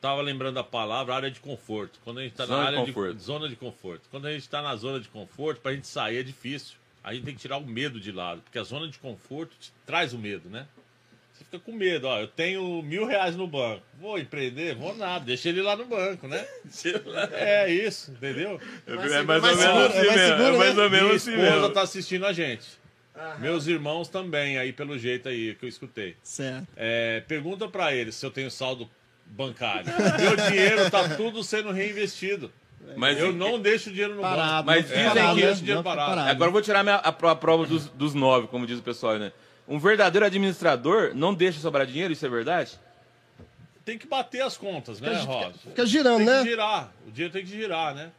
[0.00, 1.98] tava lembrando a palavra área de conforto.
[2.04, 3.18] Quando a gente está na Zona de área de, conforto.
[3.20, 4.02] zona de conforto.
[4.10, 6.76] Quando a gente está na zona de conforto, para a gente sair é difícil.
[7.02, 9.72] A gente tem que tirar o medo de lado, porque a zona de conforto te
[9.86, 10.66] traz o medo, né?
[11.32, 12.20] Você fica com medo, ó.
[12.20, 13.82] Eu tenho mil reais no banco.
[13.98, 14.74] Vou empreender?
[14.74, 15.24] Vou nada.
[15.24, 16.46] Deixa ele lá no banco, né?
[17.32, 18.60] É isso, entendeu?
[18.86, 20.36] É mais mais ou seguro, menos é assim mais mesmo.
[20.36, 20.82] seguro, É mais né?
[20.82, 21.70] ou menos assim esposa mesmo.
[21.70, 22.68] tá assistindo a gente.
[23.38, 26.16] Meus irmãos também, aí pelo jeito aí que eu escutei.
[26.22, 26.66] Certo.
[26.76, 28.88] É, pergunta pra eles se eu tenho saldo
[29.26, 29.86] bancário.
[30.20, 32.52] Meu dinheiro tá tudo sendo reinvestido.
[32.96, 34.64] Mas Eu não deixo o dinheiro no Parado.
[34.64, 34.66] banco.
[34.66, 35.52] Mas fica dizem parado, que né?
[35.52, 36.10] esse dinheiro parado.
[36.10, 36.30] parado.
[36.30, 39.18] Agora eu vou tirar minha, a, a prova dos, dos nove, como diz o pessoal,
[39.18, 39.32] né?
[39.68, 42.78] Um verdadeiro administrador não deixa sobrar dinheiro, isso é verdade?
[43.84, 45.52] Tem que bater as contas, né, Rosa?
[45.62, 46.42] Fica girando, Tem né?
[46.42, 46.92] que girar.
[47.06, 48.10] O dinheiro tem que girar, né?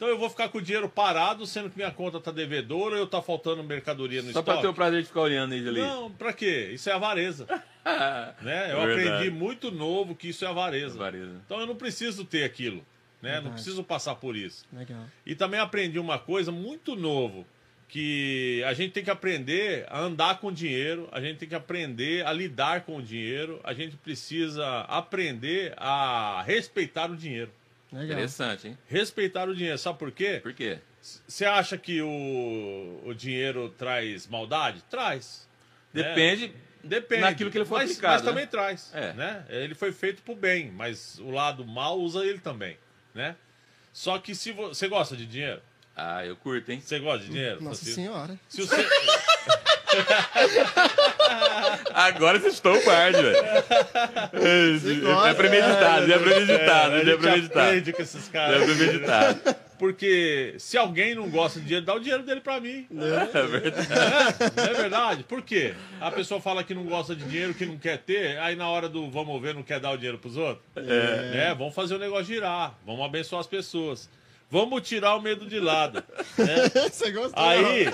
[0.00, 3.06] Então eu vou ficar com o dinheiro parado, sendo que minha conta tá devedora ou
[3.06, 4.62] tá faltando mercadoria no Só pra estoque.
[4.62, 5.80] ter o prazer de ficar olhando ele ali.
[5.82, 6.70] Não, pra quê?
[6.72, 7.44] Isso é avareza.
[8.40, 8.72] né?
[8.72, 9.08] Eu É verdade.
[9.10, 10.94] aprendi muito novo que isso é avareza.
[10.94, 11.32] Avareza.
[11.44, 12.82] Então eu não preciso ter aquilo.
[13.20, 13.42] Né?
[13.42, 14.64] Não preciso passar por isso.
[14.72, 15.04] Legal.
[15.26, 17.46] E também aprendi uma coisa muito novo,
[17.86, 22.24] que a gente tem que aprender a andar com dinheiro, a gente tem que aprender
[22.24, 27.52] a lidar com o dinheiro, a gente precisa aprender a respeitar o dinheiro.
[27.92, 28.04] Legal.
[28.16, 28.78] Interessante, hein?
[28.86, 30.38] Respeitar o dinheiro, sabe por quê?
[30.42, 30.78] Por quê?
[31.26, 34.82] Você acha que o, o dinheiro traz maldade?
[34.90, 35.48] Traz.
[35.92, 36.02] né?
[36.02, 36.52] Depende
[36.84, 37.22] Depende.
[37.22, 38.28] naquilo que ele for mas, aplicado, Mas né?
[38.30, 38.90] também traz.
[38.94, 39.12] É.
[39.14, 39.44] Né?
[39.48, 42.76] Ele foi feito pro bem, mas o lado mal usa ele também.
[43.14, 43.34] Né?
[43.92, 45.60] Só que se vo- você gosta de dinheiro,
[45.96, 46.80] Ah, eu curto, hein?
[46.80, 47.56] você gosta de dinheiro?
[47.62, 47.94] Nossa Francisco?
[48.00, 48.38] senhora.
[48.48, 48.76] Se você...
[51.94, 53.36] Agora você estou o guarde, velho.
[53.36, 57.92] É, gosta, É premeditado, é premeditado, a é gente premeditado.
[57.92, 58.64] com esses É caras.
[58.64, 59.56] premeditado.
[59.78, 62.86] Porque se alguém não gosta de dinheiro, dá o dinheiro dele pra mim.
[62.92, 63.88] É verdade.
[64.56, 65.24] Não é verdade?
[65.24, 65.74] Por quê?
[65.98, 68.88] A pessoa fala que não gosta de dinheiro, que não quer ter, aí na hora
[68.90, 70.62] do vamos ver, não quer dar o dinheiro pros outros?
[70.76, 71.54] É.
[71.54, 74.08] vamos fazer o negócio girar, vamos abençoar as pessoas.
[74.50, 76.02] Vamos tirar o medo de lado.
[76.90, 77.42] Você gostou?
[77.42, 77.86] Aí,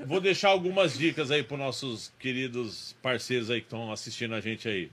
[0.00, 4.68] vou deixar algumas dicas aí para nossos queridos parceiros aí que estão assistindo a gente
[4.68, 4.90] aí.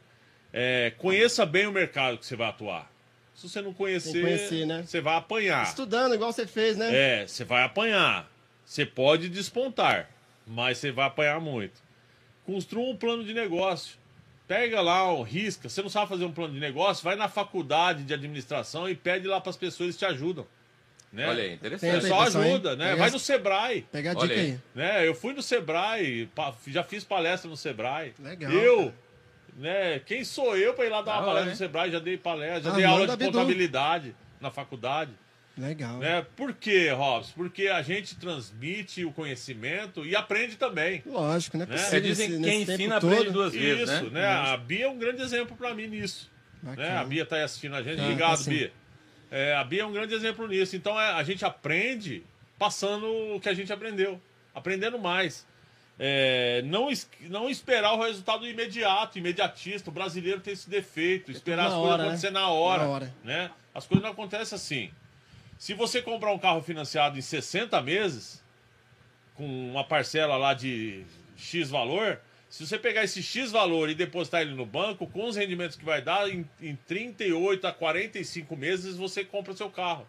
[0.53, 2.91] É, conheça bem o mercado que você vai atuar.
[3.34, 4.84] Se você não conhecer, que conhecer, né?
[4.86, 5.64] você vai apanhar.
[5.64, 7.22] Estudando, igual você fez, né?
[7.22, 8.30] É, você vai apanhar.
[8.65, 10.10] Você pode despontar,
[10.45, 11.82] mas você vai apanhar muito.
[12.45, 13.98] Construa um plano de negócio.
[14.48, 15.69] Pega lá, um, risca.
[15.69, 17.03] Você não sabe fazer um plano de negócio?
[17.03, 20.45] Vai na faculdade de administração e pede lá para as pessoas, eles te ajudam.
[21.12, 21.28] Né?
[21.28, 22.02] Olha aí, interessante.
[22.02, 22.28] Pessoal, hein?
[22.28, 22.96] ajuda, né?
[22.96, 23.86] Vai no Sebrae.
[23.92, 24.58] Pega a dica aí.
[24.74, 25.08] Né?
[25.08, 26.30] Eu fui no Sebrae,
[26.68, 28.14] já fiz palestra no Sebrae.
[28.18, 28.94] Legal, Eu,
[29.58, 30.00] né?
[30.06, 31.52] Quem sou eu para ir lá dar uma Da hora, palestra hein?
[31.52, 31.92] no Sebrae?
[31.92, 35.12] Já dei palestra, já Ah, dei aula de contabilidade na faculdade.
[35.58, 35.98] Legal.
[35.98, 36.26] Né?
[36.36, 37.34] Por quê, Robson?
[37.36, 41.04] Porque a gente transmite o conhecimento e aprende também.
[41.06, 41.68] Lógico, né?
[41.92, 43.12] É, dizem que quem ensina todo.
[43.12, 44.22] aprende duas vezes, Isso, né?
[44.22, 44.28] né?
[44.28, 46.32] A Bia é um grande exemplo para mim nisso.
[46.64, 46.98] Né?
[46.98, 47.98] A Bia está aí assistindo a gente.
[47.98, 48.50] Tá, Obrigado, tá sim.
[48.52, 48.72] Bia.
[49.32, 50.76] É, a Bia é um grande exemplo nisso.
[50.76, 52.24] Então é, a gente aprende
[52.60, 54.22] passando o que a gente aprendeu,
[54.53, 55.48] aprendendo mais.
[55.98, 56.90] É, não,
[57.30, 59.90] não esperar o resultado imediato, imediatista.
[59.90, 62.03] O brasileiro tem esse defeito, esperar na as coisas né?
[62.03, 63.16] acontecer na hora, Na hora.
[63.24, 63.52] né?
[63.74, 64.91] As coisas não acontecem assim.
[65.58, 68.44] Se você comprar um carro financiado em 60 meses,
[69.36, 71.06] com uma parcela lá de
[71.38, 72.20] X valor,
[72.52, 75.86] se você pegar esse X valor e depositar ele no banco, com os rendimentos que
[75.86, 80.06] vai dar, em, em 38 a 45 meses você compra o seu carro.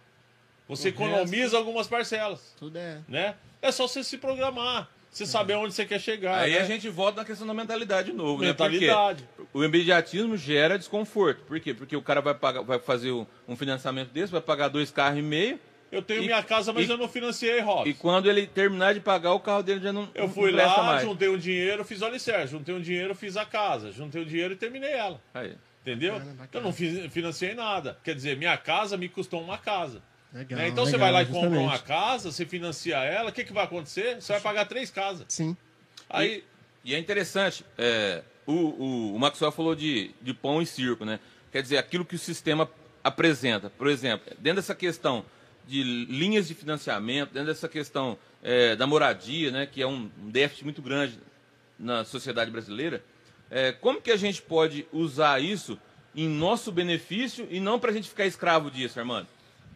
[0.69, 2.99] Você O economiza algumas parcelas, Tudo é.
[3.09, 3.37] né?
[3.63, 6.41] É só você se programar, você saber onde você quer chegar.
[6.41, 6.59] Aí né?
[6.59, 9.23] a gente volta na questão da mentalidade de novo, Mentalidade.
[9.23, 9.29] né?
[9.37, 11.45] Porque o imediatismo gera desconforto.
[11.45, 11.73] Por quê?
[11.73, 15.21] Porque o cara vai, pagar, vai fazer um um financiamento desse, vai pagar dois carros
[15.21, 15.61] e meio,
[15.93, 17.87] Eu tenho E- minha casa, mas e- eu não financiei, Robson.
[17.87, 20.81] e quando ele terminar de pagar, o carro dele já não, Eu não fui presta
[20.81, 21.03] lá, mais.
[21.03, 22.51] juntei um dinheiro, fiz o alicerce.
[22.53, 23.93] Juntei um dinheiro, fiz a casa.
[23.93, 25.21] Juntei o dinheiro e terminei ela.
[25.35, 25.55] Aí.
[25.83, 26.15] Entendeu?
[26.15, 26.49] Bacana, bacana.
[26.55, 27.99] Eu não fiz- financiei nada.
[28.03, 30.01] Quer dizer, minha casa me custou uma casa.
[30.33, 30.59] Legal.
[30.61, 30.69] né?
[30.69, 31.69] Então você legal, vai lá e compra justamente.
[31.69, 34.15] uma casa, você financia ela, o que, que vai acontecer?
[34.19, 35.27] Você vai pagar três casas.
[35.29, 35.55] Sim.
[36.09, 36.43] Aí,
[36.85, 41.21] E é interessante, é, o, o, o Maxwell falou de, de pão e circo, né?
[41.53, 42.69] Quer dizer, aquilo que o sistema
[43.05, 43.69] apresenta.
[43.71, 45.25] Por exemplo, dentro dessa questão
[45.67, 50.65] de linhas de financiamento, dentro dessa questão é, da moradia, né, que é um, déficit
[50.65, 51.19] muito grande
[51.79, 53.03] na sociedade brasileira,
[53.51, 55.79] é, como que a gente pode usar isso
[56.15, 59.29] em nosso benefício e não para a gente ficar escravo disso, Armando?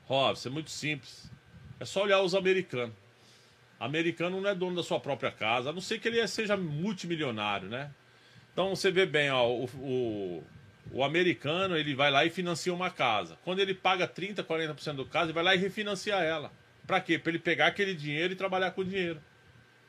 [0.07, 1.31] Robson, é muito simples.
[1.79, 2.95] É só olhar os americanos.
[3.79, 7.69] Americano não é dono da sua própria casa, a não ser que ele seja multimilionário,
[7.69, 7.91] né?
[8.53, 10.45] Então você vê bem, ó, o, o,
[10.93, 13.39] o americano ele vai lá e financia uma casa.
[13.45, 16.53] Quando ele paga 30%, 40% do casa, ele vai lá e refinancia ela.
[16.87, 17.19] Pra quê?
[17.19, 19.21] Pra ele pegar aquele dinheiro e trabalhar com o dinheiro.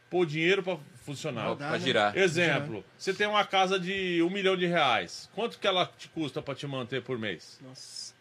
[0.10, 1.56] Pôr o dinheiro pra funcionar.
[1.56, 1.80] Né?
[1.80, 2.18] girar.
[2.18, 5.30] Exemplo, você tem uma casa de um milhão de reais.
[5.36, 7.60] Quanto que ela te custa para te manter por mês?
[7.62, 8.14] Nossa.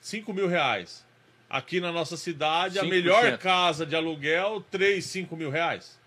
[0.00, 1.04] 5 mil reais.
[1.48, 2.88] Aqui na nossa cidade, a 5%.
[2.88, 6.00] melhor casa de aluguel, 3, 5 mil reais.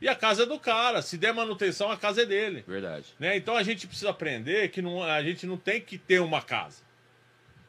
[0.00, 1.02] E a casa é do cara.
[1.02, 2.64] Se der manutenção, a casa é dele.
[2.66, 3.06] Verdade.
[3.18, 3.36] Né?
[3.36, 6.82] Então a gente precisa aprender que não, a gente não tem que ter uma casa.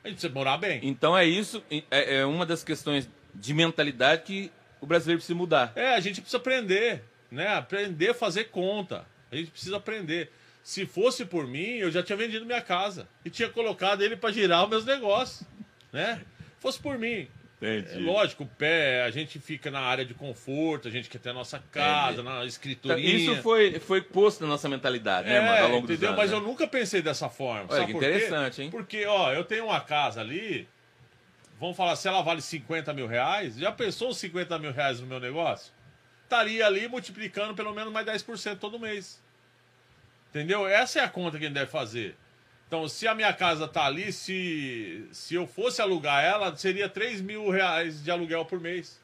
[0.03, 0.79] A gente precisa morar bem.
[0.83, 5.73] Então é isso, é, é uma das questões de mentalidade que o brasileiro precisa mudar.
[5.75, 7.47] É, a gente precisa aprender, né?
[7.49, 9.05] Aprender a fazer conta.
[9.31, 10.31] A gente precisa aprender.
[10.63, 14.31] Se fosse por mim, eu já tinha vendido minha casa e tinha colocado ele para
[14.31, 15.47] girar os meus negócios,
[15.91, 16.21] né?
[16.59, 17.27] Fosse por mim.
[17.61, 21.31] É, lógico, o pé, a gente fica na área de conforto, a gente quer ter
[21.31, 23.15] a nossa casa, na Então, escriturinha.
[23.15, 26.09] isso foi, foi posto na nossa mentalidade, né, É, mano, ao longo entendeu?
[26.09, 26.21] anos.
[26.21, 26.37] Mas né?
[26.37, 27.65] eu nunca pensei dessa forma.
[27.69, 28.07] Olha, Sabe que por quê?
[28.07, 28.71] interessante, hein?
[28.71, 30.69] Porque, ó, eu tenho uma casa ali,
[31.59, 35.07] vamos falar, se ela vale 50 mil reais, já pensou os 50 mil reais no
[35.07, 35.73] meu negócio?
[36.23, 39.21] Estaria ali multiplicando pelo menos mais 10% todo mês.
[40.29, 40.65] Entendeu?
[40.65, 42.15] Essa é a conta que a gente deve fazer.
[42.69, 47.19] Então, se a minha casa tá ali, se, se eu fosse alugar ela, seria 3
[47.19, 48.99] mil reais de aluguel por mês.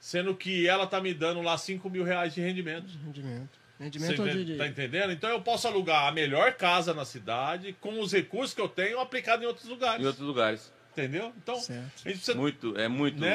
[0.00, 2.86] Sendo que ela tá me dando lá 5 mil reais de rendimento.
[3.04, 3.50] Rendimento.
[3.78, 5.12] Rendimento de, tá entendendo?
[5.12, 8.98] Então eu posso alugar a melhor casa na cidade com os recursos que eu tenho
[9.00, 10.02] aplicado em outros lugares.
[10.02, 10.72] Em outros lugares.
[10.92, 11.32] Entendeu?
[11.42, 11.80] Então, Certo.
[12.04, 12.34] a gente precisa.
[12.34, 13.20] Muito, é muito.
[13.20, 13.30] né,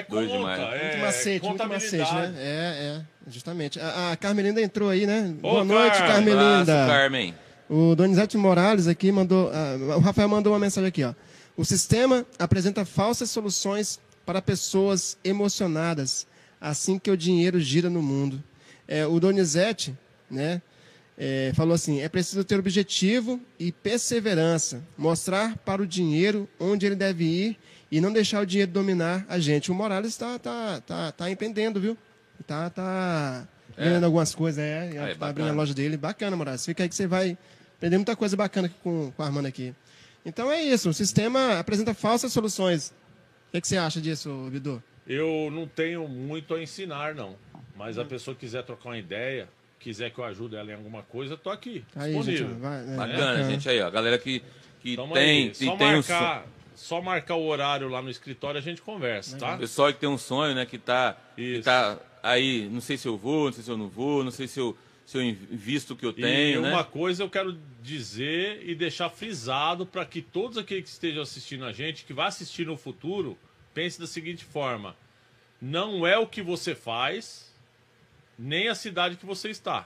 [0.00, 0.60] é doido conta, demais.
[0.74, 1.98] é Muito macete, muito contabilidade.
[2.12, 2.34] macete, né?
[2.38, 3.80] É, é, justamente.
[3.80, 5.34] A, a Carmelinda entrou aí, né?
[5.38, 6.60] Ô, Boa noite, Car- Carmelinda.
[6.60, 7.34] Abraço, Carmen.
[7.72, 9.48] O Donizete Morales aqui mandou.
[9.54, 11.14] ah, o Rafael mandou uma mensagem aqui, ó.
[11.56, 16.26] O sistema apresenta falsas soluções para pessoas emocionadas,
[16.60, 18.42] assim que o dinheiro gira no mundo.
[18.88, 19.96] É, o Donizete,
[20.28, 20.60] né?
[21.16, 26.96] é, falou assim: é preciso ter objetivo e perseverança, mostrar para o dinheiro onde ele
[26.96, 27.58] deve ir
[27.92, 29.70] e não deixar o dinheiro dominar a gente.
[29.70, 31.96] O Morales está tá, tá, tá empreendendo, viu?
[32.48, 33.84] Tá, tá É.
[33.84, 34.98] vendendo algumas coisas, é.
[34.98, 35.96] Aí, tá abrindo a loja dele.
[35.96, 36.64] Bacana, Morales.
[36.64, 37.36] Fica aí que você vai
[37.80, 39.74] aprender muita coisa bacana aqui com, com a Armando aqui.
[40.24, 42.90] Então é isso, o sistema apresenta falsas soluções.
[43.48, 44.82] O que, é que você acha disso, Bidu?
[45.06, 47.36] Eu não tenho muito a ensinar, não.
[47.74, 49.48] Mas a pessoa quiser trocar uma ideia,
[49.78, 51.82] quiser que eu ajude ela em alguma coisa, tô aqui.
[51.94, 52.48] Tá aí, disponível.
[52.48, 52.60] gente.
[52.60, 53.90] Vai, é, Bacana, gente aí, ó.
[53.90, 54.42] Galera que,
[54.80, 55.50] que tem, aí.
[55.50, 56.20] que Só tem um sonho.
[56.20, 59.56] marcar, só marcar o horário lá no escritório a gente conversa, tá?
[59.56, 60.66] Pessoal que tem um sonho, né?
[60.66, 63.88] Que tá, que tá aí, não sei se eu vou, não sei se eu não
[63.88, 64.76] vou, não sei se eu,
[65.10, 66.70] se eu invisto o que eu tenho, e né?
[66.70, 71.64] uma coisa eu quero dizer e deixar frisado para que todos aqueles que estejam assistindo
[71.64, 73.36] a gente, que vai assistir no futuro,
[73.74, 74.94] pense da seguinte forma:
[75.60, 77.52] não é o que você faz,
[78.38, 79.84] nem a cidade que você está.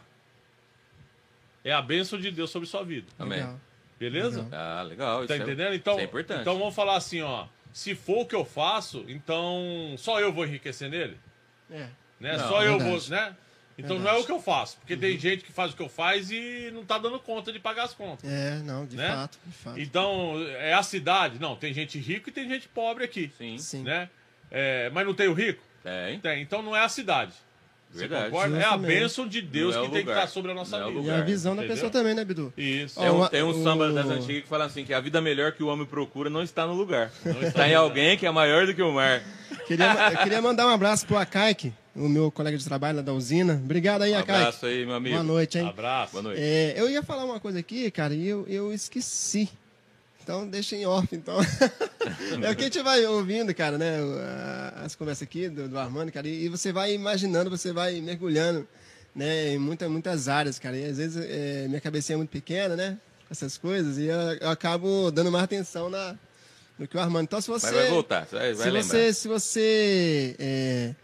[1.64, 3.06] É a bênção de Deus sobre sua vida.
[3.18, 3.38] Amém.
[3.38, 3.60] Legal.
[3.98, 4.42] Beleza?
[4.42, 4.60] Legal.
[4.60, 5.18] Ah, legal.
[5.20, 5.74] Tá isso é- entendendo?
[5.74, 6.40] Então, isso é importante.
[6.42, 7.46] então vamos falar assim, ó.
[7.72, 11.16] Se for o que eu faço, então só eu vou enriquecer nele?
[11.70, 11.88] É.
[12.20, 12.36] né?
[12.36, 13.34] Não, Só eu vou, né?
[13.76, 14.18] Então não Verdade.
[14.18, 16.70] é o que eu faço, porque tem gente que faz o que eu faço e
[16.72, 18.30] não tá dando conta de pagar as contas.
[18.30, 19.08] É, não, de Né?
[19.08, 19.80] fato, de fato.
[19.80, 21.38] Então, é a cidade?
[21.40, 23.82] Não, tem gente rica e tem gente pobre aqui, Sim, Sim.
[23.82, 24.08] né?
[24.50, 25.60] É, mas não tem o rico?
[25.82, 26.20] tem.
[26.20, 26.40] Tem.
[26.42, 27.32] Então não é a cidade.
[27.94, 28.34] Você Verdade.
[28.60, 30.88] É a bênção de Deus Não é que tem que estar sobre a nossa Não
[30.88, 31.06] é vida.
[31.06, 31.76] E a visão da entendeu?
[31.76, 32.52] pessoa também, né, Bidu?
[32.56, 32.98] Isso.
[32.98, 35.52] Tem um, tem um o- samba das antigas que fala assim, que a vida melhor
[35.52, 37.12] que o homem procura não está no lugar.
[37.42, 39.22] está em alguém que é maior do que o mar.
[39.68, 43.12] Queria, eu queria mandar um abraço pro Akaik, o meu colega de trabalho lá da
[43.12, 43.54] usina.
[43.64, 44.40] Obrigado aí, Um Akaik.
[44.40, 45.14] abraço aí, meu amigo.
[45.14, 45.68] Boa noite, hein?
[45.68, 46.12] Abraço.
[46.12, 46.40] Boa noite.
[46.42, 49.48] É, eu ia falar uma coisa aqui, cara, e eu, eu esqueci.
[50.24, 51.36] Então deixa em off, então.
[52.42, 53.98] é o que a gente vai ouvindo, cara, né?
[54.82, 58.66] As conversas aqui do, do Armando, cara, e, e você vai imaginando, você vai mergulhando,
[59.14, 59.52] né?
[59.52, 60.78] Em muita, muitas áreas, cara.
[60.78, 62.98] E às vezes é, minha cabecinha é muito pequena, né?
[63.30, 66.16] Essas coisas, e eu, eu acabo dando mais atenção na,
[66.78, 67.24] no que o Armando.
[67.24, 67.66] Então, se você.
[67.66, 68.82] Mas vai voltar, vai, vai se lembrar.
[68.82, 70.94] você, se você é,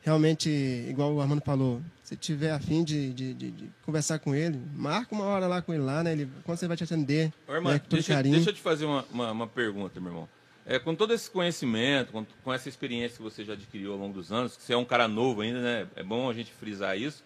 [0.00, 0.48] realmente,
[0.88, 5.14] igual o Armando falou, se tiver afim de, de, de, de conversar com ele, marca
[5.14, 6.10] uma hora lá com ele lá, né?
[6.10, 8.34] Ele, quando você vai te atender, Ô, irmão, né, com todo deixa, carinho.
[8.34, 10.28] deixa eu te fazer uma, uma, uma pergunta, meu irmão.
[10.66, 14.12] É, com todo esse conhecimento, com, com essa experiência que você já adquiriu ao longo
[14.12, 15.86] dos anos, que você é um cara novo ainda, né?
[15.94, 17.22] É bom a gente frisar isso.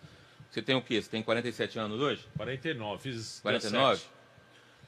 [0.50, 1.00] Você tem o quê?
[1.00, 2.22] Você tem 47 anos hoje?
[2.36, 3.90] 49, fiz 49?
[3.90, 4.10] 17.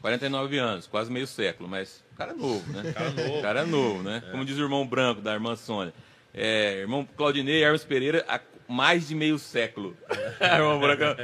[0.03, 2.93] 49 anos, quase meio século, mas cara novo, né?
[2.93, 3.41] Cara novo.
[3.41, 4.23] Cara novo, né?
[4.31, 5.95] Como diz o irmão branco da irmã Sônia.
[6.35, 9.97] É, irmão Claudinei Hermes Pereira, há mais de meio século.
[10.79, 11.21] branco.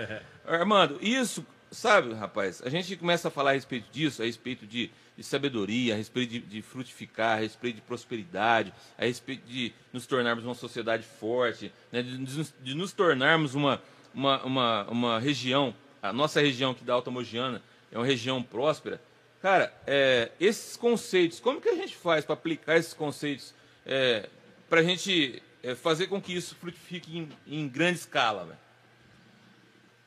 [0.47, 4.91] Armando, isso, sabe, rapaz, a gente começa a falar a respeito disso, a respeito de,
[5.17, 10.07] de sabedoria, a respeito de, de frutificar, a respeito de prosperidade, a respeito de nos
[10.07, 12.03] tornarmos uma sociedade forte, né?
[12.03, 12.19] de,
[12.63, 13.81] de nos- tornarmos uma,
[14.13, 19.01] uma, uma, uma região, a nossa região aqui da Alta Mogiana é uma região próspera.
[19.41, 23.55] Cara, é, esses conceitos, como que a gente faz para aplicar esses conceitos
[23.85, 24.29] é,
[24.69, 28.59] para a gente é, fazer com que isso frutifique em, em grande escala, velho?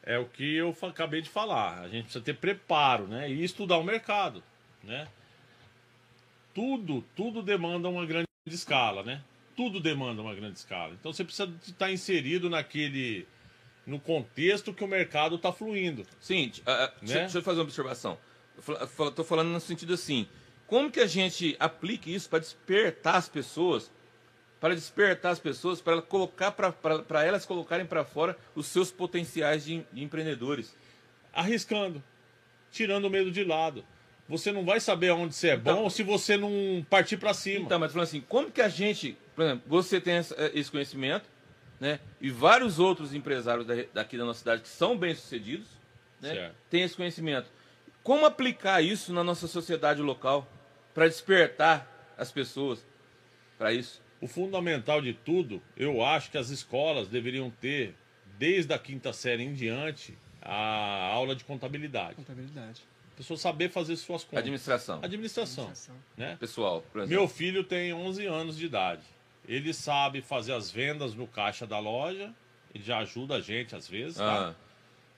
[0.06, 1.80] é o que eu acabei de falar.
[1.82, 3.30] A gente precisa ter preparo, né?
[3.30, 4.44] E estudar o mercado,
[4.84, 5.08] né?
[6.54, 9.22] Tudo, tudo demanda uma grande escala, né?
[9.56, 10.94] Tudo demanda uma grande escala.
[10.94, 13.28] Então você precisa estar inserido naquele
[13.86, 16.06] no contexto que o mercado está fluindo.
[16.20, 17.22] Sim, ah, deixa, Né?
[17.22, 18.18] deixa eu fazer uma observação.
[19.16, 20.28] Tô falando no sentido assim,
[20.68, 23.92] como que a gente aplica isso para despertar as pessoas,
[24.66, 29.86] para despertar as pessoas, para colocar para elas colocarem para fora os seus potenciais de,
[29.94, 30.76] de empreendedores.
[31.32, 32.02] Arriscando,
[32.72, 33.86] tirando o medo de lado.
[34.28, 37.64] Você não vai saber aonde você é bom Então- se você não partir para cima.
[37.64, 40.24] Então, mas falando assim, como que a gente, por exemplo, você tem eh,
[40.56, 41.30] esse conhecimento,
[41.80, 42.00] né?
[42.20, 45.68] E vários outros empresários da- daqui da nossa cidade que são bem-sucedidos,
[46.20, 46.34] né?
[46.72, 47.48] Têm esse conhecimento.
[48.02, 50.48] Como aplicar isso na nossa sociedade local
[50.92, 51.88] para despertar
[52.18, 52.84] as pessoas
[53.60, 54.04] para isso?
[54.26, 57.94] O fundamental de tudo, eu acho que as escolas deveriam ter,
[58.40, 62.16] desde a quinta série em diante, a aula de contabilidade.
[62.16, 62.82] Contabilidade.
[63.14, 64.40] A pessoa saber fazer suas contas.
[64.40, 65.64] Administração, Administração.
[65.66, 65.96] Administração.
[66.18, 66.36] Né?
[66.40, 67.20] pessoal, por exemplo.
[67.20, 69.04] Meu filho tem 11 anos de idade.
[69.48, 72.34] Ele sabe fazer as vendas no caixa da loja.
[72.74, 74.50] Ele já ajuda a gente às vezes, tá?
[74.50, 74.56] Ah,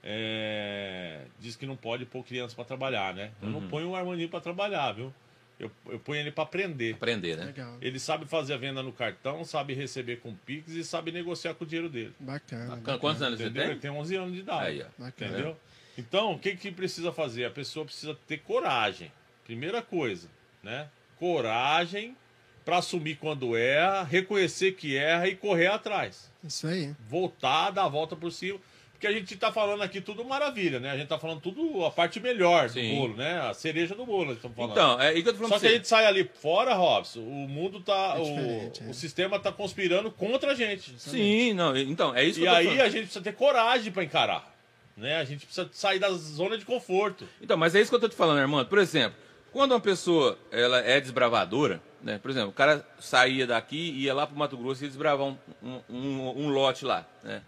[0.03, 3.31] É, Diz que não pode pôr criança para trabalhar, né?
[3.41, 3.61] Eu Uhum.
[3.61, 5.13] não ponho o Armandinho para trabalhar, viu?
[5.59, 6.93] Eu, eu ponho ele para aprender.
[6.93, 7.45] aprender, né?
[7.45, 7.77] Legal.
[7.81, 11.63] Ele sabe fazer a venda no cartão, sabe receber com Pix e sabe negociar com
[11.63, 12.13] o dinheiro dele.
[12.19, 12.75] Bacana.
[12.75, 12.99] Bacana.
[12.99, 13.63] Quantos anos Entendeu?
[13.63, 13.91] você Ele tem?
[13.91, 14.65] tem 11 anos de idade.
[14.67, 15.03] Aí, ó.
[15.03, 15.31] Bacana.
[15.31, 15.57] Entendeu?
[15.97, 17.45] Então, o que, que precisa fazer?
[17.45, 19.11] A pessoa precisa ter coragem.
[19.45, 20.27] Primeira coisa,
[20.61, 20.89] né?
[21.19, 22.15] Coragem
[22.63, 26.29] para assumir quando erra, reconhecer que erra e correr atrás.
[26.43, 26.93] Isso aí.
[27.09, 28.59] Voltar, dar a volta por cima.
[28.97, 30.89] Porque a gente tá falando aqui tudo maravilha, né?
[30.89, 32.89] A gente tá falando tudo a parte melhor Sim.
[32.89, 33.39] do bolo, né?
[33.41, 34.71] A cereja do bolo, estamos falando.
[34.71, 37.47] Então, é que eu tô falando Só que a gente sai ali fora, Robson, o
[37.47, 38.15] mundo tá.
[38.17, 38.89] É o, é.
[38.89, 40.99] o sistema tá conspirando contra a gente.
[40.99, 42.81] Sim, não, então, é isso que E eu tô aí falando.
[42.81, 44.51] a gente precisa ter coragem para encarar.
[44.97, 45.17] Né?
[45.17, 47.27] A gente precisa sair da zona de conforto.
[47.39, 48.67] Então, mas é isso que eu tô te falando, Armando.
[48.67, 49.15] Por exemplo,
[49.51, 52.17] quando uma pessoa ela é desbravadora, né?
[52.17, 55.27] Por exemplo, o cara saía daqui e ia lá pro Mato Grosso e ia desbravar
[55.27, 57.43] um, um, um- um lote lá, né?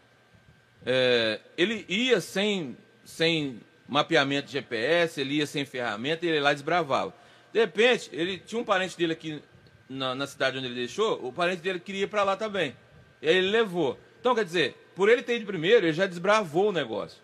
[0.85, 6.53] É, ele ia sem, sem mapeamento de GPS, ele ia sem ferramenta e ele lá
[6.53, 7.13] desbravava.
[7.51, 9.41] De repente, ele tinha um parente dele aqui
[9.89, 12.75] na, na cidade onde ele deixou, o parente dele queria ir para lá também.
[13.21, 13.99] E aí ele levou.
[14.19, 17.19] Então, quer dizer, por ele ter ido primeiro, ele já desbravou o negócio.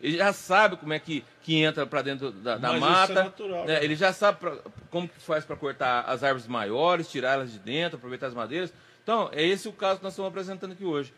[0.00, 3.12] Ele já sabe como é que, que entra para dentro da, da isso mata.
[3.12, 3.74] é natural, né?
[3.74, 3.84] né?
[3.84, 4.56] Ele já sabe pra-
[4.90, 8.72] como que faz para cortar as árvores maiores, tirá-las de dentro, aproveitar as madeiras.
[9.02, 11.12] Então, é esse o caso que nós estamos apresentando aqui hoje.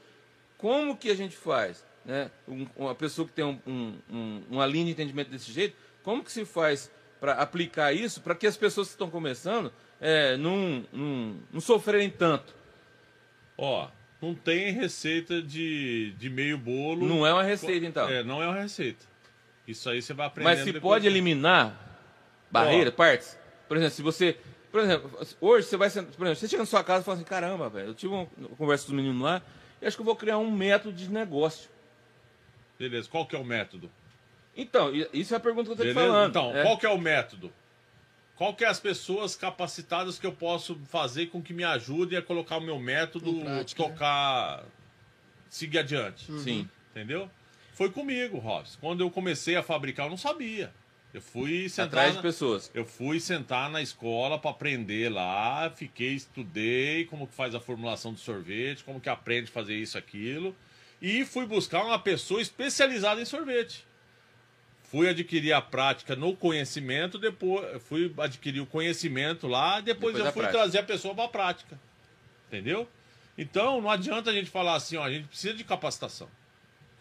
[0.60, 1.84] Como que a gente faz?
[2.04, 2.30] Né?
[2.46, 6.22] Um- uma pessoa que tem um- um- um- uma linha de entendimento desse jeito, como
[6.22, 10.84] que se faz para aplicar isso para que as pessoas que estão começando é, não,
[10.92, 12.54] não, não sofrerem tanto?
[13.56, 13.88] Ó,
[14.20, 17.06] não tem receita de, de meio bolo.
[17.06, 18.08] Não é uma receita, então.
[18.08, 19.04] É, não é uma receita.
[19.66, 20.48] Isso aí você vai aprender.
[20.50, 21.78] Mas se pode eliminar
[22.50, 23.38] barreiras, partes.
[23.68, 24.36] Por exemplo, se você.
[24.72, 25.10] Por exemplo,
[25.40, 25.90] hoje você vai.
[25.90, 28.26] Por exemplo, você chega na sua casa e fala assim: caramba, velho, eu tive uma
[28.56, 29.42] conversa com os meninos lá
[29.81, 31.70] e acho que eu vou criar um método de negócio.
[32.78, 33.90] Beleza, qual que é o método?
[34.57, 36.12] Então, isso é a pergunta que eu tô te Beleza?
[36.12, 36.31] falando.
[36.31, 36.62] Então, é.
[36.62, 37.52] qual que é o método?
[38.36, 42.23] Qual que é as pessoas capacitadas que eu posso fazer com que me ajudem a
[42.23, 43.89] colocar o meu método, prática, né?
[43.89, 44.65] tocar,
[45.48, 46.24] seguir adiante?
[46.40, 46.69] Sim.
[46.90, 47.31] Entendeu?
[47.74, 48.78] Foi comigo, Robson.
[48.81, 50.73] Quando eu comecei a fabricar, eu não sabia.
[51.12, 51.86] Eu fui sentar.
[51.88, 52.70] Atrás de na- pessoas.
[52.72, 58.12] Eu fui sentar na escola para aprender lá, fiquei, estudei como que faz a formulação
[58.12, 60.54] do sorvete, como que aprende a fazer isso, aquilo,
[61.02, 63.84] e fui buscar uma pessoa especializada em sorvete.
[64.84, 70.32] Fui adquirir a prática no conhecimento, depois fui adquirir o conhecimento lá, depois, Depois eu
[70.32, 70.58] fui prática.
[70.62, 71.78] trazer a pessoa para a prática.
[72.48, 72.88] Entendeu?
[73.38, 76.28] Então, não adianta a gente falar assim, ó, a gente precisa de capacitação.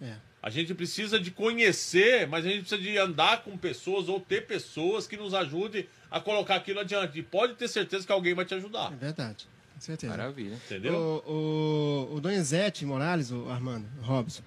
[0.01, 0.15] É.
[0.41, 4.47] A gente precisa de conhecer, mas a gente precisa de andar com pessoas ou ter
[4.47, 7.19] pessoas que nos ajudem a colocar aquilo adiante.
[7.19, 8.93] E pode ter certeza que alguém vai te ajudar.
[8.93, 9.47] É verdade.
[9.75, 10.15] Com certeza.
[10.15, 10.55] Maravilha.
[10.55, 10.93] Entendeu?
[11.25, 14.41] O, o, o Donizete Morales, o Armando o Robson,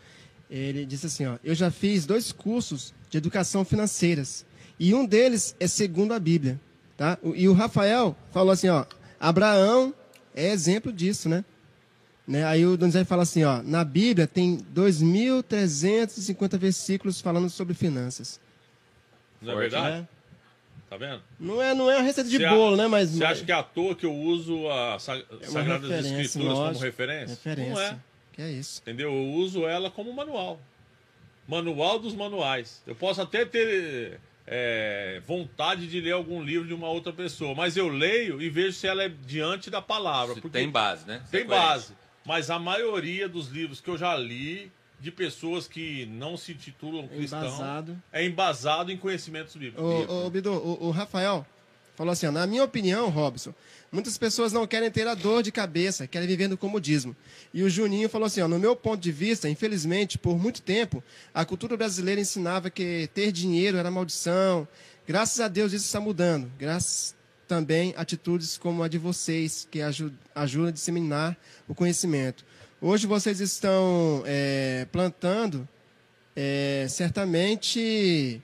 [0.50, 4.44] ele disse assim, ó, eu já fiz dois cursos de educação financeiras
[4.78, 6.60] e um deles é segundo a Bíblia,
[6.96, 7.18] tá?
[7.34, 8.84] E o Rafael falou assim, ó,
[9.18, 9.94] Abraão
[10.34, 11.44] é exemplo disso, né?
[12.32, 12.44] Né?
[12.46, 18.40] Aí o Donizete fala assim, ó, na Bíblia tem 2.350 versículos falando sobre finanças.
[19.40, 19.96] Não é Forte, verdade?
[20.00, 20.08] né?
[20.88, 21.22] Tá vendo?
[21.40, 22.86] Não é, não é uma receita de a- bolo, né?
[22.86, 26.32] Mas Você acha que é à toa que eu uso as é uma Sagradas Escrituras
[26.32, 26.84] como lógico.
[26.84, 27.28] referência?
[27.34, 27.74] referência.
[27.74, 27.96] Não é.
[28.32, 28.80] Que é isso.
[28.82, 29.08] Entendeu?
[29.12, 30.60] Eu uso ela como manual.
[31.48, 32.82] Manual dos manuais.
[32.86, 37.76] Eu posso até ter é, vontade de ler algum livro de uma outra pessoa, mas
[37.76, 40.40] eu leio e vejo se ela é diante da palavra.
[40.50, 41.22] Tem base, né?
[41.30, 41.62] Tem Sequência.
[41.66, 41.92] base.
[42.24, 44.70] Mas a maioria dos livros que eu já li
[45.02, 47.54] de pessoas que não se titulam cristãos.
[47.54, 48.02] Embasado.
[48.12, 49.82] É embasado em conhecimentos bíblicos.
[49.82, 51.44] O, o, Bidu, o, o Rafael
[51.96, 53.52] falou assim: ó, na minha opinião, Robson,
[53.90, 57.16] muitas pessoas não querem ter a dor de cabeça, querem viver no comodismo.
[57.52, 61.02] E o Juninho falou assim: ó, no meu ponto de vista, infelizmente, por muito tempo,
[61.34, 64.68] a cultura brasileira ensinava que ter dinheiro era maldição.
[65.04, 66.50] Graças a Deus isso está mudando.
[66.56, 67.16] Graças
[67.52, 71.36] também atitudes como a de vocês, que ajuda a disseminar
[71.68, 72.46] o conhecimento.
[72.80, 75.68] Hoje vocês estão é, plantando,
[76.34, 78.40] é, certamente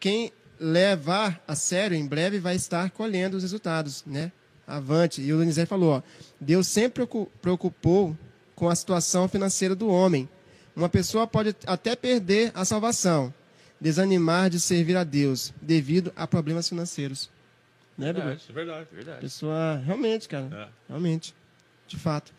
[0.00, 4.32] quem levar a sério em breve vai estar colhendo os resultados, né?
[4.66, 5.22] Avante.
[5.22, 6.02] E o Donizete falou, ó,
[6.40, 7.06] Deus sempre
[7.40, 8.18] preocupou
[8.56, 10.28] com a situação financeira do homem.
[10.74, 13.32] Uma pessoa pode até perder a salvação,
[13.80, 17.30] desanimar de servir a Deus devido a problemas financeiros.
[18.06, 19.20] Né, verdade, é verdade, verdade.
[19.20, 20.48] Pessoa, realmente, cara.
[20.52, 20.68] É.
[20.88, 21.34] Realmente.
[21.86, 22.32] De fato.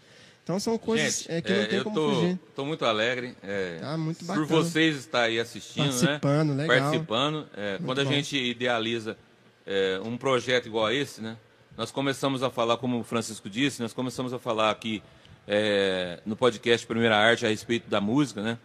[0.44, 2.40] Então são coisas Gente, é, que não é, tem eu como tô, fugir.
[2.53, 3.35] Tô muito alegre.
[3.41, 4.45] É, tá muito bacana.
[4.45, 6.64] Por vocês estar aí assistindo, Participando, né?
[6.64, 6.80] legal.
[6.80, 7.48] Participando.
[7.56, 9.18] É, quando a gente idealiza
[9.65, 11.38] é, um projeto igual a esse, né?
[11.77, 15.02] Nós começamos a falar, como o Francisco disse, nós começamos a falar aqui
[15.48, 18.57] é, no podcast Primeira Arte a respeito da música, né?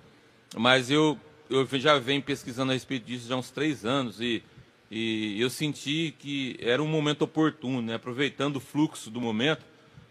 [0.56, 1.16] Mas eu,
[1.48, 4.42] eu já venho pesquisando a respeito disso já há uns três anos e,
[4.90, 7.94] e eu senti que era um momento oportuno, né?
[7.94, 9.64] Aproveitando o fluxo do momento,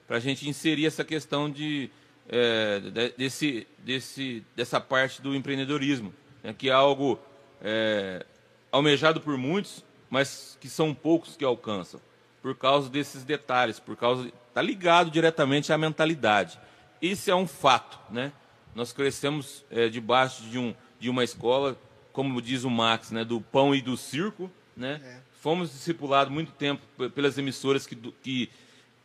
[0.07, 1.89] para a gente inserir essa questão de,
[2.29, 6.13] é, desse, desse, dessa parte do empreendedorismo,
[6.43, 7.19] né, que é algo
[7.61, 8.25] é,
[8.71, 11.99] almejado por muitos, mas que são poucos que alcançam,
[12.41, 16.59] por causa desses detalhes, por causa está ligado diretamente à mentalidade.
[17.01, 18.31] Isso é um fato, né?
[18.73, 21.77] Nós crescemos é, debaixo de, um, de uma escola,
[22.13, 25.01] como diz o Max, né, do pão e do circo, né?
[25.03, 25.17] É.
[25.41, 28.49] Fomos discipulados muito tempo pelas emissoras que, que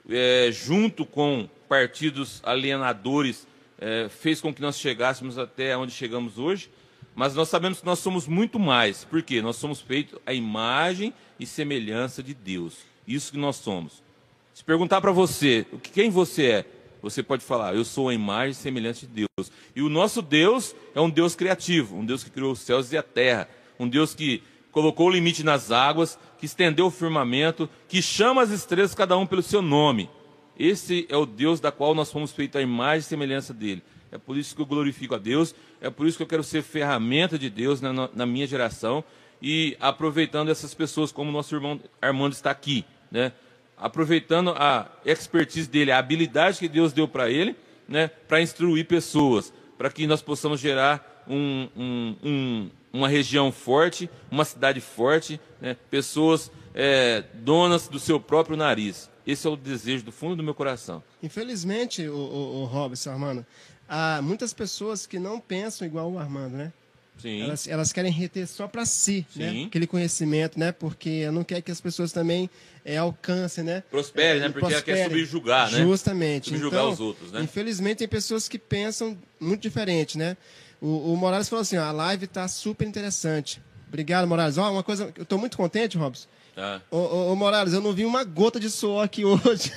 [0.08, 3.46] é, junto com partidos alienadores,
[3.78, 6.70] é, fez com que nós chegássemos até onde chegamos hoje.
[7.14, 9.04] Mas nós sabemos que nós somos muito mais.
[9.04, 9.42] Por quê?
[9.42, 12.78] Nós somos feitos à imagem e semelhança de Deus.
[13.06, 14.02] Isso que nós somos.
[14.54, 16.66] Se perguntar para você quem você é,
[17.02, 19.50] você pode falar, eu sou a imagem e semelhança de Deus.
[19.74, 22.96] E o nosso Deus é um Deus criativo, um Deus que criou os céus e
[22.96, 24.42] a terra, um Deus que
[24.72, 29.26] colocou o limite nas águas, que estendeu o firmamento, que chama as estrelas cada um
[29.26, 30.10] pelo seu nome.
[30.58, 33.82] Esse é o Deus da qual nós fomos feitos a imagem e semelhança dele.
[34.10, 36.62] É por isso que eu glorifico a Deus, é por isso que eu quero ser
[36.62, 39.04] ferramenta de Deus na, na minha geração
[39.40, 43.32] e aproveitando essas pessoas, como o nosso irmão Armando está aqui, né?
[43.76, 47.56] aproveitando a expertise dele, a habilidade que Deus deu para ele,
[47.88, 48.08] né?
[48.28, 54.44] para instruir pessoas, para que nós possamos gerar um, um, um, uma região forte, uma
[54.44, 55.76] cidade forte, né?
[55.90, 59.10] pessoas é, donas do seu próprio nariz.
[59.26, 61.02] Esse é o desejo do fundo do meu coração.
[61.22, 63.46] Infelizmente, o, o, o Robson, Armando,
[63.88, 66.72] há muitas pessoas que não pensam igual o Armando, né?
[67.18, 67.42] Sim.
[67.42, 69.64] Elas, elas querem reter só para si, né?
[69.66, 70.72] Aquele conhecimento, né?
[70.72, 72.50] Porque não quer que as pessoas também
[72.84, 73.84] é, alcancem, né?
[73.90, 74.48] Prospere, é, né?
[74.48, 75.78] Porque ela quer subjugar, né?
[75.82, 76.48] Justamente.
[76.48, 77.42] Subjugar então, os outros, né?
[77.42, 80.36] Infelizmente, tem pessoas que pensam muito diferente, né?
[80.82, 83.62] O, o Morales falou assim, ó, a live está super interessante.
[83.86, 84.58] Obrigado, Morales.
[84.58, 86.26] Ó, uma coisa, eu estou muito contente, Robson.
[86.56, 86.80] Ah.
[86.90, 89.70] Ô, ô, ô, Morales, eu não vi uma gota de suor aqui hoje.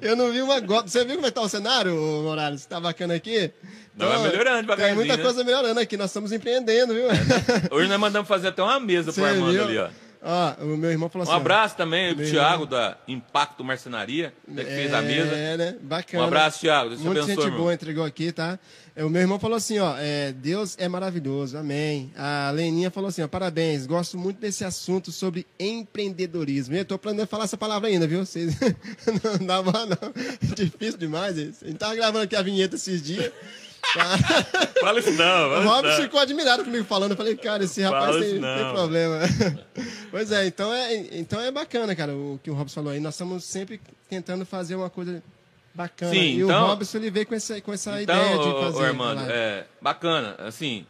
[0.00, 0.88] eu não vi uma gota.
[0.88, 2.62] Você viu como é está o cenário, Morales?
[2.62, 3.52] Está bacana aqui?
[3.94, 4.96] Então, não, vai melhorando devagarzinho.
[4.96, 5.22] Tem muita né?
[5.22, 5.98] coisa melhorando aqui.
[5.98, 7.10] Nós estamos empreendendo, viu?
[7.10, 7.42] É, né?
[7.70, 9.64] Hoje nós mandamos fazer até uma mesa para Armando viu?
[9.64, 9.88] ali, ó.
[10.22, 11.32] Ó, o meu irmão falou assim.
[11.32, 12.66] Um abraço também pro Thiago irmão.
[12.66, 15.36] da Impacto Marcenaria, né, que é, fez a mesa.
[15.36, 15.76] É, né?
[15.80, 16.24] Bacana.
[16.24, 16.88] Um abraço, Thiago.
[16.88, 17.60] Deus Muita abençoe, gente irmão.
[17.60, 18.58] boa entregou aqui, tá?
[18.96, 22.10] É, o meu irmão falou assim, ó, é, Deus é maravilhoso, amém.
[22.16, 26.74] A Leninha falou assim, ó, parabéns, gosto muito desse assunto sobre empreendedorismo.
[26.74, 28.24] Eu tô planejando falar essa palavra ainda, viu?
[28.24, 28.56] Vocês...
[29.22, 30.54] não dá mal, não.
[30.54, 31.62] Difícil demais isso.
[31.66, 33.30] A gente tava gravando aqui a vinheta esses dias.
[34.80, 35.16] Fala isso não.
[35.16, 37.10] Fala o Robson ficou admirado comigo falando.
[37.10, 39.20] Eu falei, cara, esse rapaz tem, tem, problema.
[40.10, 43.00] pois é, então é, então é bacana, cara, o que o Robson falou aí.
[43.00, 43.78] Nós estamos sempre
[44.08, 45.22] tentando fazer uma coisa
[45.76, 46.12] bacana.
[46.12, 48.78] Sim, e então, o Robson ele veio com essa, com essa então, ideia de fazer.
[48.78, 50.34] Ô, Armando, é bacana.
[50.38, 50.86] Assim,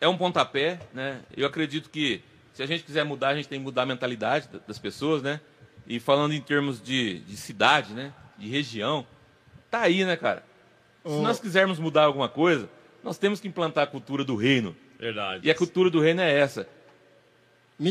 [0.00, 1.20] é um pontapé, né?
[1.34, 2.22] Eu acredito que
[2.52, 5.40] se a gente quiser mudar, a gente tem que mudar a mentalidade das pessoas, né?
[5.86, 8.12] E falando em termos de, de cidade, né?
[8.38, 9.06] De região,
[9.70, 10.44] tá aí, né, cara?
[11.04, 12.68] Se nós quisermos mudar alguma coisa,
[13.02, 14.74] nós temos que implantar a cultura do reino.
[14.98, 15.46] Verdade.
[15.46, 16.66] E a cultura do reino é essa.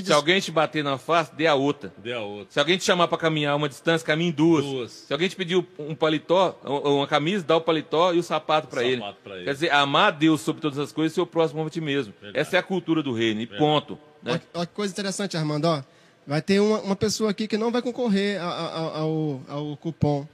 [0.04, 1.94] Se alguém te bater na face, dê a outra.
[1.98, 2.48] Dê a outra.
[2.50, 4.64] Se alguém te chamar para caminhar uma distância, caminhe duas.
[4.64, 4.92] duas.
[4.92, 8.84] Se alguém te pedir um paletó, uma camisa, dá o paletó e o sapato para
[8.84, 9.04] ele.
[9.04, 9.44] ele.
[9.44, 12.14] Quer dizer, amar a Deus sobre todas as coisas e o próximo a ti mesmo.
[12.22, 12.40] Verdade.
[12.40, 13.42] Essa é a cultura do reino.
[13.42, 13.60] E Verdade.
[13.60, 14.00] ponto.
[14.22, 14.40] Né?
[14.54, 15.66] Olha que coisa interessante, Armando.
[15.66, 15.84] Ó,
[16.26, 20.26] vai ter uma, uma pessoa aqui que não vai concorrer ao, ao, ao cupom.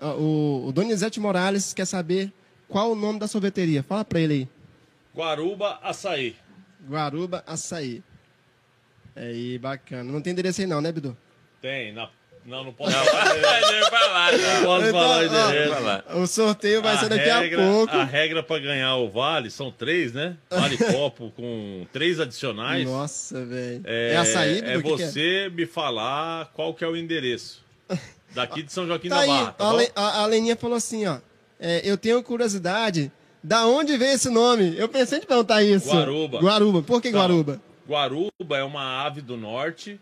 [0.00, 2.32] O, o Donizete Morales quer saber
[2.66, 3.82] qual o nome da sorveteria?
[3.82, 4.48] Fala pra ele aí.
[5.14, 6.36] Guaruba Açaí.
[6.88, 8.02] Guaruba Açaí.
[9.16, 10.10] Aí, bacana.
[10.10, 11.16] Não tem endereço aí não, né, Bidu?
[11.60, 12.08] Tem, na...
[12.46, 13.24] Não, não posso Não, falar.
[16.10, 17.96] Não o ó, sorteio vai ser daqui regra, a pouco.
[17.96, 20.36] A regra para ganhar o vale são três, né?
[20.50, 22.84] Vale copo com três adicionais.
[22.84, 23.80] Nossa, velho.
[23.84, 24.68] É, É, açaí, Bidu?
[24.70, 25.06] é O que que é?
[25.06, 27.64] você me falar qual que é o endereço.
[28.34, 29.64] Daqui de São Joaquim Tá da aí, Barra, tá
[29.96, 31.18] a, a, a Leninha falou assim, ó.
[31.58, 33.10] é, eu tenho curiosidade,
[33.42, 34.74] da onde veio esse nome?
[34.76, 35.88] Eu pensei em perguntar isso.
[35.88, 36.40] Guaruba.
[36.40, 36.82] Guaruba.
[36.82, 37.60] Por que Então, Guaruba?
[37.88, 40.00] Guaruba é uma ave do norte,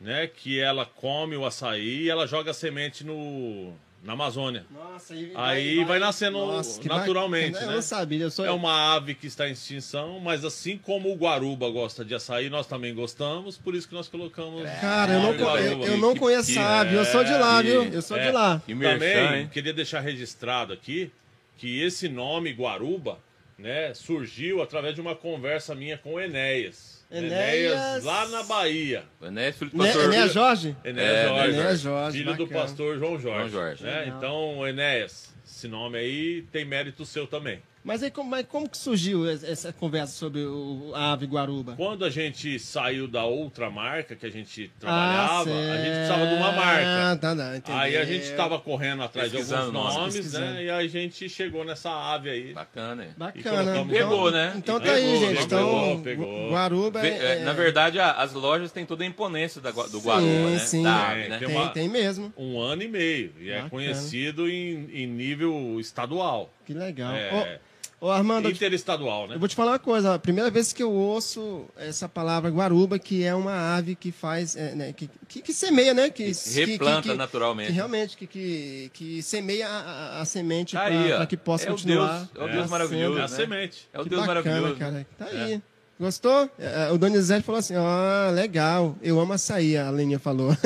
[0.00, 0.26] né?
[0.26, 3.72] Que ela come o açaí e ela joga semente no,
[4.02, 4.66] na Amazônia.
[4.70, 6.38] Nossa, aí, Aí vai nascendo
[6.80, 7.66] que naturalmente, bacana.
[7.66, 7.72] né?
[7.72, 8.44] Eu não sabia, eu sou...
[8.44, 12.50] É uma ave que está em extinção, mas assim como o guaruba gosta de açaí,
[12.50, 14.68] nós também gostamos, por isso que nós colocamos.
[14.80, 17.62] Cara, eu não, eu, eu não conheço que- essa ave, eu sou de lá, é,
[17.62, 17.84] viu?
[17.84, 18.26] Eu sou é.
[18.26, 18.60] de lá.
[18.66, 19.50] Merchan, Também hein?
[19.52, 21.10] queria deixar registrado aqui
[21.56, 23.18] que esse nome Guaruba,
[23.56, 26.91] né, surgiu através de uma conversa minha com o Enéas.
[27.12, 29.04] Enéas- lá na Bahia.
[29.20, 30.04] Enéas, filho do Né, pastor.
[30.04, 30.76] Enéas Jorge?
[30.84, 32.60] Enéas É, Jorge, Enéas Jorge, filho do bacana.
[32.62, 33.38] pastor João Jorge.
[33.38, 33.84] João Jorge.
[33.84, 34.04] né?
[34.16, 37.60] Então, Enéas, esse nome aí tem mérito seu também.
[37.84, 41.74] Mas aí, como, mas como que surgiu es- essa conversa sobre o, a ave Guaruba?
[41.76, 46.26] Quando a gente saiu da outra marca que a gente Ah, trabalhava, a gente precisava
[46.28, 47.10] de uma marca.
[47.10, 47.80] Ah, tá, tá.
[47.80, 50.64] Aí a gente estava correndo atrás de alguns nomes, né?
[50.64, 52.52] E a gente chegou nessa ave aí.
[52.52, 53.10] Bacana, hein?
[53.14, 53.72] E Bacana.
[53.72, 54.52] Então, Pegou, né?
[54.56, 55.48] Então E tá aí, gente.
[55.48, 56.50] pegou, Então, pegou.
[56.50, 57.40] Guaruba é...
[57.40, 60.58] é, Na verdade, as lojas têm toda a imponência da do Sim, Guaruba, né?
[60.60, 60.82] sim.
[60.84, 61.38] Da ave, Tem, né?
[61.38, 62.32] tem Tem, uma- tem mesmo.
[62.38, 63.32] Um ano e meio.
[63.40, 63.70] E é Bacana.
[63.70, 66.52] conhecido em, em nível estadual.
[66.64, 67.12] Que legal.
[67.12, 67.58] É.
[67.58, 67.71] Ô,
[68.02, 69.36] ô, Armando, Interestadual, né?
[69.36, 70.14] eu vou te falar uma coisa.
[70.14, 74.56] A primeira vez que eu ouço essa palavra guaruba, que é uma ave que faz...
[74.56, 76.10] é, né, que, que, que semeia, né?
[76.10, 77.66] Que, que- Replanta que- que- naturalmente.
[77.68, 80.84] Que realmente, que, que, que semeia a, a- a semente Tá
[81.16, 82.18] para que possa é continuar.
[82.18, 82.70] Deus, é o Deus nascendo.
[82.70, 83.28] maravilhoso, É a né?
[83.28, 83.88] semente.
[83.92, 84.78] É o Que Deus bacana, maravilhoso.
[84.80, 85.06] cara.
[85.18, 85.62] Tá aí.
[86.00, 86.50] Gostou?
[86.58, 90.56] É, O Donizete falou assim, ah, legal, eu amo açaí, a Leninha falou.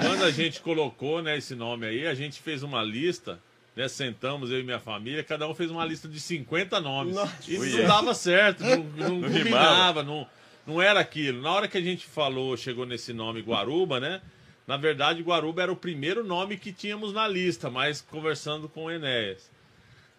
[0.00, 3.40] Quando a gente colocou né, esse nome aí, a gente fez uma lista,
[3.76, 7.14] né, sentamos eu e minha família, cada um fez uma lista de 50 nomes.
[7.14, 7.32] Nossa.
[7.48, 10.26] E não dava certo, não, não, Não combinava, não,
[10.66, 11.42] não era aquilo.
[11.42, 14.20] Na hora que a gente falou, chegou nesse nome Guaruba, né?
[14.66, 18.90] Na verdade, Guaruba era o primeiro nome que tínhamos na lista, mas conversando com o
[18.90, 19.50] Enéas.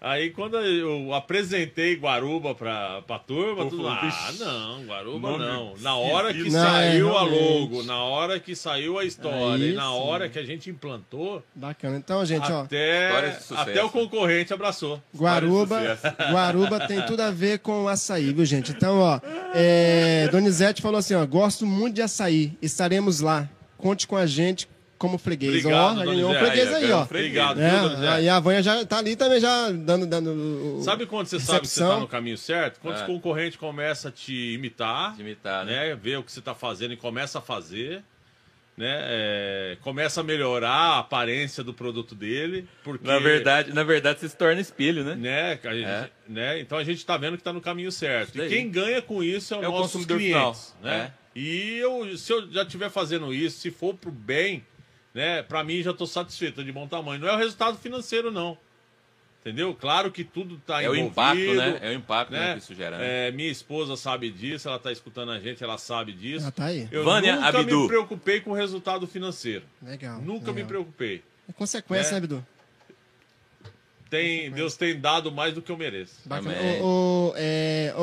[0.06, 5.44] Aí quando eu apresentei Guaruba pra, pra turma, Pô, tudo, ah, "Vixe, não, Guaruba nome
[5.44, 5.74] não.
[5.80, 7.60] Na hora que esquisito." Não, é, saiu a realmente.
[7.60, 11.42] logo, na hora que saiu a história, Aí e na hora que a gente implantou,
[11.56, 11.98] Bacana.
[11.98, 13.60] Então, gente, ó, até, sucesso.
[13.60, 15.02] até o concorrente abraçou.
[15.18, 15.82] Guaruba,
[16.32, 18.74] Guaruba tem tudo a ver com açaí, viu, gente?
[18.74, 19.20] Então, ó,
[19.56, 24.68] é, Donizete falou assim, ó, gosto muito de açaí, estaremos lá, conte com a gente
[24.98, 25.52] como freguês.
[25.66, 27.04] Obrigado, ó, ganhou um freguês aí, ó.
[27.04, 28.24] Obrigado, É, viu, Donizete?
[28.24, 30.06] e a Vanha já tá ali também já dando...
[30.06, 31.96] dando Sabe quando você sabe que você recepção?
[31.96, 32.80] tá no caminho certo?
[32.80, 33.02] Quando É.
[33.02, 35.90] os concorrentes começam a te imitar, De imitar, né?
[35.90, 35.96] né?
[35.96, 38.04] Ver o que você tá fazendo e começa a fazer,
[38.78, 39.00] né?
[39.06, 44.30] é, começa a melhorar a aparência do produto dele, porque Na verdade, na verdade, você
[44.30, 45.16] se torna espelho, né?
[45.16, 46.10] né, a gente- É.
[46.28, 46.60] né?
[46.60, 48.42] Então a gente tá vendo que tá no caminho certo.
[48.42, 50.94] E quem ganha com isso é, o É o consumidor clientes, final.
[50.98, 51.12] né?
[51.36, 54.64] E eu, se eu já estiver fazendo isso, se for pro bem,
[55.16, 57.20] né, para mim já tô satisfeito de bom tamanho.
[57.22, 58.56] Não é o resultado financeiro não.
[59.42, 59.76] Entendeu?
[59.76, 61.12] Claro que tudo tá É o envolvido.
[61.12, 61.80] impacto, né?
[61.84, 62.54] É o impacto né, né?
[62.54, 62.98] que isso gera.
[62.98, 63.28] né?
[63.28, 66.48] É, minha esposa sabe disso, ela tá escutando a gente, ela sabe disso.
[66.48, 66.88] Ah, tá aí.
[66.92, 67.82] Eu Vânia nunca Abdu.
[67.82, 69.64] me preocupei com o resultado financeiro.
[69.84, 70.20] Legal.
[70.20, 70.68] Nunca me legal.
[70.68, 71.24] preocupei.
[71.48, 72.14] É consequência, É.
[72.16, 72.46] né, Bidu?
[74.10, 76.16] Tem, Deus tem dado mais do que eu mereço.
[76.26, 76.58] Bacana.
[76.58, 76.82] Amém.
[76.82, 77.94] Ô, é,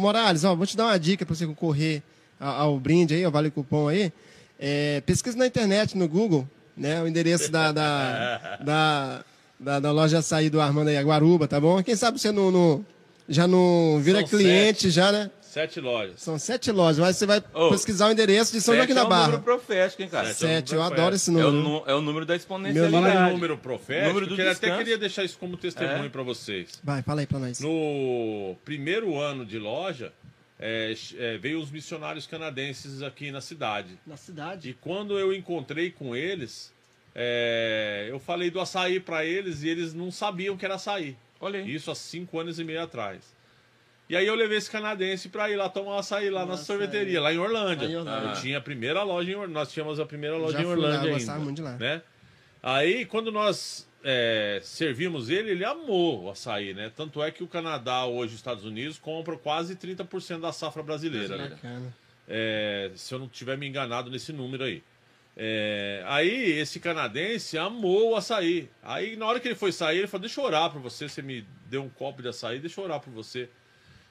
[0.00, 2.02] Morales, ó, vou te dar uma dica para você concorrer
[2.38, 4.12] a- ao brinde aí, ao Vale Cupom aí.
[4.58, 7.02] É, pesquisa na internet, no Google, né?
[7.02, 9.24] O endereço da, da, da,
[9.58, 11.82] da, da loja açaí do Armando aí, a Guaruba, tá bom?
[11.82, 12.84] Quem sabe você não, não-
[13.28, 15.30] já não vira São cliente, já, né?
[15.40, 16.20] Sete lojas.
[16.20, 19.00] São sete lojas, mas você vai Ô, pesquisar o endereço de São Sete Joaquim da
[19.00, 19.22] é um Barra.
[19.28, 20.26] número profético, hein, cara?
[20.26, 20.38] Sete.
[20.38, 21.62] Sete, eu é um número adoro esse É o, número.
[21.62, 22.92] nu- é o número da Meu exponencialidade.
[22.92, 26.04] Fala número- em número profético, Número do que eu até queria deixar isso como testemunho
[26.04, 26.08] É.
[26.10, 26.68] para vocês.
[26.84, 27.58] Vai, fala aí pra nós.
[27.58, 30.12] No primeiro ano de loja,
[30.58, 33.98] é, é, veio os missionários canadenses aqui na cidade.
[34.06, 34.70] Na cidade.
[34.70, 36.72] E quando eu encontrei com eles,
[37.14, 41.16] é, eu falei do açaí para eles e eles não sabiam que era açaí.
[41.40, 41.74] Olha aí.
[41.74, 43.34] Isso há cinco anos e meio atrás.
[44.08, 47.20] E aí eu levei esse canadense para ir lá tomar açaí lá na Nossa, sorveteria,
[47.20, 47.86] lá em Orlândia.
[47.86, 48.28] Lá em Orlândia.
[48.28, 49.54] Eu tinha a primeira loja em Orlândia.
[49.54, 51.44] Nós tínhamos a primeira loja Já em fui lá, Orlândia eu gostava ainda.
[51.44, 51.76] muito de lá.
[51.76, 52.02] Né?
[52.62, 56.92] Aí quando nós é, servimos ele, ele amou o açaí, né?
[56.94, 61.36] Tanto é que o Canadá, hoje, os Estados Unidos, compram quase 30% da safra brasileira.
[61.36, 61.92] né?
[62.28, 64.80] É, se eu não tiver me enganado nesse número aí.
[65.36, 68.70] É, aí esse canadense amou o açaí.
[68.80, 71.08] Aí na hora que ele foi sair, ele falou: Deixa eu orar pra você.
[71.08, 73.48] Você me deu um copo de açaí, deixa eu orar por você.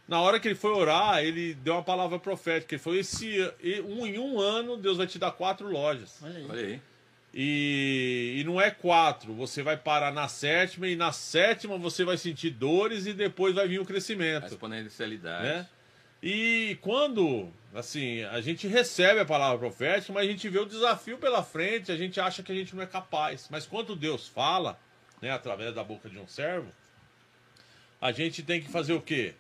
[0.09, 2.75] Na hora que ele foi orar, ele deu uma palavra profética.
[2.75, 3.39] Ele falou: Esse,
[3.87, 6.19] um, em um ano, Deus vai te dar quatro lojas.
[6.21, 6.45] Olha aí.
[6.49, 6.81] Olha aí.
[7.37, 12.15] E, e não é quatro, você vai parar na sétima, e na sétima você vai
[12.15, 14.45] sentir dores e depois vai vir o A crescimento.
[14.45, 15.43] exponencialidade.
[15.43, 15.67] Né?
[16.23, 21.17] E quando, assim, a gente recebe a palavra profética, mas a gente vê o desafio
[21.17, 23.49] pela frente, a gente acha que a gente não é capaz.
[23.51, 24.79] Mas quando Deus fala,
[25.21, 26.71] né, através da boca de um servo,
[27.99, 29.33] a gente tem que fazer o quê?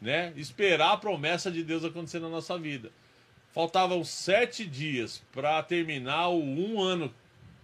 [0.00, 0.32] Né?
[0.36, 2.90] Esperar a promessa de Deus acontecer na nossa vida.
[3.52, 7.12] Faltavam sete dias para terminar o um ano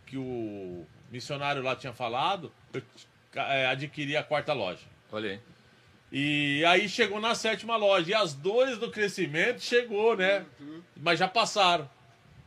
[0.06, 2.82] que o missionário lá tinha falado, eu
[3.34, 4.80] é, adquiri a quarta loja.
[5.12, 5.40] Olha aí.
[6.10, 8.10] E aí chegou na sétima loja.
[8.10, 10.44] E as dores do crescimento chegou, né?
[10.96, 11.88] Mas já passaram.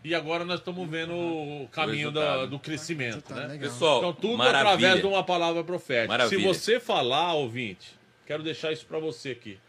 [0.03, 2.49] E agora nós estamos vendo o caminho da- resultado.
[2.49, 3.47] do crescimento, Tá né?
[3.47, 3.69] legal.
[3.69, 4.59] Pessoal, Então tudo maravilha.
[4.73, 6.07] através de uma palavra profética.
[6.07, 6.39] Maravilha.
[6.39, 9.59] Se você falar, ouvinte, quero deixar isso para você aqui.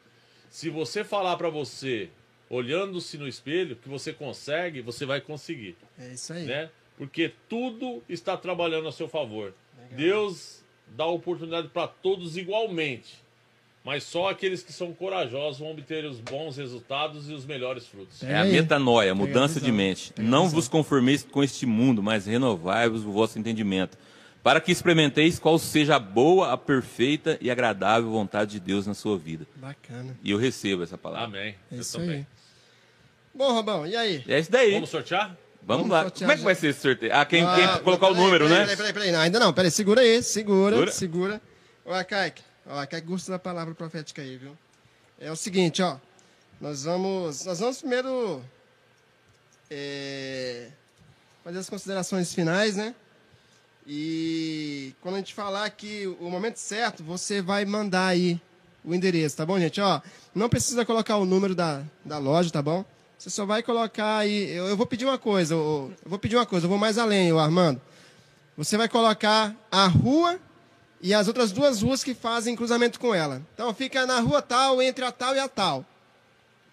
[0.48, 2.10] Se você falar para você,
[2.50, 6.44] olhando-se no espelho, que você consegue, você vai conseguir, É isso aí.
[6.44, 6.68] né?
[6.98, 9.54] Porque tudo está trabalhando a seu favor.
[9.92, 10.62] Deus
[10.96, 13.22] dá oportunidade para todos igualmente.
[13.82, 18.22] Mas só aqueles que são corajosos vão obter os bons resultados e os melhores frutos.
[18.22, 20.12] É a metanoia, a Pega a mudança de mente.
[20.18, 23.96] Não vos conformeis com este mundo, mas renovai-vos o vosso entendimento.
[24.42, 28.92] Para que experimenteis qual seja a boa, a perfeita e agradável vontade de Deus na
[28.94, 29.46] sua vida.
[29.56, 30.14] Bacana.
[30.22, 31.26] E eu recebo essa palavra.
[31.26, 31.54] Amém.
[31.72, 32.16] É Eu isso também.
[32.18, 32.26] aí.
[33.34, 34.24] Bom, Robão, e aí?
[34.28, 34.72] É isso daí.
[34.74, 35.36] Vamos sortear?
[35.62, 36.02] Vamos, Vamos lá.
[36.04, 36.44] sortear Como é que já.
[36.44, 37.14] vai ser esse sorteio?
[37.14, 38.64] Ah, quem, Ah, quem colocar o peraí, número, peraí, né?
[38.64, 39.12] Peraí, peraí, peraí.
[39.12, 39.52] Não, ainda não.
[39.52, 40.22] Peraí, segura aí.
[40.22, 40.92] Segura, Segura.
[40.92, 41.42] segura.
[41.86, 42.42] Ó, Kaique.
[42.66, 44.56] Ó, Kaique gosta da palavra profética aí, viu?
[45.20, 45.96] É o seguinte, ó.
[46.60, 47.44] Nós vamos...
[47.44, 48.42] Nós vamos primeiro...
[49.70, 50.68] é,
[51.44, 52.94] fazer as considerações finais, né?
[53.86, 58.40] E quando a gente falar aqui o momento certo, você vai mandar aí
[58.84, 59.80] o endereço, tá bom, gente?
[59.80, 60.00] Ó,
[60.34, 62.84] não precisa colocar o número da, da loja, tá bom?
[63.20, 64.50] Você só vai colocar aí.
[64.50, 66.96] Eu, eu vou pedir uma coisa, eu, eu vou pedir uma coisa, eu vou mais
[66.96, 67.78] além, Armando.
[68.56, 70.40] Você vai colocar a rua
[71.02, 73.42] e as outras duas ruas que fazem cruzamento com ela.
[73.52, 75.84] Então fica na rua tal, entre a tal e a tal.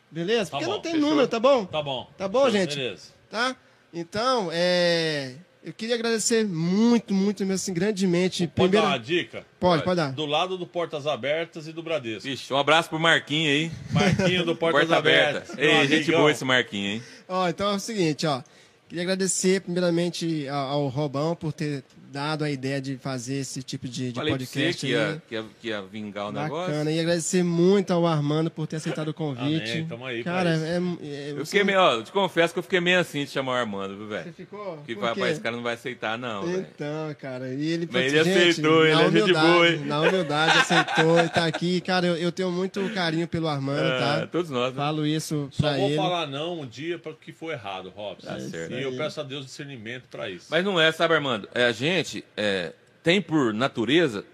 [0.10, 0.46] Beleza?
[0.52, 1.10] Tá Porque bom, não tem fechou.
[1.10, 1.66] número, tá bom?
[1.66, 2.10] Tá bom.
[2.18, 2.78] Tá bom, gente?
[2.78, 3.10] Beleza.
[3.30, 3.54] tá?
[3.94, 5.36] Então, é,
[5.68, 8.48] eu queria agradecer muito, muito mesmo, assim, grandemente.
[8.48, 9.46] Pode Primeiro, dar uma dica?
[9.60, 10.14] pode, pode dar.
[10.14, 12.22] Do lado do Portas Abertas e do Bradesco.
[12.24, 13.72] Vixe, um abraço pro Marquinho aí.
[13.92, 15.40] Marquinho do Portas Porta aberta.
[15.52, 15.58] Abertas.
[15.58, 17.04] Ei, gente boa esse Marquinho, hein?
[17.28, 18.42] Ó, então é o seguinte, ó.
[18.88, 21.84] Queria agradecer primeiramente ao Robão por ter
[22.18, 25.22] dado a ideia de fazer esse tipo de, de Falei pra você podcast que ia,
[25.30, 26.68] que, ia, que ia vingar o negócio.
[26.72, 26.92] Bacana.
[26.92, 29.72] E agradecer muito ao Armando por ter aceitado o convite.
[29.72, 32.12] Amém, tamo aí pra Cara, é, é, Eu você fiquei não- meio, ó, eu te
[32.12, 34.34] confesso que eu fiquei meio assim de chamar o Armando, viu, Você velho?
[34.34, 34.78] ficou?
[34.86, 36.50] Que Por vai, esse cara não vai aceitar, não.
[36.58, 39.80] Então, cara, e ele, Mas ele gente, aceitou, ele na é gente humildade, boa, hein?
[39.86, 41.82] Na humildade, aceitou e tá aqui.
[41.82, 44.28] Cara, eu, eu tenho muito carinho pelo Armando, Ah, tá?
[44.28, 44.78] todos nós, né?
[44.78, 45.96] Falo isso Só pra vou ele.
[45.96, 48.26] falar não um dia para que foi errado, Robson.
[48.28, 48.74] Tá certo.
[48.74, 50.46] E eu peço a Deus discernimento para isso.
[50.50, 51.48] Mas não é, sabe, Armando?
[51.54, 52.74] É, a gente é,
[53.04, 54.26] tem por natureza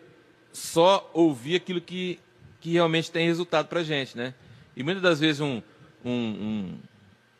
[0.51, 2.19] só ouvir aquilo que,
[2.59, 4.33] que realmente tem resultado pra gente, né?
[4.75, 5.61] E muitas das vezes um,
[6.03, 6.79] um, um,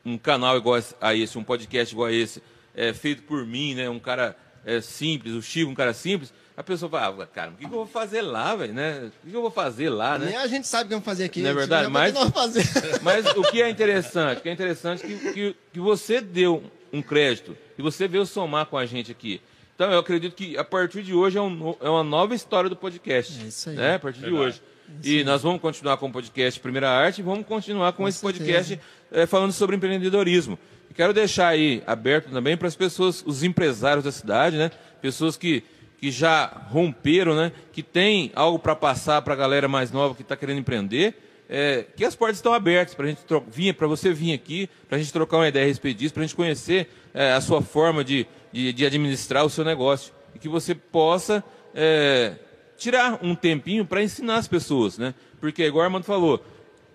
[0.05, 2.41] um canal igual a esse, um podcast igual a esse,
[2.75, 3.89] é, feito por mim, né?
[3.89, 4.35] Um cara
[4.65, 7.65] é, simples, o Chico, um cara simples, a pessoa fala, ah, cara, o que, que
[7.65, 9.05] eu vou fazer lá, velho, né?
[9.05, 10.27] O que, que eu vou fazer lá, né?
[10.27, 11.41] Nem a gente sabe o que vamos fazer aqui.
[11.41, 11.59] Não é gente.
[11.59, 11.83] verdade?
[11.83, 12.13] Já Mas-.
[13.01, 14.37] Mas o que é interessante?
[14.37, 18.25] O que é interessante é que, que, que você deu um crédito e você veio
[18.25, 19.41] somar com a gente aqui.
[19.75, 22.75] Então eu acredito que a partir de hoje é, um é uma nova história do
[22.75, 23.41] podcast.
[23.43, 23.75] É isso aí.
[23.75, 23.95] Né?
[23.95, 24.45] A partir de Verdade.
[24.45, 24.61] hoje.
[25.03, 28.43] E nós vamos continuar com o podcast Primeira Arte e vamos continuar com, esse certeza.
[28.43, 28.79] podcast
[29.11, 30.59] eh, falando sobre empreendedorismo.
[30.89, 34.69] E quero deixar aí aberto também para as pessoas, os empresários da cidade, né?
[35.01, 35.63] Pessoas que,
[35.97, 37.51] que já romperam, né?
[37.71, 41.15] Que tem algo para passar para a galera mais nova que está querendo empreender.
[41.49, 44.99] é, que as portas estão abertas para gente vir, para você vir aqui, para a
[44.99, 48.03] gente trocar uma ideia a respeito disso, para a gente conhecer é, a sua forma
[48.03, 51.43] de, de, de administrar o seu negócio e que você possa
[51.75, 52.35] é,
[52.77, 55.13] tirar um tempinho para ensinar as pessoas, né?
[55.41, 56.41] Porque igual o Armando falou,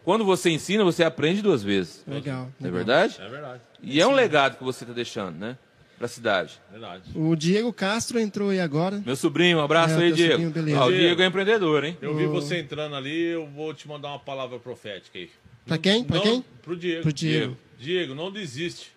[0.05, 2.03] quando você ensina, você aprende duas vezes.
[2.07, 2.49] Legal.
[2.59, 2.73] Não é legal.
[2.73, 3.17] verdade?
[3.21, 3.61] É verdade.
[3.83, 5.59] E é um legado que você está deixando, né?
[5.99, 6.61] Para a cidade.
[6.71, 7.03] Verdade.
[7.13, 9.03] O Diego Castro entrou aí agora.
[9.05, 10.31] Meu sobrinho, um abraço É, aí, Diego.
[10.35, 10.79] sobrinho, beleza.
[10.79, 11.03] Ah, o Diego.
[11.05, 11.99] Diego é empreendedor, hein?
[12.01, 15.29] Eu vi você entrando ali, eu vou te mandar uma palavra profética aí.
[15.67, 16.05] Pra quem?
[16.05, 16.45] Pra Não- quem?
[16.63, 17.03] Pro Diego.
[17.03, 17.57] Pro Diego.
[17.81, 18.93] Diego, não desiste.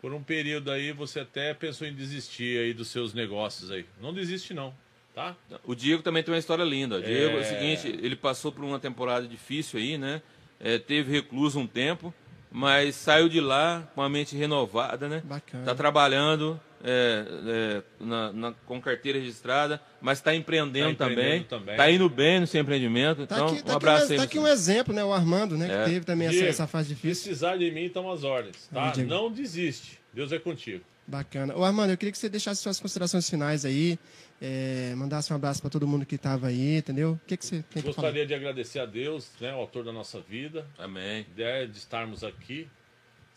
[0.00, 3.84] Por um período aí, você até pensou em desistir aí dos seus negócios aí.
[4.00, 4.74] Não desiste não,
[5.14, 5.36] tá?
[5.64, 6.96] O Diego também tem uma história linda.
[6.98, 7.44] O Diego é o É.
[7.44, 10.22] seguinte, ele passou por uma temporada difícil aí, né?
[10.58, 12.12] É, teve recluso um tempo
[12.52, 15.22] mas saiu de lá com a mente renovada, né?
[15.24, 15.62] Bacana.
[15.62, 21.74] Está trabalhando é, é, na, na- com carteira registrada, mas está empreendendo, Tá empreendendo também.
[21.74, 23.26] Está indo bem no seu empreendimento.
[23.26, 24.16] Tá então, aqui, tá um aqui abraço um, aí.
[24.16, 25.04] tá aqui um exemplo, né?
[25.04, 25.66] O Armando, né?
[25.66, 25.84] É.
[25.84, 27.24] Que teve também essa, Diego, essa fase difícil.
[27.24, 28.88] Precisar de mim, estão as ordens, tá?
[28.88, 29.08] Ah, Diego.
[29.10, 29.98] Não desiste.
[30.12, 30.84] Deus é contigo.
[31.06, 31.56] Bacana.
[31.56, 33.98] Ô, Armando, eu queria que você deixasse suas considerações finais aí,
[34.40, 37.12] é, mandasse um abraço para todo mundo que estava aí, entendeu?
[37.12, 37.82] O que, que você tem?
[37.82, 41.26] Gostaria de agradecer a Deus, né, o autor da nossa vida, Amém.
[41.36, 42.68] né, de estarmos aqui.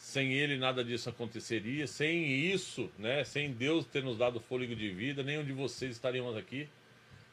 [0.03, 1.87] Sem ele nada disso aconteceria.
[1.87, 6.35] Sem isso, né, sem Deus ter nos dado fôlego de vida, nenhum de vocês estaríamos
[6.35, 6.67] aqui.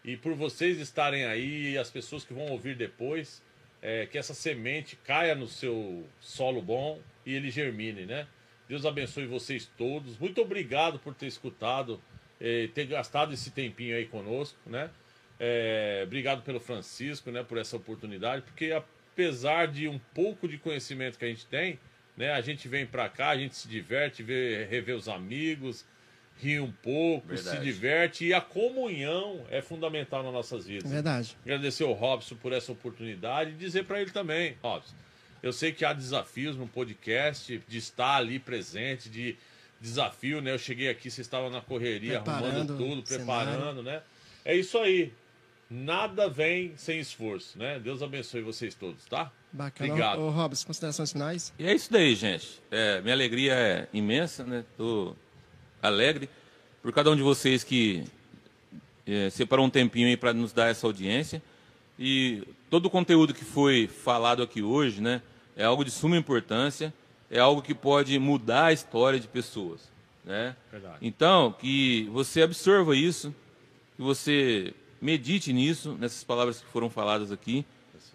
[0.05, 3.43] E por vocês estarem aí as pessoas que vão ouvir depois,
[3.83, 8.29] é, que essa semente caia no seu solo bom e ele germine, né?
[8.69, 10.17] Deus abençoe vocês todos.
[10.17, 12.01] Muito obrigado por ter escutado,
[12.41, 14.91] eh, ter gastado esse tempinho aí conosco, né?
[15.41, 21.19] É, obrigado pelo Francisco, né, por essa oportunidade, porque apesar de um pouco de conhecimento
[21.19, 21.81] que a gente tem,
[22.21, 25.87] né, a gente vem pra cá, a gente se diverte, vê, revê os amigos,
[26.39, 27.65] ri um pouco, se Verdade.
[27.65, 30.91] diverte e a comunhão é fundamental nas nossas vidas.
[30.91, 31.35] Verdade.
[31.43, 34.95] Agradecer ao Robson por essa oportunidade e dizer para ele também, Robson,
[35.43, 39.39] eu sei que há desafios no podcast, de estar ali presente, de
[39.81, 40.53] desafio, né?
[40.53, 44.03] Eu cheguei aqui, você estava na correria, Preparando arrumando tudo, preparando, né?
[44.45, 45.11] É isso aí.
[45.71, 47.79] Nada vem sem esforço, né?
[47.79, 49.33] Deus abençoe vocês todos, tá?
[49.53, 49.91] Bacana.
[49.91, 50.19] Obrigado.
[50.21, 51.53] Ô, ô, Robson, considerações finais?
[51.59, 52.63] E é isso daí, gente.
[52.71, 54.65] É, minha alegria é imensa, né?
[54.77, 55.15] Tô
[55.83, 56.29] alegre
[56.83, 58.05] por cada um de vocês que
[59.07, 61.43] é, separou um tempinho aí para nos dar essa audiência.
[61.99, 65.21] E todo o conteúdo que foi falado aqui hoje, né,
[65.57, 66.95] é algo de suma importância,
[67.31, 69.91] é algo que pode mudar a história de pessoas,
[70.25, 70.57] né?
[70.71, 70.97] Verdade.
[71.03, 73.35] Então, que você absorva isso,
[73.97, 77.65] que você medite nisso, nessas palavras que foram faladas aqui,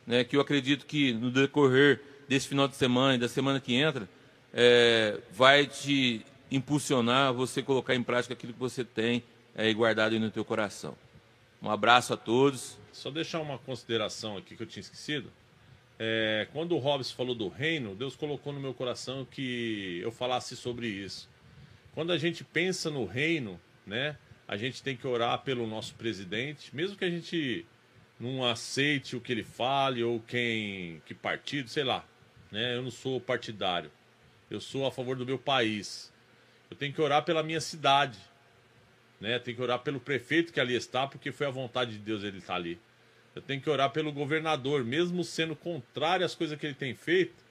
[0.05, 3.75] né, que eu acredito que no decorrer desse final de semana e da semana que
[3.75, 4.07] entra,
[4.53, 9.23] é, vai te impulsionar você colocar em prática aquilo que você tem
[9.55, 10.95] é, guardado aí no teu coração.
[11.61, 12.77] Um abraço a todos.
[12.91, 15.31] Só deixar uma consideração aqui que eu tinha esquecido.
[15.97, 20.55] É, quando o Robson falou do reino, Deus colocou no meu coração que eu falasse
[20.55, 21.29] sobre isso.
[21.93, 24.17] Quando a gente pensa no reino, né,
[24.47, 27.65] a gente tem que orar pelo nosso presidente, mesmo que a gente
[28.19, 32.05] não aceite o que ele fale ou quem que partido, sei lá,
[32.51, 32.75] né?
[32.75, 33.91] Eu não sou partidário.
[34.49, 36.13] Eu sou a favor do meu país.
[36.69, 38.19] Eu tenho que orar pela minha cidade,
[39.19, 39.37] né?
[39.39, 42.37] Tem que orar pelo prefeito que ali está, porque foi a vontade de Deus ele
[42.37, 42.79] estar ali.
[43.35, 47.43] Eu tenho que orar pelo governador, mesmo sendo contrário às coisas que ele tem feito,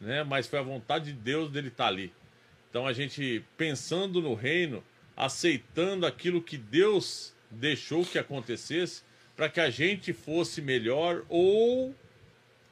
[0.00, 0.24] né?
[0.24, 2.12] Mas foi a vontade de Deus dele estar ali.
[2.68, 4.82] Então a gente pensando no reino,
[5.16, 9.02] aceitando aquilo que Deus deixou que acontecesse,
[9.40, 11.94] para que a gente fosse melhor ou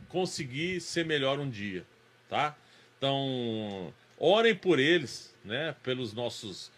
[0.07, 1.82] conseguir ser melhor um dia,
[2.28, 2.55] tá?
[2.99, 5.74] Então, orem por eles, né?
[5.82, 6.70] Pelos nossos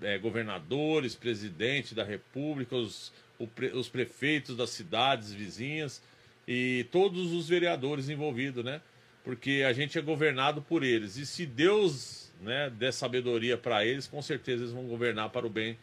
[0.00, 6.02] eh, governadores, presidente da república, os, o os prefeitos das cidades vizinhas
[6.48, 8.80] e todos os vereadores envolvidos, né?
[9.22, 11.18] Porque a gente é governado por eles.
[11.18, 15.50] E se Deus né, der sabedoria para eles, com certeza eles vão governar para o
[15.50, 15.76] bem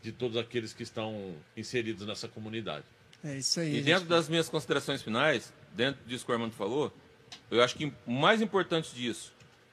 [0.00, 2.84] de todos aqueles que estão inseridos nessa comunidade.
[3.24, 3.70] É isso aí.
[3.70, 3.84] E gente.
[3.84, 6.92] dentro das minhas considerações finais, dentro disso que o Armando falou,
[7.50, 9.32] eu acho que o mais importante disso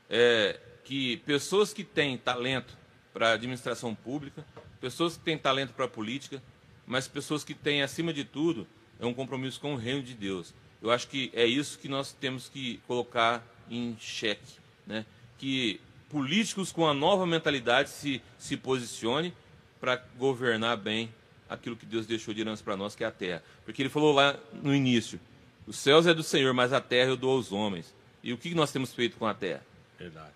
[0.10, 2.78] é que pessoas que têm talento
[3.14, 4.46] para administração pública,
[4.80, 6.42] pessoas que têm talento para política,
[6.86, 8.68] mas pessoas que têm, acima de tudo,
[9.00, 10.54] é um compromisso com o reino de Deus.
[10.82, 15.06] Eu acho que é isso que nós temos que colocar em xeque, né?
[15.38, 19.34] Que políticos com a nova mentalidade se, se posicione
[19.80, 21.14] para governar bem
[21.50, 23.44] aquilo que Deus deixou de herança para nós, que é a terra.
[23.66, 25.20] Porque ele falou lá no início:
[25.66, 27.94] os céus é do Senhor, mas a terra eu dou aos homens.
[28.24, 29.62] E o que nós temos feito com a terra?
[29.98, 30.32] Verdade.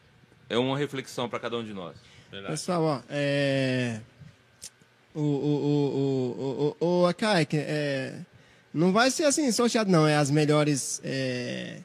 [0.49, 1.95] É uma reflexão para cada um de nós.
[2.29, 2.53] Verdade.
[2.53, 4.01] Pessoal, ó, é...
[5.13, 8.17] O, o, o, o, o, o Akai, que, é...
[8.73, 10.07] não vai ser assim sorteado, não.
[10.07, 11.79] É as melhores é...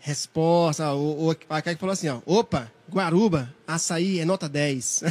[0.00, 0.86] respostas.
[0.88, 2.20] O, o Akai falou assim, ó.
[2.24, 5.02] Opa, Guaruba, açaí é nota 10.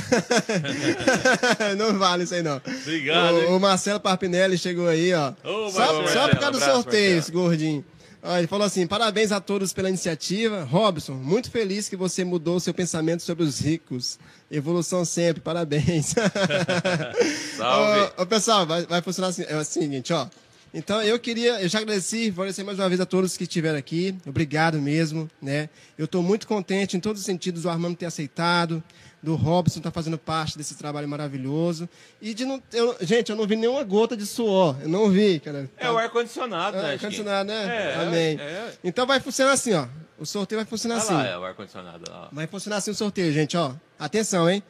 [1.78, 2.58] não vale isso aí, não.
[2.58, 5.34] Obrigado, O, o Marcelo Parpinelli chegou aí, ó.
[5.44, 6.08] Ô, só, Marcelo.
[6.10, 7.84] só por causa do Abraço, sorteio, esse gordinho.
[8.24, 10.64] Ó, ele falou assim: parabéns a todos pela iniciativa.
[10.64, 14.20] Robson, muito feliz que você mudou seu pensamento sobre os ricos.
[14.50, 16.14] Evolução sempre, parabéns.
[17.58, 18.12] Salve!
[18.18, 19.44] Ô, ô, pessoal, vai, vai funcionar assim.
[19.48, 20.28] É o seguinte, ó.
[20.74, 23.78] Então eu queria, eu já agradeci, vou agradecer mais uma vez a todos que estiveram
[23.78, 24.16] aqui.
[24.26, 25.70] Obrigado mesmo, né?
[25.98, 28.82] Eu estou muito contente em todos os sentidos do Armando ter aceitado,
[29.22, 31.90] do Robson estar tá fazendo parte desse trabalho maravilhoso.
[32.22, 32.64] E de não.
[32.72, 34.78] Eu, gente, eu não vi nenhuma gota de suor.
[34.82, 35.70] Eu não vi, cara.
[35.78, 36.94] É o ar-condicionado, É, né?
[36.94, 37.66] ar-condicionado, né?
[37.66, 38.38] É, Amém.
[38.40, 38.74] é, é.
[38.82, 39.88] Então vai funcionar assim, ó.
[40.18, 41.14] O sorteio vai funcionar Olha assim.
[41.14, 42.04] lá, é o ar-condicionado.
[42.10, 42.30] ó.
[42.32, 43.74] Vai funcionar assim o sorteio, gente, ó.
[44.00, 44.64] Atenção, hein?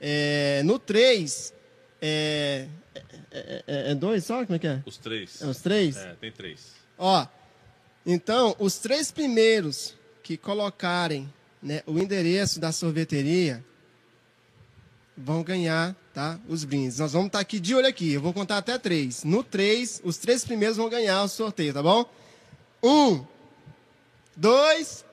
[0.00, 1.52] É, no 3,
[2.00, 2.66] é,
[3.32, 4.44] é, é- é dois só?
[4.44, 4.82] Como é que é?
[4.84, 5.40] Os três.
[5.42, 5.96] É os três?
[5.96, 6.72] É, tem três.
[6.98, 7.26] Ó,
[8.04, 11.32] então, os três primeiros que colocarem
[11.62, 13.64] né, o endereço da sorveteria
[15.16, 16.38] vão ganhar, tá?
[16.48, 16.98] Os brindes.
[16.98, 18.12] Nós vamos estar aqui de olho aqui.
[18.12, 19.22] Eu vou contar até três.
[19.24, 22.04] No três, os três primeiros vão ganhar o sorteio, tá bom?
[22.82, 23.24] Um,
[24.36, 25.04] dois,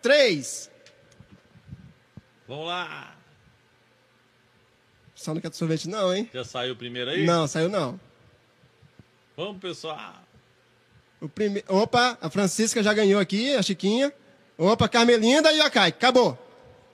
[0.00, 0.70] três.
[2.46, 3.17] Vamos lá.
[5.18, 6.30] Só não quer sorvete não, hein?
[6.32, 7.26] Já saiu o primeiro aí?
[7.26, 7.98] Não, saiu não.
[9.36, 10.14] Vamos, pessoal.
[11.20, 11.64] O prime...
[11.68, 14.12] Opa, a Francisca já ganhou aqui, a Chiquinha.
[14.56, 15.88] Opa, Carmelinda e a Kai.
[15.88, 16.38] Acabou.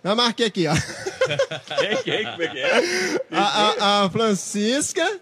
[0.02, 0.72] Já marquei aqui, ó.
[1.78, 2.24] Quem, quem?
[2.24, 3.20] Como é que é?
[3.30, 5.20] A, a- a Francisca.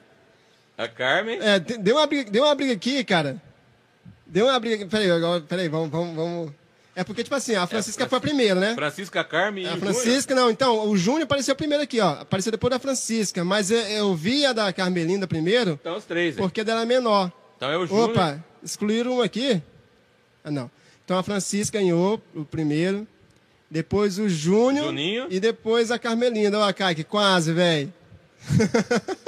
[0.78, 1.38] A Carmen.
[1.40, 3.40] É, de- deu uma, briga, deu uma briga aqui, cara.
[4.26, 4.86] Deu uma briga.
[4.86, 6.52] Peraí, agora, peraí, vamos, vamos, vamos.
[6.94, 8.74] É porque, tipo assim, a Francisca foi a primeira, né?
[8.74, 12.10] Francisca Carmen e A o Francisca, não, então, o Júnior apareceu primeiro aqui, ó.
[12.20, 13.42] Apareceu depois da Francisca.
[13.42, 16.42] Mas eu, eu vi a da Carmelinda primeiro, Então os três, hein?
[16.42, 17.32] porque a dela é menor.
[17.56, 18.10] Então é o Júnior.
[18.10, 19.62] Opa, excluíram um aqui?
[20.44, 20.70] Ah, não.
[21.04, 23.06] Então a Francisca ganhou o primeiro,
[23.70, 25.26] depois o Júnior Juninho.
[25.30, 26.58] e depois a Carmelinda.
[26.58, 27.92] Ó, Kaique, quase, velho.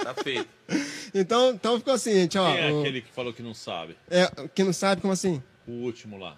[0.02, 0.46] Tá feito.
[1.16, 2.50] Então, então ficou assim, gente, ó.
[2.52, 3.96] Quem é o- aquele que falou que não sabe?
[4.10, 5.40] é, quem não sabe, como assim?
[5.68, 6.36] O último lá.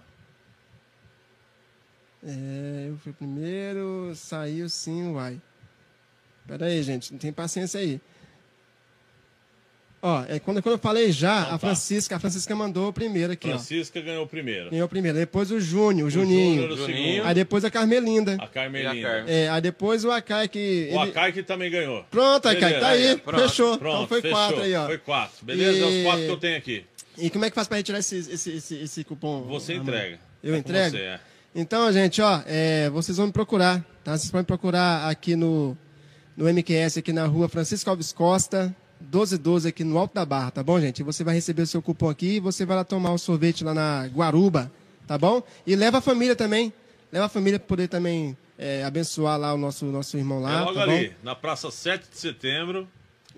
[2.27, 5.39] É, eu fui primeiro, saiu sim, uai.
[6.45, 8.01] Pera aí, gente, não tem paciência aí.
[10.01, 11.59] Ó, é, quando, quando eu falei já, Então a tá.
[11.59, 14.67] Francisca, a Francisca mandou o primeiro aqui, Francisca ganhou o primeiro.
[14.67, 14.69] ó.
[14.69, 15.17] Ganhou o primeiro.
[15.17, 16.61] Depois o Júnior, o O Juninho.
[16.61, 17.25] Júnior, o Juninho.
[17.25, 18.35] Aí depois a Carmelinda.
[18.39, 18.93] A Carmelina.
[18.95, 19.33] E a Carmen.
[19.35, 20.89] É, aí depois o Acai que.
[20.91, 22.03] O ele- Acai que também ganhou.
[22.11, 23.07] Pronto, Acai, Beleza, tá aí.
[23.07, 23.41] aí, pronto.
[23.49, 23.77] fechou.
[23.79, 24.37] Pronto, então foi fechou.
[24.37, 24.85] quatro aí, ó.
[24.85, 25.45] Foi quatro.
[25.45, 25.77] Beleza?
[25.77, 26.85] É E- os quatro que eu tenho aqui.
[27.17, 29.41] E como é que faz pra retirar esse, esse, esse, esse cupom?
[29.47, 30.19] Você entrega.
[30.43, 30.91] Eu É entrego?
[30.95, 31.19] Você, é.
[31.59, 34.15] Então, gente, ó, é, vocês vão me procurar, tá?
[34.15, 35.75] Vocês podem procurar aqui no,
[36.35, 40.61] no MQS, aqui na rua Francisco Alves Costa, 1212 aqui no Alto da Barra, tá
[40.61, 40.99] bom, gente?
[40.99, 43.63] E você vai receber o seu cupom aqui e você vai lá tomar o sorvete
[43.63, 44.71] lá na Guaruba,
[45.07, 45.41] tá bom?
[45.65, 46.71] E leva a família também.
[47.11, 50.63] Leva a família para poder também é, abençoar lá o nosso, nosso irmão lá, é
[50.63, 51.15] logo tá ali, bom?
[51.23, 52.87] na Praça 7 de Setembro,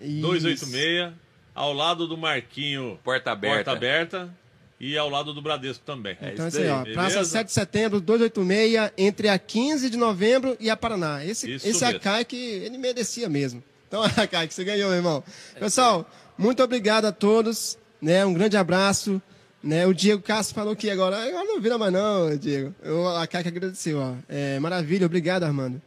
[0.02, 0.20] Isso.
[0.24, 1.14] 286,
[1.56, 3.56] ao lado do Marquinho Porta aberta.
[3.56, 4.39] Porta Aberta
[4.80, 6.18] e ao lado do Bradesco também.
[6.22, 6.84] Então é isso isso aí, ó.
[6.84, 7.32] Praça beleza?
[7.32, 11.24] 7 de setembro, 286, entre a 15 de novembro e a Paraná.
[11.24, 11.98] Esse, Isso esse mesmo.
[11.98, 13.62] Acai que ele merecia mesmo.
[13.88, 15.24] Então, Acai, que você ganhou, meu irmão.
[15.60, 17.78] Pessoal, muito obrigado a todos.
[18.02, 18.26] Né?
[18.26, 19.22] Um grande abraço.
[19.62, 19.86] Né?
[19.86, 22.74] O Diego Castro falou que agora, agora não vira mais não, Diego.
[22.82, 24.00] Eu, a que agradeceu.
[24.00, 24.14] Ó.
[24.30, 25.82] É, maravilha, obrigado, Armando.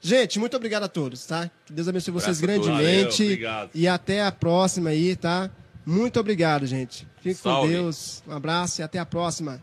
[0.00, 1.50] Gente, muito obrigado a todos, tá?
[1.66, 2.40] Que Deus abençoe vocês todos.
[2.40, 3.22] grandemente.
[3.22, 3.70] Valeu, obrigado.
[3.74, 5.50] e até a próxima aí, tá?
[5.84, 7.06] Muito obrigado, gente.
[7.22, 7.72] Fique com Salve.
[7.72, 8.22] Deus.
[8.26, 9.60] Um abraço e até a próxima.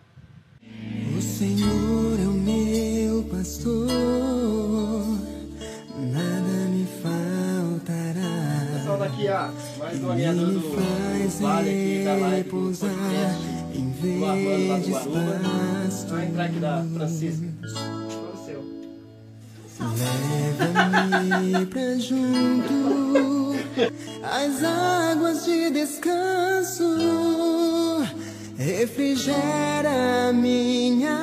[1.18, 3.88] O Senhor é o meu pastor,
[5.98, 8.78] nada me faltará.
[8.78, 10.62] Pessoal daqui, ó, mais um Ele me
[11.32, 11.40] faz
[12.36, 12.92] repousar
[13.74, 16.12] em verdes pastos.
[16.12, 17.48] Vai entrar aqui da Francisca.
[19.80, 23.56] Leva-me pra junto
[24.24, 26.84] As águas de descanso.
[28.58, 31.16] Refrigera minha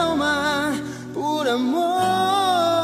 [0.00, 0.72] alma
[1.14, 2.75] Por amor.